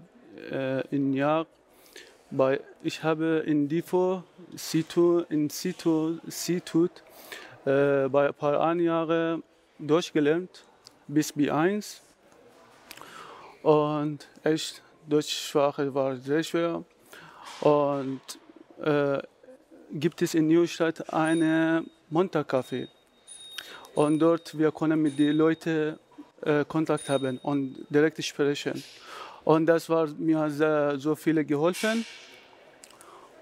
äh, 0.50 0.86
in 0.94 1.12
Jahr 1.12 1.46
bei, 2.33 2.61
ich 2.83 3.03
habe 3.03 3.43
in 3.47 3.68
DIFO, 3.68 4.22
Situ, 4.57 5.24
in 5.28 5.51
Situ, 5.51 6.18
Situt 6.26 7.03
äh, 7.64 8.09
bei 8.09 8.28
ein 8.28 8.35
paar 8.35 8.61
ein 8.61 8.80
Jahre 8.80 9.43
Deutsch 9.78 10.12
gelernt 10.12 10.64
bis 11.07 11.33
B1 11.35 12.01
und 13.62 14.26
echt 14.43 14.83
Deutschsprache 15.07 15.95
war 15.95 16.16
sehr 16.16 16.43
schwer. 16.43 16.85
Und 17.61 18.20
äh, 18.80 19.18
gibt 19.93 20.22
es 20.22 20.35
in 20.35 20.49
Neustadt 20.49 21.12
eine 21.12 21.85
Montagcafé 22.11 22.89
und 23.95 24.18
dort 24.18 24.57
wir 24.59 24.72
können 24.72 25.03
mit 25.03 25.18
den 25.18 25.37
Leuten 25.37 25.99
äh, 26.41 26.64
Kontakt 26.64 27.09
haben 27.09 27.39
und 27.39 27.87
direkt 27.91 28.24
sprechen. 28.24 28.83
Und 29.45 29.66
das 29.66 29.88
war 29.88 30.07
mir 30.18 30.49
sehr, 30.51 30.99
so 30.99 31.14
viele 31.14 31.45
geholfen. 31.45 32.05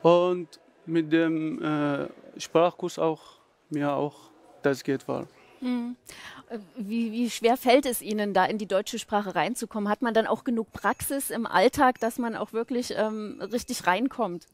Und 0.03 0.49
mit 0.87 1.13
dem 1.13 1.63
äh, 1.63 2.09
Sprachkurs 2.39 2.99
auch 2.99 3.39
mir 3.69 3.93
auch 3.93 4.31
das 4.63 4.83
geht 4.83 5.07
war. 5.07 5.27
Hm. 5.61 5.97
Wie, 6.77 7.13
wie 7.13 7.31
schwer 7.31 7.57
fällt 7.57 7.87
es 7.87 8.03
Ihnen, 8.03 8.35
da 8.35 8.45
in 8.45 8.59
die 8.59 8.67
deutsche 8.67 8.99
Sprache 8.99 9.37
reinzukommen? 9.37 9.89
Hat 9.89 10.03
man 10.03 10.15
dann 10.15 10.27
auch 10.27 10.43
genug 10.43 10.73
Praxis 10.73 11.31
im 11.31 11.47
Alltag, 11.47 12.01
dass 12.01 12.19
man 12.19 12.35
auch 12.35 12.53
wirklich 12.53 12.93
ähm, 12.97 13.41
richtig 13.53 13.87
reinkommt? 13.87 14.47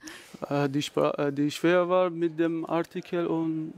Äh, 0.51 0.69
die, 0.69 0.83
Spra 0.83 1.13
äh, 1.13 1.33
die 1.33 1.51
schwer 1.51 1.89
war 1.89 2.11
mit 2.11 2.39
dem 2.39 2.67
Artikel 2.69 3.27
und 3.27 3.73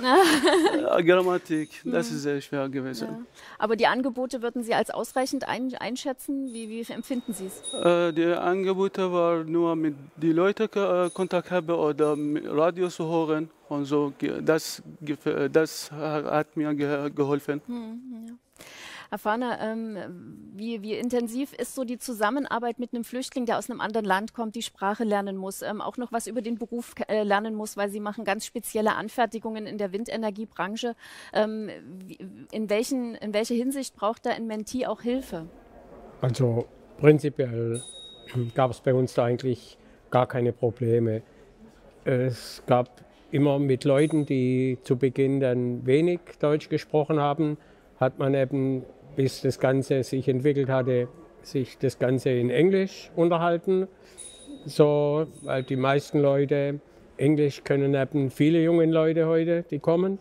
Grammatik. 1.06 1.82
Das 1.84 2.08
Hm. 2.10 2.16
ist 2.16 2.22
sehr 2.22 2.40
schwer 2.40 2.68
gewesen. 2.68 3.08
Ja. 3.08 3.18
Aber 3.58 3.74
die 3.74 3.86
Angebote 3.88 4.42
würden 4.42 4.62
Sie 4.62 4.74
als 4.74 4.90
ausreichend 4.90 5.48
ein, 5.48 5.74
einschätzen? 5.74 6.52
Wie, 6.52 6.68
wie 6.68 6.92
empfinden 6.92 7.32
Sie 7.32 7.46
es? 7.46 7.74
Äh, 7.74 8.12
die 8.12 8.26
Angebote 8.26 9.12
war 9.12 9.42
nur 9.42 9.74
mit 9.74 9.96
den 10.16 10.32
Leuten 10.36 10.68
äh, 10.72 11.10
Kontakt 11.12 11.50
haben 11.50 11.70
oder 11.70 12.16
Radio 12.46 12.88
zu 12.88 13.08
hören 13.08 13.50
und 13.70 13.84
so. 13.84 14.12
Das, 14.42 14.82
das 15.52 15.90
hat 15.92 16.56
mir 16.56 16.74
ge 16.74 17.10
geholfen. 17.10 17.60
Hm, 17.66 18.26
ja. 18.28 18.34
Herr 19.10 19.18
Fahner, 19.18 19.58
ähm, 19.60 19.98
wie, 20.54 20.82
wie 20.82 20.94
intensiv 20.94 21.52
ist 21.54 21.74
so 21.74 21.82
die 21.82 21.98
Zusammenarbeit 21.98 22.78
mit 22.78 22.94
einem 22.94 23.02
Flüchtling, 23.02 23.44
der 23.44 23.58
aus 23.58 23.68
einem 23.68 23.80
anderen 23.80 24.06
Land 24.06 24.34
kommt, 24.34 24.54
die 24.54 24.62
Sprache 24.62 25.02
lernen 25.02 25.36
muss, 25.36 25.62
ähm, 25.62 25.80
auch 25.80 25.96
noch 25.96 26.12
was 26.12 26.28
über 26.28 26.42
den 26.42 26.58
Beruf 26.58 26.94
äh, 27.08 27.24
lernen 27.24 27.56
muss, 27.56 27.76
weil 27.76 27.90
Sie 27.90 27.98
machen 27.98 28.24
ganz 28.24 28.46
spezielle 28.46 28.94
Anfertigungen 28.94 29.66
in 29.66 29.78
der 29.78 29.92
Windenergiebranche. 29.92 30.94
Ähm, 31.32 31.70
wie, 32.06 32.18
in, 32.52 32.70
welchen, 32.70 33.16
in 33.16 33.34
welcher 33.34 33.56
Hinsicht 33.56 33.96
braucht 33.96 34.26
da 34.26 34.30
ein 34.30 34.46
Mentee 34.46 34.86
auch 34.86 35.00
Hilfe? 35.00 35.48
Also 36.20 36.66
prinzipiell 36.98 37.82
gab 38.54 38.70
es 38.70 38.80
bei 38.80 38.94
uns 38.94 39.14
da 39.14 39.24
eigentlich 39.24 39.76
gar 40.12 40.28
keine 40.28 40.52
Probleme. 40.52 41.22
Es 42.04 42.62
gab 42.64 43.02
immer 43.32 43.58
mit 43.58 43.84
Leuten, 43.84 44.26
die 44.26 44.78
zu 44.82 44.96
Beginn 44.96 45.40
dann 45.40 45.86
wenig 45.86 46.20
Deutsch 46.40 46.68
gesprochen 46.68 47.20
haben, 47.20 47.56
hat 47.98 48.18
man 48.18 48.34
eben, 48.34 48.84
bis 49.16 49.42
das 49.42 49.58
Ganze 49.58 50.02
sich 50.02 50.28
entwickelt 50.28 50.68
hatte, 50.68 51.08
sich 51.42 51.78
das 51.78 51.98
Ganze 51.98 52.30
in 52.30 52.50
Englisch 52.50 53.10
unterhalten. 53.16 53.88
So, 54.66 55.26
weil 55.42 55.62
die 55.62 55.76
meisten 55.76 56.20
Leute 56.20 56.80
Englisch 57.16 57.64
können 57.64 57.94
eben 57.94 58.30
viele 58.30 58.62
junge 58.62 58.86
Leute 58.86 59.26
heute, 59.26 59.64
die 59.70 59.78
kommen. 59.78 60.18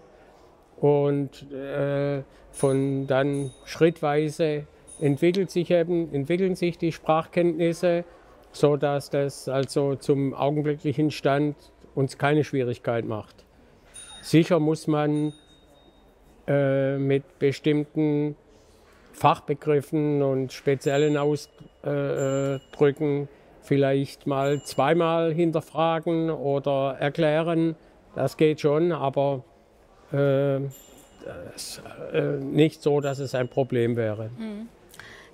Und 0.79 1.51
äh, 1.51 2.23
von 2.51 3.07
dann 3.07 3.51
schrittweise 3.65 4.65
entwickelt 4.99 5.49
sich 5.49 5.71
eben, 5.71 6.13
entwickeln 6.13 6.55
sich 6.55 6.77
die 6.77 6.91
Sprachkenntnisse, 6.91 8.05
so 8.51 8.77
dass 8.77 9.09
das 9.09 9.47
also 9.47 9.95
zum 9.95 10.33
augenblicklichen 10.33 11.11
Stand 11.11 11.55
uns 11.99 12.17
keine 12.17 12.43
Schwierigkeit 12.43 13.05
macht. 13.05 13.45
Sicher 14.21 14.59
muss 14.59 14.87
man 14.87 15.33
äh, 16.47 16.97
mit 16.97 17.39
bestimmten 17.39 18.35
Fachbegriffen 19.11 20.21
und 20.21 20.53
speziellen 20.53 21.17
Ausdrücken 21.17 23.27
vielleicht 23.61 24.27
mal 24.27 24.63
zweimal 24.63 25.33
hinterfragen 25.33 26.29
oder 26.29 26.95
erklären. 26.99 27.75
Das 28.15 28.37
geht 28.37 28.61
schon, 28.61 28.93
aber 28.93 29.43
äh, 30.11 30.59
das, 31.53 31.81
äh, 32.13 32.37
nicht 32.37 32.81
so, 32.81 33.01
dass 33.01 33.19
es 33.19 33.35
ein 33.35 33.49
Problem 33.49 33.97
wäre. 33.97 34.29
Mhm. 34.37 34.69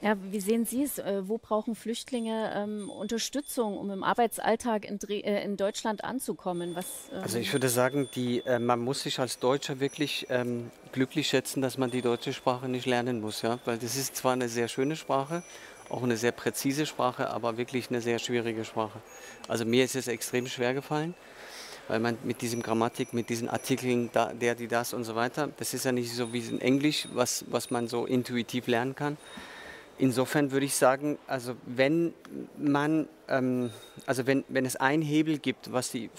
Ja, 0.02 0.18
wie 0.32 0.40
sehen 0.40 0.66
Sie 0.66 0.84
es? 0.84 1.00
Äh, 1.00 1.28
wo 1.28 1.38
brauchen 1.38 1.76
Flüchtlinge 1.76 2.52
ähm, 2.56 2.90
Unterstützung, 2.90 3.78
um 3.78 3.90
im 3.92 4.04
Arbeitsalltag 4.04 4.86
in, 4.86 5.00
äh, 5.10 5.44
in 5.44 5.58
Deutschland 5.58 6.04
anzukommen? 6.04 6.76
Was, 6.76 6.86
ähm 7.12 7.24
also 7.24 7.40
ich 7.40 7.52
würde 7.54 7.70
sagen, 7.70 8.10
die, 8.16 8.42
äh, 8.46 8.60
man 8.60 8.80
muss 8.80 9.04
sich 9.04 9.20
als 9.20 9.40
Deutscher 9.40 9.80
wirklich 9.80 10.28
ähm, 10.30 10.72
glücklich 10.92 11.28
schätzen, 11.28 11.62
dass 11.62 11.78
man 11.78 11.92
die 11.92 12.02
deutsche 12.02 12.34
Sprache 12.34 12.68
nicht 12.68 12.86
lernen 12.86 13.22
muss. 13.22 13.42
Ja? 13.42 13.60
Weil 13.66 13.78
das 13.78 13.96
ist 13.96 14.16
zwar 14.16 14.34
eine 14.34 14.50
sehr 14.50 14.68
schöne 14.68 14.96
Sprache, 14.96 15.44
auch 15.90 16.04
eine 16.04 16.18
sehr 16.18 16.32
präzise 16.32 16.86
Sprache, 16.86 17.30
aber 17.30 17.58
wirklich 17.58 17.90
eine 17.90 18.02
sehr 18.02 18.20
schwierige 18.20 18.66
Sprache. 18.66 19.00
Also 19.48 19.66
mir 19.66 19.84
ist 19.84 19.96
es 19.96 20.08
extrem 20.08 20.48
schwer 20.48 20.74
gefallen 20.74 21.16
weil 21.88 22.00
man 22.00 22.18
mit 22.24 22.42
diesem 22.42 22.62
Grammatik, 22.62 23.14
mit 23.14 23.30
diesen 23.30 23.50
Artikeln, 23.50 24.10
da, 24.12 24.34
der, 24.34 24.56
die, 24.56 24.68
das 24.68 24.94
und 24.94 25.04
so 25.04 25.16
weiter, 25.16 25.50
das 25.58 25.74
ist 25.74 25.86
ja 25.86 25.92
nicht 25.92 26.12
so 26.12 26.34
wie 26.34 26.40
in 26.40 26.60
Englisch, 26.60 27.08
was, 27.14 27.46
was 27.50 27.70
man 27.70 27.88
so 27.88 28.06
intuitiv 28.06 28.68
lernen 28.68 28.96
kann. 28.96 29.18
Insofern 29.98 30.52
würde 30.52 30.66
ich 30.66 30.76
sagen, 30.76 31.18
also 31.26 31.56
wenn 31.66 32.14
man, 32.58 33.08
ähm, 33.30 33.72
also 34.06 34.28
wenn, 34.28 34.44
wenn 34.50 34.66
es 34.66 34.76
einen 34.76 35.02
Hebel 35.02 35.38
gibt, 35.40 35.72
was 35.72 35.92
die 35.92 36.10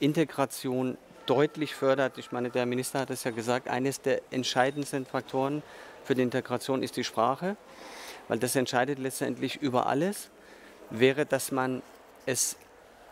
Integration 0.00 0.96
deutlich 1.26 1.74
fördert, 1.74 2.16
ich 2.16 2.32
meine, 2.32 2.50
der 2.50 2.64
Minister 2.64 3.00
hat 3.00 3.10
es 3.10 3.24
ja 3.24 3.32
gesagt, 3.32 3.68
eines 3.68 4.00
der 4.00 4.22
entscheidendsten 4.30 5.04
Faktoren 5.04 5.62
für 6.04 6.14
die 6.14 6.22
Integration 6.22 6.82
ist 6.82 6.96
die 6.96 7.04
Sprache, 7.04 7.56
weil 8.28 8.38
das 8.38 8.56
entscheidet 8.56 8.98
letztendlich 8.98 9.56
über 9.60 9.86
alles, 9.86 10.30
wäre, 10.88 11.26
dass 11.26 11.52
man 11.52 11.82
es 12.24 12.56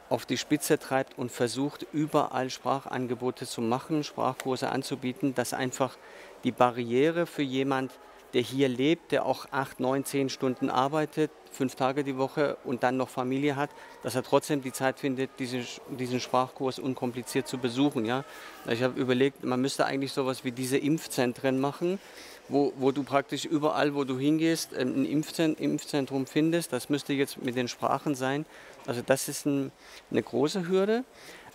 auf 0.09 0.25
die 0.27 0.39
Spitze 0.39 0.79
treibt 0.79 1.19
und 1.19 1.33
versucht, 1.33 1.87
überall 1.93 2.49
Sprachangebote 2.49 3.47
zu 3.47 3.61
machen, 3.61 4.05
Sprachkurse 4.05 4.71
anzubieten, 4.71 5.35
dass 5.35 5.53
einfach 5.53 5.97
die 6.45 6.53
Barriere 6.53 7.27
für 7.27 7.43
jemand, 7.43 7.91
der 8.35 8.43
hier 8.43 8.69
lebt, 8.69 9.13
der 9.13 9.25
auch 9.25 9.47
acht, 9.53 9.81
neun, 9.81 10.05
zehn 10.05 10.29
Stunden 10.29 10.69
arbeitet, 10.69 11.31
fünf 11.53 11.77
Tage 11.77 12.03
die 12.03 12.17
Woche 12.17 12.57
und 12.65 12.83
dann 12.83 12.97
noch 12.97 13.09
Familie 13.09 13.55
hat, 13.55 13.71
dass 14.03 14.17
er 14.17 14.25
trotzdem 14.25 14.61
die 14.61 14.73
Zeit 14.73 14.99
findet, 14.99 15.31
diesen, 15.39 15.65
diesen 15.89 16.19
Sprachkurs 16.19 16.81
unkompliziert 16.81 17.47
zu 17.47 17.59
besuchen. 17.59 18.05
Ja? 18.05 18.25
Ich 18.69 18.83
habe 18.83 19.01
überlegt, 19.01 19.45
man 19.45 19.61
müsste 19.61 19.87
eigentlich 19.87 20.13
sowas 20.13 20.45
wie 20.45 20.51
diese 20.51 20.77
Impfzentren 20.77 21.61
machen, 21.61 22.01
wo, 22.49 22.73
wo 22.77 22.91
du 22.91 23.05
praktisch 23.05 23.45
überall, 23.45 23.95
wo 23.95 24.05
du 24.05 24.19
hingehst, 24.19 24.75
ein 24.75 25.07
Impfzentrum 25.07 26.27
findest. 26.27 26.73
Das 26.73 26.89
müsste 26.89 27.13
jetzt 27.13 27.43
mit 27.43 27.57
den 27.57 27.69
Sprachen 27.69 28.15
sein. 28.15 28.45
Also 28.87 29.01
das 29.05 29.29
ist 29.29 29.47
ein, 29.47 29.73
eine 30.11 30.23
große 30.23 30.69
Hürde. 30.69 31.05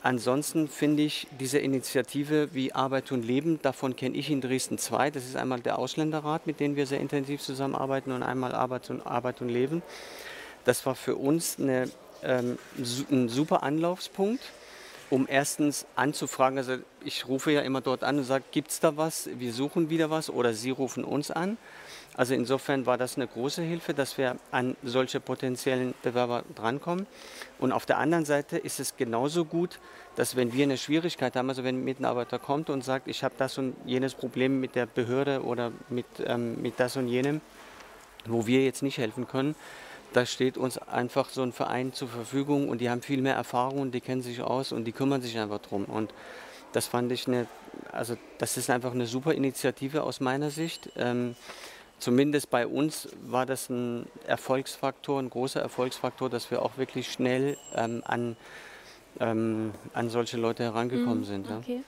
Ansonsten 0.02 0.70
finde 0.70 1.04
ich 1.04 1.28
diese 1.40 1.60
Initiative 1.60 2.50
wie 2.54 2.74
Arbeit 2.74 3.12
und 3.12 3.26
Leben, 3.26 3.62
davon 3.62 3.98
kenne 3.98 4.16
ich 4.16 4.30
in 4.30 4.40
Dresden 4.40 4.78
zwei. 4.78 5.12
Das 5.12 5.26
ist 5.26 5.36
einmal 5.36 5.60
der 5.60 5.78
Ausländerrat, 5.78 6.48
mit 6.48 6.62
dem 6.62 6.78
wir 6.78 6.88
sehr 6.88 7.02
intensiv 7.02 7.42
zusammenarbeiten, 7.42 8.14
und 8.14 8.24
einmal 8.24 8.56
Arbeit 8.56 8.90
und, 8.90 9.06
Arbeit 9.06 9.42
und 9.42 9.50
Leben. 9.50 9.82
Das 10.64 10.86
war 10.86 10.96
für 10.96 11.18
uns 11.18 11.60
eine, 11.60 11.90
ähm, 12.24 12.58
ein 13.12 13.28
super 13.28 13.62
Anlaufspunkt, 13.62 14.42
um 15.10 15.28
erstens 15.30 15.86
anzufragen. 15.98 16.58
Also 16.58 16.78
ich 17.04 17.28
rufe 17.28 17.52
ja 17.52 17.62
immer 17.62 17.82
dort 17.82 18.04
an 18.06 18.20
und 18.20 18.24
sage, 18.24 18.46
gibt 18.52 18.72
es 18.72 18.80
da 18.80 18.96
was? 18.96 19.30
Wir 19.38 19.52
suchen 19.52 19.90
wieder 19.90 20.10
was 20.10 20.30
oder 20.30 20.54
Sie 20.54 20.70
rufen 20.70 21.04
uns 21.04 21.30
an. 21.30 21.58
Also 22.20 22.34
insofern 22.34 22.86
war 22.86 22.98
das 22.98 23.16
eine 23.16 23.28
große 23.28 23.62
Hilfe, 23.62 23.94
dass 23.94 24.18
wir 24.18 24.36
an 24.52 24.76
solche 24.84 25.22
potenziellen 25.22 25.94
Bewerber 26.04 26.44
drankommen. 26.54 27.08
Und 27.60 27.72
auf 27.72 27.86
der 27.86 27.98
anderen 27.98 28.26
Seite 28.26 28.58
ist 28.58 28.82
es 28.82 28.98
genauso 28.98 29.46
gut, 29.46 29.80
dass 30.18 30.36
wenn 30.36 30.52
wir 30.52 30.66
eine 30.66 30.78
Schwierigkeit 30.78 31.38
haben, 31.38 31.48
also 31.48 31.64
wenn 31.64 31.80
ein 31.80 31.86
Mitarbeiter 31.86 32.38
kommt 32.38 32.70
und 32.70 32.84
sagt, 32.84 33.08
ich 33.08 33.24
habe 33.24 33.36
das 33.38 33.58
und 33.58 33.74
jenes 33.86 34.16
Problem 34.16 34.60
mit 34.60 34.76
der 34.76 34.86
Behörde 34.86 35.44
oder 35.44 35.72
mit, 35.88 36.08
ähm, 36.26 36.62
mit 36.62 36.78
das 36.78 36.98
und 36.98 37.08
jenem, 37.08 37.40
wo 38.26 38.46
wir 38.46 38.66
jetzt 38.66 38.84
nicht 38.84 38.98
helfen 38.98 39.26
können, 39.26 39.56
da 40.12 40.26
steht 40.26 40.58
uns 40.58 40.78
einfach 40.78 41.30
so 41.30 41.42
ein 41.42 41.54
Verein 41.54 41.94
zur 41.94 42.10
Verfügung 42.10 42.68
und 42.68 42.82
die 42.82 42.90
haben 42.90 43.02
viel 43.02 43.22
mehr 43.22 43.36
Erfahrung 43.36 43.80
und 43.80 43.92
die 43.92 44.02
kennen 44.02 44.22
sich 44.22 44.42
aus 44.42 44.74
und 44.74 44.84
die 44.84 44.92
kümmern 44.92 45.22
sich 45.22 45.40
einfach 45.40 45.60
drum. 45.60 45.86
Und 45.86 46.14
das 46.74 46.86
fand 46.86 47.14
ich 47.14 47.28
eine, 47.28 47.48
also 47.94 48.18
das 48.40 48.58
ist 48.58 48.70
einfach 48.70 48.92
eine 48.92 49.06
super 49.06 49.34
Initiative 49.34 50.04
aus 50.04 50.20
meiner 50.20 50.50
Sicht. 50.50 50.92
Ähm, 50.98 51.38
zumindest 52.00 52.50
bei 52.50 52.66
uns 52.68 53.10
war 53.24 53.46
das 53.46 53.70
ein 53.70 54.06
Erfolgsfaktor, 54.26 55.20
ein 55.20 55.30
großer 55.30 55.62
Erfolgsfaktor, 55.62 56.30
dass 56.30 56.52
wir 56.52 56.62
auch 56.62 56.78
wirklich 56.78 57.12
schnell 57.12 57.58
ähm, 57.76 58.02
an, 58.06 58.36
ähm, 59.20 59.72
an 59.94 60.10
solche 60.10 60.38
Leute 60.38 60.64
herangekommen 60.64 61.22
mm, 61.22 61.26
sind. 61.26 61.48
Ja. 61.48 61.58
Okay. 61.58 61.82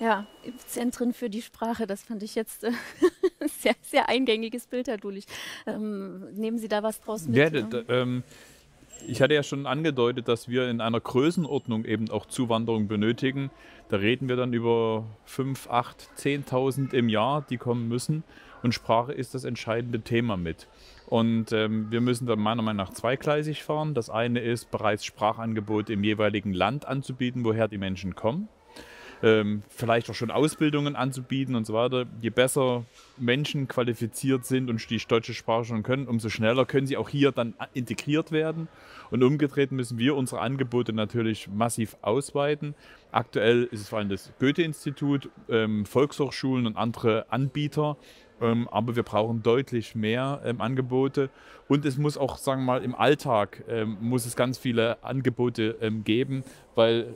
Ja, 0.00 0.26
Zentren 0.66 1.12
für 1.12 1.30
die 1.30 1.42
Sprache, 1.42 1.86
das 1.86 2.02
fand 2.02 2.22
ich 2.22 2.34
jetzt 2.34 2.64
äh, 2.64 2.72
sehr, 3.60 3.74
sehr 3.82 4.08
eingängiges 4.08 4.66
Bild, 4.66 4.88
Herr 4.88 4.98
Dulich. 4.98 5.26
Ähm, 5.66 6.32
nehmen 6.34 6.58
Sie 6.58 6.68
da 6.68 6.82
was 6.82 7.00
draus 7.00 7.26
mit? 7.26 7.36
Ja, 7.36 7.82
ähm, 7.88 8.22
ich 9.06 9.22
hatte 9.22 9.34
ja 9.34 9.42
schon 9.42 9.66
angedeutet, 9.66 10.28
dass 10.28 10.48
wir 10.48 10.68
in 10.68 10.80
einer 10.80 11.00
Größenordnung 11.00 11.84
eben 11.84 12.10
auch 12.10 12.26
Zuwanderung 12.26 12.88
benötigen. 12.88 13.50
Da 13.88 13.98
reden 13.98 14.28
wir 14.28 14.36
dann 14.36 14.52
über 14.52 15.04
5, 15.24 15.70
8, 15.70 16.08
10.000 16.16 16.92
im 16.92 17.08
Jahr, 17.08 17.44
die 17.48 17.58
kommen 17.58 17.88
müssen. 17.88 18.24
Und 18.62 18.74
Sprache 18.74 19.12
ist 19.12 19.34
das 19.34 19.44
entscheidende 19.44 20.00
Thema 20.00 20.36
mit. 20.36 20.68
Und 21.06 21.52
ähm, 21.52 21.90
wir 21.90 22.00
müssen 22.00 22.26
dann 22.26 22.38
meiner 22.38 22.62
Meinung 22.62 22.84
nach 22.84 22.92
zweigleisig 22.92 23.62
fahren. 23.62 23.94
Das 23.94 24.10
eine 24.10 24.40
ist, 24.40 24.70
bereits 24.70 25.04
Sprachangebote 25.04 25.92
im 25.92 26.04
jeweiligen 26.04 26.52
Land 26.52 26.86
anzubieten, 26.86 27.44
woher 27.44 27.68
die 27.68 27.78
Menschen 27.78 28.14
kommen 28.14 28.48
ähm, 29.22 29.62
vielleicht 29.68 30.10
auch 30.10 30.14
schon 30.14 30.30
Ausbildungen 30.30 30.96
anzubieten 30.96 31.54
und 31.54 31.66
so 31.66 31.74
weiter. 31.74 32.06
Je 32.20 32.30
besser 32.30 32.84
Menschen 33.16 33.68
qualifiziert 33.68 34.44
sind 34.44 34.70
und 34.70 34.88
die 34.90 34.98
deutsche 34.98 35.34
Sprache 35.34 35.64
schon 35.64 35.82
können, 35.82 36.06
umso 36.06 36.28
schneller 36.28 36.66
können 36.66 36.86
sie 36.86 36.96
auch 36.96 37.08
hier 37.08 37.32
dann 37.32 37.54
integriert 37.74 38.32
werden. 38.32 38.68
Und 39.10 39.22
umgedreht 39.22 39.72
müssen 39.72 39.98
wir 39.98 40.14
unsere 40.14 40.40
Angebote 40.40 40.92
natürlich 40.92 41.48
massiv 41.48 41.96
ausweiten. 42.02 42.74
Aktuell 43.10 43.64
ist 43.64 43.80
es 43.80 43.88
vor 43.88 43.98
allem 43.98 44.10
das 44.10 44.32
Goethe-Institut, 44.38 45.30
ähm, 45.48 45.86
Volkshochschulen 45.86 46.66
und 46.66 46.76
andere 46.76 47.26
Anbieter. 47.30 47.96
Ähm, 48.40 48.68
aber 48.68 48.96
wir 48.96 49.02
brauchen 49.02 49.42
deutlich 49.42 49.94
mehr 49.94 50.40
ähm, 50.44 50.60
Angebote 50.60 51.30
und 51.68 51.84
es 51.84 51.98
muss 51.98 52.16
auch, 52.16 52.38
sagen 52.38 52.62
wir 52.62 52.66
mal, 52.66 52.82
im 52.82 52.94
Alltag 52.94 53.62
ähm, 53.68 53.98
muss 54.00 54.26
es 54.26 54.36
ganz 54.36 54.58
viele 54.58 55.02
Angebote 55.04 55.76
ähm, 55.80 56.04
geben, 56.04 56.44
weil 56.74 57.14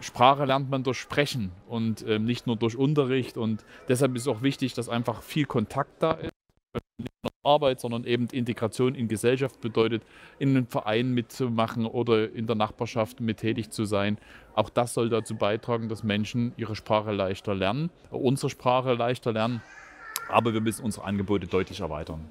Sprache 0.00 0.44
lernt 0.44 0.70
man 0.70 0.82
durch 0.82 0.98
Sprechen 0.98 1.52
und 1.68 2.04
ähm, 2.08 2.24
nicht 2.24 2.46
nur 2.46 2.56
durch 2.56 2.76
Unterricht. 2.76 3.36
Und 3.36 3.64
deshalb 3.88 4.16
ist 4.16 4.26
auch 4.26 4.42
wichtig, 4.42 4.74
dass 4.74 4.88
einfach 4.88 5.22
viel 5.22 5.44
Kontakt 5.44 6.02
da 6.02 6.12
ist. 6.12 6.32
Nicht 6.98 7.12
nur 7.22 7.32
Arbeit, 7.44 7.80
sondern 7.80 8.04
eben 8.04 8.28
Integration 8.32 8.94
in 8.94 9.08
Gesellschaft 9.08 9.60
bedeutet, 9.60 10.02
in 10.38 10.50
einem 10.50 10.66
Verein 10.66 11.12
mitzumachen 11.12 11.86
oder 11.86 12.32
in 12.32 12.46
der 12.46 12.56
Nachbarschaft 12.56 13.20
mit 13.20 13.38
tätig 13.38 13.70
zu 13.70 13.84
sein. 13.84 14.18
Auch 14.54 14.70
das 14.70 14.94
soll 14.94 15.08
dazu 15.08 15.36
beitragen, 15.36 15.88
dass 15.88 16.02
Menschen 16.02 16.52
ihre 16.56 16.74
Sprache 16.74 17.12
leichter 17.12 17.54
lernen, 17.54 17.90
unsere 18.10 18.50
Sprache 18.50 18.94
leichter 18.94 19.32
lernen. 19.32 19.62
Aber 20.32 20.52
wir 20.52 20.60
müssen 20.60 20.84
unsere 20.84 21.04
Angebote 21.06 21.46
deutlich 21.46 21.80
erweitern. 21.80 22.28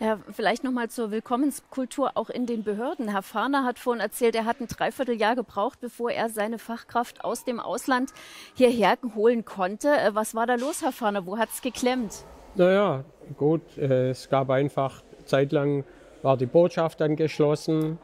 Ja, 0.00 0.18
vielleicht 0.32 0.64
noch 0.64 0.72
mal 0.72 0.90
zur 0.90 1.12
Willkommenskultur 1.12 2.12
auch 2.14 2.28
in 2.28 2.46
den 2.46 2.64
Behörden. 2.64 3.08
Herr 3.08 3.22
Fahner 3.22 3.64
hat 3.64 3.78
vorhin 3.78 4.00
erzählt, 4.00 4.34
er 4.34 4.44
hat 4.44 4.60
ein 4.60 4.66
Dreivierteljahr 4.66 5.36
gebraucht, 5.36 5.80
bevor 5.80 6.10
er 6.10 6.28
seine 6.30 6.58
Fachkraft 6.58 7.24
aus 7.24 7.44
dem 7.44 7.60
Ausland 7.60 8.10
hierher 8.54 8.96
holen 9.14 9.44
konnte. 9.44 9.88
Äh, 9.88 10.14
was 10.14 10.34
war 10.34 10.46
da 10.46 10.56
los, 10.56 10.82
Herr 10.82 10.90
Fahner? 10.90 11.26
Wo 11.26 11.38
hat 11.38 11.50
es 11.50 11.62
geklemmt? 11.62 12.24
Naja, 12.56 13.04
gut, 13.36 13.78
äh, 13.78 14.10
es 14.10 14.28
gab 14.28 14.50
einfach, 14.50 15.02
zeitlang 15.26 15.84
war 16.22 16.36
die 16.36 16.46
Botschaft 16.46 17.00
dann 17.00 17.14
geschlossen. 17.14 17.98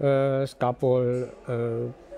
Äh, 0.00 0.42
es 0.42 0.58
gab 0.58 0.80
wohl 0.80 1.30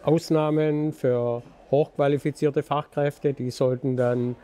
Ausnahmen 0.04 0.92
für 0.92 1.42
hochqualifizierte 1.70 2.62
Fachkräfte, 2.62 3.32
die 3.32 3.50
sollten 3.50 3.96
dann 3.96 4.36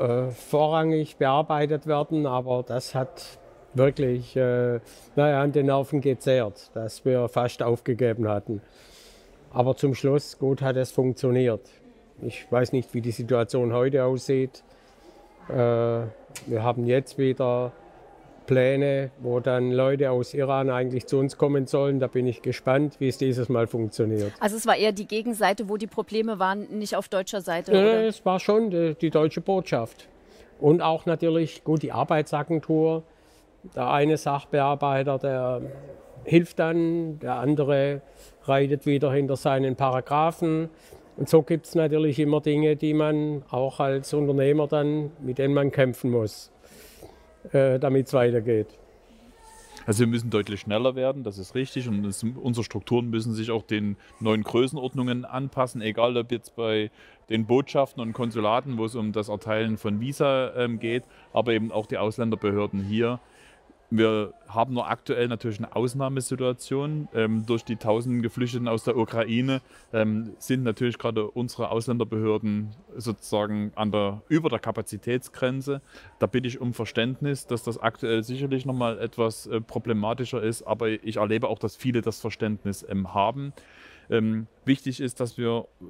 äh, 0.00 0.30
vorrangig 0.30 1.16
bearbeitet 1.16 1.86
werden, 1.86 2.26
aber 2.26 2.64
das 2.66 2.94
hat 2.94 3.38
wirklich 3.74 4.34
äh, 4.34 4.80
naja, 5.14 5.42
an 5.42 5.52
den 5.52 5.66
Nerven 5.66 6.00
gezehrt, 6.00 6.70
dass 6.74 7.04
wir 7.04 7.28
fast 7.28 7.62
aufgegeben 7.62 8.28
hatten. 8.28 8.62
Aber 9.52 9.76
zum 9.76 9.94
Schluss, 9.94 10.38
gut 10.38 10.62
hat 10.62 10.76
es 10.76 10.90
funktioniert. 10.90 11.68
Ich 12.22 12.50
weiß 12.50 12.72
nicht, 12.72 12.94
wie 12.94 13.00
die 13.00 13.10
Situation 13.10 13.72
heute 13.72 14.04
aussieht. 14.04 14.62
Äh, 15.48 15.52
wir 15.52 16.62
haben 16.62 16.86
jetzt 16.86 17.18
wieder 17.18 17.72
Pläne, 18.46 19.10
wo 19.20 19.40
dann 19.40 19.70
Leute 19.70 20.10
aus 20.10 20.34
Iran 20.34 20.70
eigentlich 20.70 21.06
zu 21.06 21.18
uns 21.18 21.36
kommen 21.36 21.66
sollen. 21.66 22.00
Da 22.00 22.06
bin 22.06 22.26
ich 22.26 22.42
gespannt, 22.42 22.96
wie 22.98 23.08
es 23.08 23.18
dieses 23.18 23.48
Mal 23.48 23.66
funktioniert. 23.66 24.32
Also 24.40 24.56
es 24.56 24.66
war 24.66 24.76
eher 24.76 24.92
die 24.92 25.06
Gegenseite, 25.06 25.68
wo 25.68 25.76
die 25.76 25.86
Probleme 25.86 26.38
waren, 26.38 26.66
nicht 26.78 26.96
auf 26.96 27.08
deutscher 27.08 27.40
Seite? 27.40 27.72
Äh, 27.72 27.74
Oder? 27.74 28.06
es 28.06 28.24
war 28.24 28.40
schon 28.40 28.70
die, 28.70 28.94
die 29.00 29.10
deutsche 29.10 29.40
Botschaft. 29.40 30.08
Und 30.58 30.82
auch 30.82 31.06
natürlich 31.06 31.64
gut 31.64 31.82
die 31.82 31.92
Arbeitsagentur. 31.92 33.02
Der 33.74 33.90
eine 33.90 34.16
Sachbearbeiter, 34.16 35.18
der 35.18 35.62
hilft 36.24 36.58
dann, 36.58 37.18
der 37.20 37.34
andere 37.34 38.02
reitet 38.44 38.86
wieder 38.86 39.12
hinter 39.12 39.36
seinen 39.36 39.76
Paragraphen. 39.76 40.70
Und 41.16 41.28
so 41.28 41.42
gibt 41.42 41.66
es 41.66 41.74
natürlich 41.74 42.18
immer 42.18 42.40
Dinge, 42.40 42.76
die 42.76 42.94
man 42.94 43.42
auch 43.50 43.80
als 43.80 44.14
Unternehmer 44.14 44.66
dann, 44.66 45.10
mit 45.20 45.38
denen 45.38 45.54
man 45.54 45.70
kämpfen 45.70 46.10
muss, 46.10 46.50
äh, 47.52 47.78
damit 47.78 48.06
es 48.06 48.12
weitergeht. 48.12 48.68
Also 49.86 50.00
wir 50.00 50.06
müssen 50.06 50.30
deutlich 50.30 50.60
schneller 50.60 50.94
werden, 50.94 51.24
das 51.24 51.38
ist 51.38 51.54
richtig. 51.54 51.88
Und 51.88 52.04
es, 52.04 52.22
unsere 52.22 52.64
Strukturen 52.64 53.10
müssen 53.10 53.32
sich 53.32 53.50
auch 53.50 53.62
den 53.62 53.96
neuen 54.20 54.42
Größenordnungen 54.42 55.24
anpassen, 55.24 55.80
egal 55.80 56.16
ob 56.16 56.30
jetzt 56.30 56.54
bei 56.54 56.90
den 57.30 57.46
Botschaften 57.46 58.02
und 58.02 58.12
Konsulaten, 58.12 58.76
wo 58.76 58.84
es 58.84 58.94
um 58.94 59.12
das 59.12 59.28
Erteilen 59.28 59.78
von 59.78 60.00
Visa 60.00 60.54
ähm, 60.54 60.80
geht, 60.80 61.04
aber 61.32 61.52
eben 61.52 61.72
auch 61.72 61.86
die 61.86 61.98
Ausländerbehörden 61.98 62.82
hier. 62.82 63.20
Wir 63.92 64.34
haben 64.46 64.74
nur 64.74 64.88
aktuell 64.88 65.26
natürlich 65.26 65.58
eine 65.58 65.74
Ausnahmesituation. 65.74 67.08
Ähm, 67.12 67.44
durch 67.44 67.64
die 67.64 67.74
tausenden 67.74 68.22
Geflüchteten 68.22 68.68
aus 68.68 68.84
der 68.84 68.96
Ukraine 68.96 69.60
ähm, 69.92 70.34
sind 70.38 70.62
natürlich 70.62 70.96
gerade 70.96 71.28
unsere 71.28 71.70
Ausländerbehörden 71.70 72.70
sozusagen 72.96 73.72
an 73.74 73.90
der, 73.90 74.22
über 74.28 74.48
der 74.48 74.60
Kapazitätsgrenze. 74.60 75.82
Da 76.20 76.26
bitte 76.26 76.46
ich 76.46 76.60
um 76.60 76.72
Verständnis, 76.72 77.48
dass 77.48 77.64
das 77.64 77.78
aktuell 77.78 78.22
sicherlich 78.22 78.64
nochmal 78.64 79.00
etwas 79.00 79.48
äh, 79.48 79.60
problematischer 79.60 80.40
ist, 80.40 80.62
aber 80.62 80.88
ich 80.88 81.16
erlebe 81.16 81.48
auch, 81.48 81.58
dass 81.58 81.74
viele 81.74 82.00
das 82.00 82.20
Verständnis 82.20 82.86
ähm, 82.88 83.12
haben. 83.12 83.52
Ähm, 84.08 84.46
wichtig 84.64 85.00
ist, 85.00 85.18
dass 85.18 85.36
wir 85.36 85.66
äh, 85.80 85.84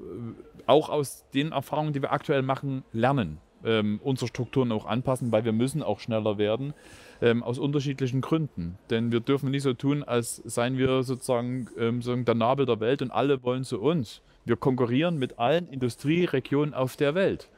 auch 0.67 0.89
aus 0.89 1.27
den 1.35 1.53
Erfahrungen, 1.53 1.93
die 1.93 2.01
wir 2.01 2.13
aktuell 2.13 2.43
machen, 2.43 2.83
lernen, 2.93 3.39
ähm, 3.65 4.01
unsere 4.03 4.29
Strukturen 4.29 4.73
auch 4.73 4.87
anpassen, 4.87 5.33
weil 5.33 5.45
wir 5.45 5.53
müssen 5.53 5.83
auch 5.83 6.01
schneller 6.01 6.39
werden 6.39 6.75
ähm, 7.21 7.43
aus 7.43 7.59
unterschiedlichen 7.59 8.21
Gründen. 8.21 8.79
Denn 8.91 9.13
wir 9.13 9.21
dürfen 9.21 9.51
nicht 9.51 9.63
so 9.63 9.75
tun, 9.75 10.03
als 10.03 10.37
seien 10.37 10.79
wir 10.79 11.03
sozusagen, 11.03 11.69
ähm, 11.79 12.03
sozusagen 12.03 12.25
der 12.25 12.35
Nabel 12.35 12.67
der 12.67 12.81
Welt 12.81 13.03
und 13.03 13.11
alle 13.11 13.43
wollen 13.43 13.65
zu 13.65 13.81
uns. 13.81 14.23
Wir 14.45 14.57
konkurrieren 14.57 15.19
mit 15.19 15.39
allen 15.39 15.69
Industrieregionen 15.69 16.75
auf 16.75 16.97
der 16.97 17.15
Welt. 17.15 17.49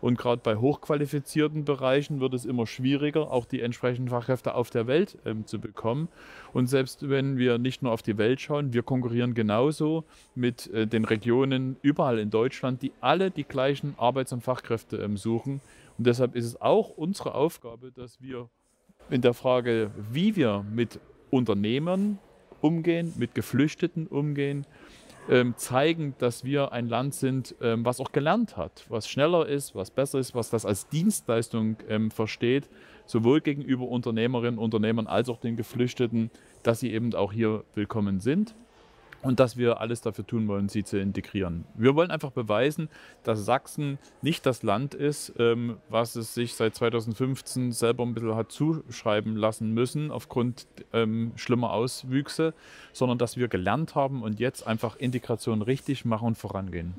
Und 0.00 0.18
gerade 0.18 0.40
bei 0.42 0.56
hochqualifizierten 0.56 1.64
Bereichen 1.64 2.20
wird 2.20 2.34
es 2.34 2.44
immer 2.44 2.66
schwieriger, 2.66 3.30
auch 3.30 3.44
die 3.44 3.60
entsprechenden 3.60 4.08
Fachkräfte 4.08 4.54
auf 4.54 4.70
der 4.70 4.86
Welt 4.86 5.18
ähm, 5.26 5.46
zu 5.46 5.60
bekommen. 5.60 6.08
Und 6.52 6.68
selbst 6.68 7.08
wenn 7.08 7.36
wir 7.36 7.58
nicht 7.58 7.82
nur 7.82 7.92
auf 7.92 8.02
die 8.02 8.18
Welt 8.18 8.40
schauen, 8.40 8.72
wir 8.72 8.82
konkurrieren 8.82 9.34
genauso 9.34 10.04
mit 10.34 10.68
äh, 10.72 10.86
den 10.86 11.04
Regionen 11.04 11.76
überall 11.82 12.18
in 12.18 12.30
Deutschland, 12.30 12.82
die 12.82 12.92
alle 13.00 13.30
die 13.30 13.44
gleichen 13.44 13.94
Arbeits- 13.98 14.32
und 14.32 14.42
Fachkräfte 14.42 14.96
ähm, 14.96 15.16
suchen. 15.16 15.60
Und 15.98 16.06
deshalb 16.06 16.34
ist 16.34 16.46
es 16.46 16.60
auch 16.60 16.90
unsere 16.90 17.34
Aufgabe, 17.34 17.92
dass 17.92 18.20
wir 18.22 18.48
in 19.10 19.20
der 19.20 19.34
Frage, 19.34 19.90
wie 20.10 20.36
wir 20.36 20.64
mit 20.72 21.00
Unternehmern 21.30 22.18
umgehen, 22.60 23.12
mit 23.16 23.34
Geflüchteten 23.34 24.06
umgehen, 24.06 24.66
zeigen, 25.56 26.14
dass 26.18 26.44
wir 26.44 26.72
ein 26.72 26.88
Land 26.88 27.14
sind, 27.14 27.54
ähm, 27.60 27.84
was 27.84 28.00
auch 28.00 28.12
gelernt 28.12 28.56
hat, 28.56 28.84
was 28.88 29.08
schneller 29.08 29.46
ist, 29.46 29.74
was 29.74 29.90
besser 29.90 30.18
ist, 30.18 30.34
was 30.34 30.50
das 30.50 30.66
als 30.66 30.88
Dienstleistung 30.88 31.76
ähm, 31.88 32.10
versteht, 32.10 32.68
sowohl 33.06 33.40
gegenüber 33.40 33.86
Unternehmerinnen 33.86 34.58
und 34.58 34.64
Unternehmern 34.64 35.06
als 35.06 35.28
auch 35.28 35.38
den 35.38 35.56
Geflüchteten, 35.56 36.30
dass 36.62 36.80
sie 36.80 36.92
eben 36.92 37.14
auch 37.14 37.32
hier 37.32 37.64
willkommen 37.74 38.20
sind 38.20 38.54
und 39.22 39.40
dass 39.40 39.56
wir 39.56 39.80
alles 39.80 40.00
dafür 40.00 40.26
tun 40.26 40.48
wollen, 40.48 40.68
sie 40.68 40.84
zu 40.84 40.98
integrieren. 40.98 41.64
Wir 41.74 41.94
wollen 41.94 42.10
einfach 42.10 42.30
beweisen, 42.30 42.88
dass 43.22 43.44
Sachsen 43.44 43.98
nicht 44.22 44.46
das 44.46 44.62
Land 44.62 44.94
ist, 44.94 45.34
ähm, 45.38 45.76
was 45.88 46.16
es 46.16 46.34
sich 46.34 46.54
seit 46.54 46.74
2015 46.74 47.72
selber 47.72 48.04
ein 48.04 48.14
bisschen 48.14 48.34
hat 48.34 48.52
zuschreiben 48.52 49.36
lassen 49.36 49.72
müssen 49.72 50.10
aufgrund 50.10 50.66
ähm, 50.92 51.32
schlimmer 51.36 51.72
Auswüchse, 51.72 52.54
sondern 52.92 53.18
dass 53.18 53.36
wir 53.36 53.48
gelernt 53.48 53.94
haben 53.94 54.22
und 54.22 54.40
jetzt 54.40 54.66
einfach 54.66 54.96
Integration 54.96 55.62
richtig 55.62 56.04
machen 56.04 56.28
und 56.28 56.38
vorangehen. 56.38 56.94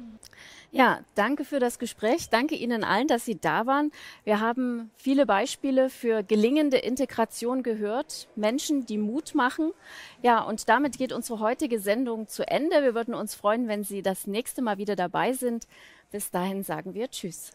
Ja, 0.74 1.01
danke 1.15 1.43
für 1.43 1.59
das 1.59 1.80
Gespräch. 1.80 2.30
Danke 2.30 2.55
Ihnen 2.55 2.86
allen, 2.86 3.07
dass 3.07 3.26
Sie 3.26 3.38
da 3.38 3.65
waren. 3.65 3.91
Wir 4.24 4.39
haben 4.39 4.89
viele 4.95 5.26
Beispiele 5.26 5.89
für 5.89 6.24
gelingende 6.24 6.78
Integration 6.78 7.61
gehört. 7.61 8.30
Menschen, 8.38 8.86
die 8.86 8.97
Mut 8.97 9.36
machen. 9.36 9.74
Ja, 10.22 10.41
und 10.41 10.69
damit 10.69 10.97
geht 10.97 11.11
unsere 11.11 11.39
heutige 11.39 11.82
Sendung 11.82 12.30
zu 12.30 12.47
Ende. 12.47 12.84
Wir 12.84 12.95
würden 12.95 13.13
uns 13.13 13.36
freuen, 13.36 13.67
wenn 13.67 13.84
Sie 13.84 14.01
das 14.01 14.28
nächste 14.28 14.61
Mal 14.61 14.78
wieder 14.78 14.95
dabei 14.95 15.34
sind. 15.34 15.67
Bis 16.09 16.32
dahin 16.32 16.63
sagen 16.63 16.93
wir 16.93 17.09
Tschüss. 17.09 17.51